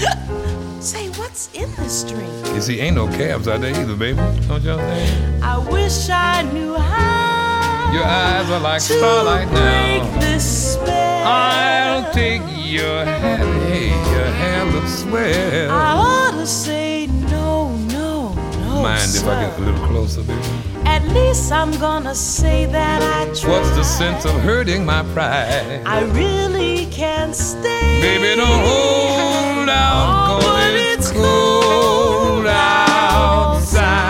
Say, 0.80 1.08
what's 1.10 1.50
in 1.54 1.70
this 1.76 2.04
drink? 2.04 2.32
You 2.54 2.60
see, 2.62 2.80
ain't 2.80 2.96
no 2.96 3.06
cabs 3.06 3.46
out 3.48 3.60
there 3.60 3.70
either, 3.78 3.94
baby. 3.96 4.16
Don't 4.48 4.62
you 4.62 4.70
understand? 4.70 5.44
I 5.44 5.58
wish 5.70 6.08
I 6.08 6.42
knew 6.52 6.74
how 6.74 7.92
Your 7.92 8.04
eyes 8.04 8.48
are 8.50 8.60
like 8.60 8.80
to 8.82 8.92
starlight 8.94 9.48
break 9.48 10.02
now. 10.14 10.20
this 10.20 10.72
spell. 10.74 11.26
I'll 11.26 12.10
take 12.12 12.40
your 12.56 13.04
hat, 13.04 13.40
hey, 13.68 13.88
your 13.88 14.24
hair 14.40 14.64
looks 14.72 15.00
swell. 15.00 15.70
I 15.70 15.92
ought 15.92 16.30
to 16.38 16.46
say 16.46 17.08
no, 17.30 17.76
no, 17.76 18.32
no. 18.32 18.82
Mind 18.82 19.14
if 19.14 19.26
I 19.26 19.44
get 19.44 19.58
a 19.58 19.60
little 19.62 19.86
closer, 19.86 20.22
baby? 20.22 20.40
At 20.86 21.02
least 21.08 21.52
I'm 21.52 21.70
gonna 21.78 22.14
say 22.14 22.66
that 22.66 23.02
I 23.02 23.24
tried. 23.34 23.50
What's 23.50 23.70
the 23.70 23.84
sense 23.84 24.24
of 24.24 24.32
hurting 24.40 24.84
my 24.84 25.02
pride? 25.14 25.82
I 25.86 26.02
really 26.12 26.86
can't 26.86 27.34
stay. 27.34 28.00
Baby, 28.00 28.36
don't 28.36 28.60
hold 28.64 29.68
out, 29.68 30.30
Oh, 30.30 30.40
cause 30.42 30.74
it's 30.74 31.10
it's 31.10 31.12
cold 31.12 32.46
outside. 32.46 34.04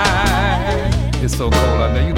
It's 1.23 1.37
so 1.37 1.51
cold 1.51 1.81
out 1.81 1.95
there, 1.95 2.07
you 2.09 2.15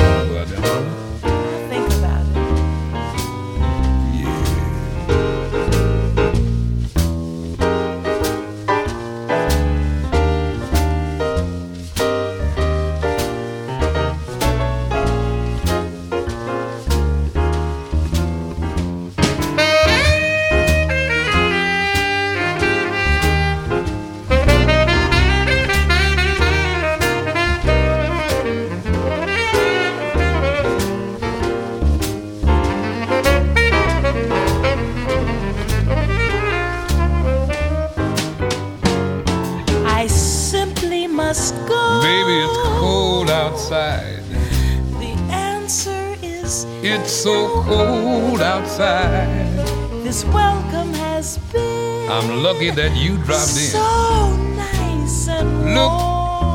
I'm 52.33 52.43
lucky 52.43 52.71
that 52.71 52.97
you 52.97 53.19
dropped 53.19 53.59
in. 53.61 53.77
so 53.77 54.35
nice 54.57 55.29
and 55.29 55.75
Look 55.75 55.93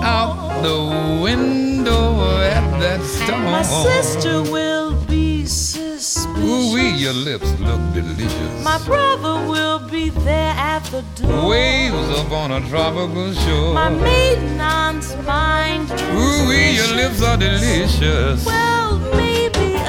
out 0.03 0.63
the 0.63 1.21
window 1.21 2.41
at 2.41 2.79
that 2.79 2.99
storm. 3.03 3.43
My 3.43 3.61
sister 3.61 4.41
will 4.41 4.95
be 5.05 5.45
suspicious. 5.45 6.25
Ooh, 6.39 6.73
wee, 6.73 6.95
your 6.95 7.13
lips 7.13 7.47
look 7.59 7.79
delicious. 7.93 8.63
My 8.63 8.79
brother 8.85 9.47
will 9.47 9.77
be 9.87 10.09
there 10.09 10.55
at 10.57 10.83
the 10.85 11.03
door. 11.21 11.49
Waves 11.49 12.09
up 12.21 12.31
on 12.31 12.53
a 12.53 12.67
tropical 12.69 13.31
shore. 13.33 13.75
My 13.75 13.89
maiden 13.89 14.59
aunt's 14.59 15.15
mind. 15.27 15.91
Ooh, 15.91 16.49
wee, 16.49 16.71
your 16.71 16.91
lips 16.95 17.21
are 17.21 17.37
delicious. 17.37 18.43
Well, 18.47 18.97
maybe 19.15 19.36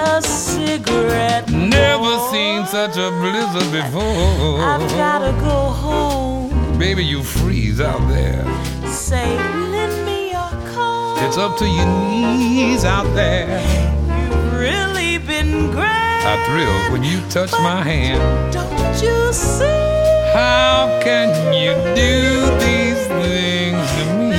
a 0.09 0.22
cigarette. 0.22 1.48
Never 1.51 2.12
seen 2.30 2.66
such 2.66 2.97
a 2.97 3.10
blizzard 3.20 3.70
before. 3.72 4.60
I've 4.72 4.89
gotta 5.02 5.32
go 5.40 5.59
home. 5.85 6.78
Baby, 6.78 7.05
you 7.05 7.22
freeze 7.22 7.80
out 7.80 8.05
there. 8.09 8.44
Say, 8.86 9.36
lend 9.74 9.97
me 10.06 10.30
your 10.30 10.51
coat. 10.72 11.16
It's 11.24 11.36
up 11.36 11.56
to 11.59 11.66
your 11.66 11.86
knees 11.86 12.85
out 12.85 13.09
there. 13.14 13.60
You've 14.18 14.52
really 14.55 15.18
been 15.18 15.70
great. 15.70 16.24
I 16.32 16.35
thrill 16.47 16.93
when 16.93 17.02
you 17.05 17.20
touch 17.28 17.52
my 17.52 17.82
hand. 17.82 18.52
Don't 18.52 19.02
you 19.02 19.32
see? 19.32 19.89
How 20.35 21.01
can 21.02 21.28
you 21.52 21.72
do 21.94 22.14
these 22.64 23.01
things 23.20 23.86
to 23.97 24.05
me? 24.18 24.38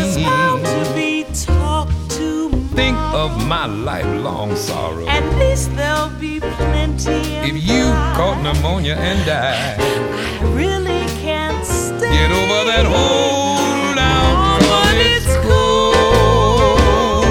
Of 3.14 3.48
my 3.48 3.66
lifelong 3.66 4.56
sorrow. 4.56 5.08
At 5.08 5.24
least 5.38 5.76
there'll 5.76 6.10
be 6.20 6.40
plenty. 6.40 7.36
If 7.42 7.56
you 7.64 7.92
caught 8.16 8.42
pneumonia 8.44 8.96
and 8.96 9.26
died, 9.26 9.80
I 9.80 10.44
really 10.54 11.06
can't 11.22 11.66
stay. 11.66 12.12
get 12.12 12.32
over 12.32 12.66
that 12.70 12.86
hold 12.86 13.98
out. 13.98 14.60
Oh, 14.62 14.68
but 14.70 14.96
it's 14.98 15.36
cold 15.48 17.26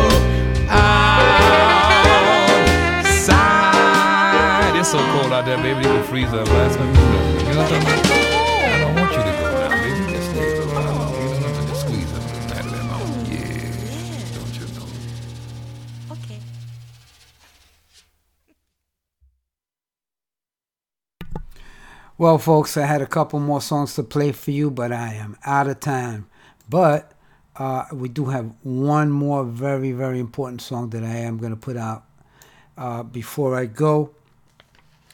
outside. 0.68 1.08
Ah, 3.30 4.78
it's 4.78 4.90
so 4.90 4.98
cold 5.12 5.32
out 5.32 5.44
there, 5.44 5.58
baby. 5.58 5.80
You 5.80 5.94
can 5.94 6.04
freeze 6.04 6.32
up 6.32 6.48
last 6.48 6.78
minute. 6.78 6.96
You 7.48 7.54
know 7.54 7.62
what 7.62 7.72
I'm 7.72 7.82
talking 7.84 8.10
about? 8.10 8.27
Well, 22.20 22.38
folks, 22.38 22.76
I 22.76 22.84
had 22.84 23.00
a 23.00 23.06
couple 23.06 23.38
more 23.38 23.60
songs 23.60 23.94
to 23.94 24.02
play 24.02 24.32
for 24.32 24.50
you, 24.50 24.72
but 24.72 24.90
I 24.90 25.14
am 25.14 25.36
out 25.44 25.68
of 25.68 25.78
time. 25.78 26.26
But 26.68 27.12
uh, 27.54 27.84
we 27.92 28.08
do 28.08 28.24
have 28.24 28.50
one 28.64 29.12
more 29.12 29.44
very, 29.44 29.92
very 29.92 30.18
important 30.18 30.60
song 30.60 30.90
that 30.90 31.04
I 31.04 31.18
am 31.18 31.38
going 31.38 31.52
to 31.52 31.56
put 31.56 31.76
out. 31.76 32.02
Uh, 32.76 33.04
before 33.04 33.56
I 33.56 33.66
go, 33.66 34.10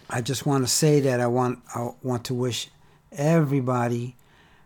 I 0.09 0.23
just 0.23 0.47
want 0.47 0.65
to 0.65 0.71
say 0.71 0.99
that 1.01 1.21
I 1.21 1.27
want 1.27 1.59
I 1.75 1.91
want 2.03 2.25
to 2.25 2.33
wish 2.33 2.71
everybody, 3.13 4.17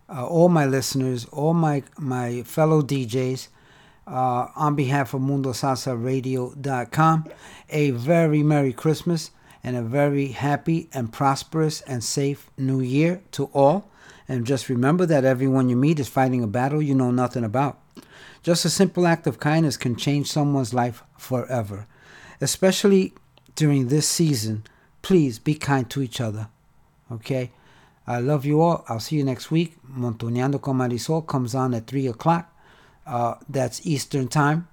uh, 0.08 0.24
all 0.24 0.48
my 0.48 0.64
listeners, 0.64 1.24
all 1.32 1.54
my 1.54 1.82
my 1.98 2.44
fellow 2.44 2.82
DJs, 2.82 3.48
uh, 4.06 4.46
on 4.54 4.76
behalf 4.76 5.12
of 5.12 5.22
MundoSalsaRadio.com, 5.22 7.24
a 7.70 7.90
very 7.90 8.44
Merry 8.44 8.72
Christmas 8.72 9.32
and 9.62 9.76
a 9.76 9.82
very 9.82 10.28
happy 10.28 10.88
and 10.92 11.12
prosperous 11.12 11.80
and 11.82 12.02
safe 12.02 12.50
new 12.56 12.80
year 12.80 13.20
to 13.32 13.46
all. 13.52 13.90
And 14.28 14.46
just 14.46 14.68
remember 14.68 15.06
that 15.06 15.24
everyone 15.24 15.68
you 15.68 15.76
meet 15.76 15.98
is 15.98 16.08
fighting 16.08 16.42
a 16.42 16.46
battle 16.46 16.82
you 16.82 16.94
know 16.94 17.10
nothing 17.10 17.44
about. 17.44 17.78
Just 18.42 18.64
a 18.64 18.70
simple 18.70 19.06
act 19.06 19.26
of 19.26 19.40
kindness 19.40 19.76
can 19.76 19.96
change 19.96 20.30
someone's 20.30 20.74
life 20.74 21.02
forever. 21.16 21.86
Especially 22.40 23.14
during 23.56 23.88
this 23.88 24.06
season, 24.06 24.64
please 25.02 25.38
be 25.38 25.54
kind 25.54 25.88
to 25.90 26.02
each 26.02 26.20
other. 26.20 26.48
Okay? 27.10 27.50
I 28.06 28.20
love 28.20 28.44
you 28.44 28.60
all. 28.62 28.84
I'll 28.88 29.00
see 29.00 29.16
you 29.16 29.24
next 29.24 29.50
week. 29.50 29.76
Montoneando 29.86 30.60
con 30.62 30.76
Marisol 30.76 31.26
comes 31.26 31.54
on 31.54 31.74
at 31.74 31.86
3 31.86 32.06
o'clock. 32.06 32.54
Uh, 33.06 33.34
that's 33.48 33.86
Eastern 33.86 34.28
Time. 34.28 34.68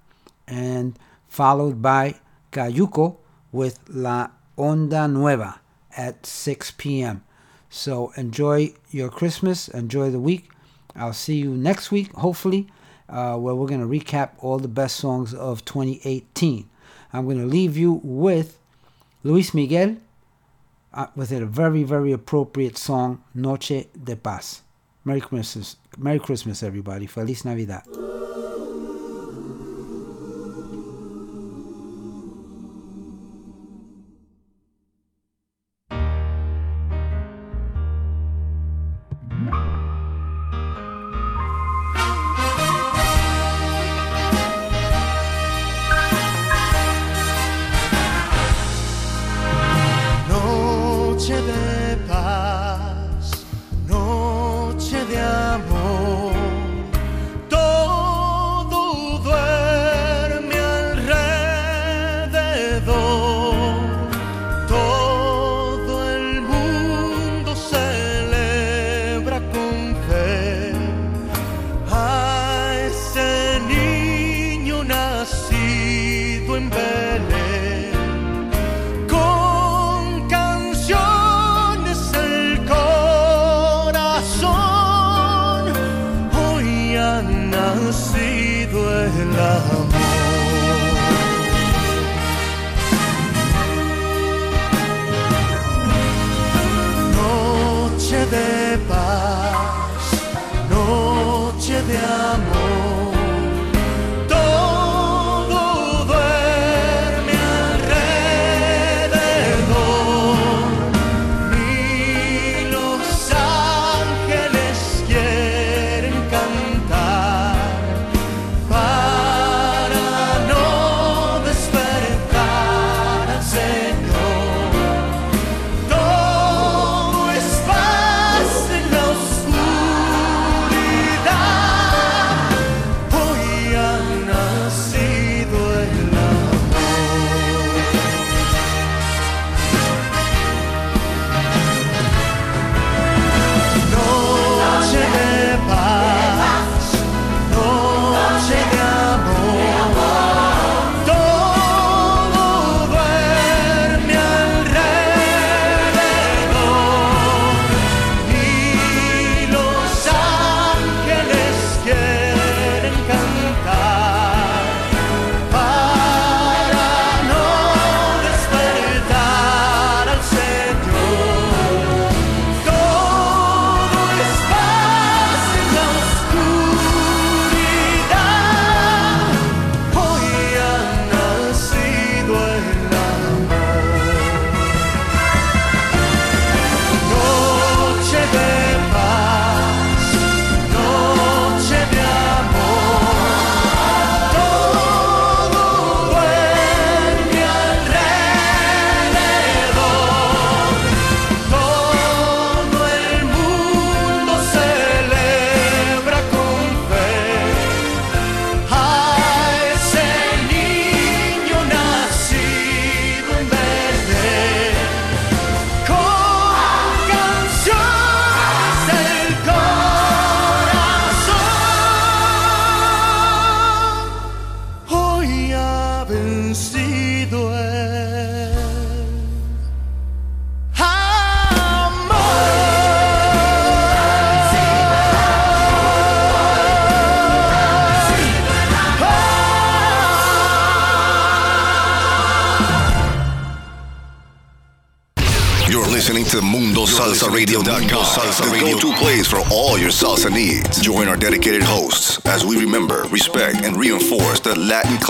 And 0.48 0.98
followed 1.28 1.82
by 1.82 2.16
Cayuco 2.52 3.18
with 3.52 3.80
La 3.90 4.30
Onda 4.58 5.12
Nueva 5.12 5.60
at 5.96 6.26
6 6.26 6.72
p.m. 6.72 7.24
So 7.70 8.12
enjoy 8.16 8.74
your 8.90 9.10
Christmas. 9.10 9.68
Enjoy 9.68 10.10
the 10.10 10.20
week. 10.20 10.50
I'll 10.96 11.14
see 11.14 11.36
you 11.36 11.52
next 11.52 11.92
week, 11.92 12.14
hopefully, 12.14 12.68
uh, 13.10 13.38
where 13.38 13.54
we're 13.54 13.68
going 13.68 13.82
to 13.82 13.88
recap 13.88 14.32
all 14.40 14.60
the 14.60 14.68
best 14.68 14.96
songs 14.96 15.34
of 15.34 15.66
2018. 15.66 16.70
I'm 17.12 17.26
going 17.26 17.40
to 17.40 17.46
leave 17.46 17.76
you 17.76 18.00
with 18.04 18.58
Luis 19.24 19.54
Miguel 19.54 19.98
uh, 20.94 21.08
with 21.16 21.32
a 21.32 21.46
very, 21.46 21.84
very 21.84 22.12
appropriate 22.12 22.78
song, 22.78 23.24
Noche 23.34 23.86
de 24.02 24.16
Paz. 24.16 24.62
Merry 25.04 25.22
Christmas. 25.22 25.78
Merry 25.98 26.20
Christmas, 26.20 26.64
everybody. 26.64 27.06
Feliz 27.06 27.46
Navidad. 27.46 27.84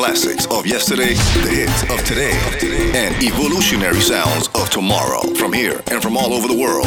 Classics 0.06 0.46
of 0.52 0.68
yesterday, 0.68 1.16
the 1.42 1.50
hits 1.50 1.82
of 1.90 1.98
today, 2.06 2.38
and 2.94 3.16
evolutionary 3.24 4.00
sounds 4.00 4.50
of 4.54 4.70
tomorrow 4.70 5.22
from 5.34 5.52
here 5.52 5.82
and 5.88 6.00
from 6.00 6.16
all 6.16 6.32
over 6.32 6.48
the 6.48 6.56
world. 6.56 6.86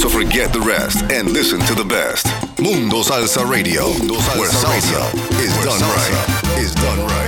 So 0.00 0.08
forget 0.08 0.50
the 0.50 0.60
rest 0.60 1.02
and 1.12 1.30
listen 1.32 1.60
to 1.60 1.74
the 1.74 1.84
best. 1.84 2.26
Mundo 2.58 3.02
Salsa 3.02 3.46
Radio, 3.46 3.88
where 4.38 4.50
salsa 4.50 5.04
is 5.38 5.52
done 5.62 7.23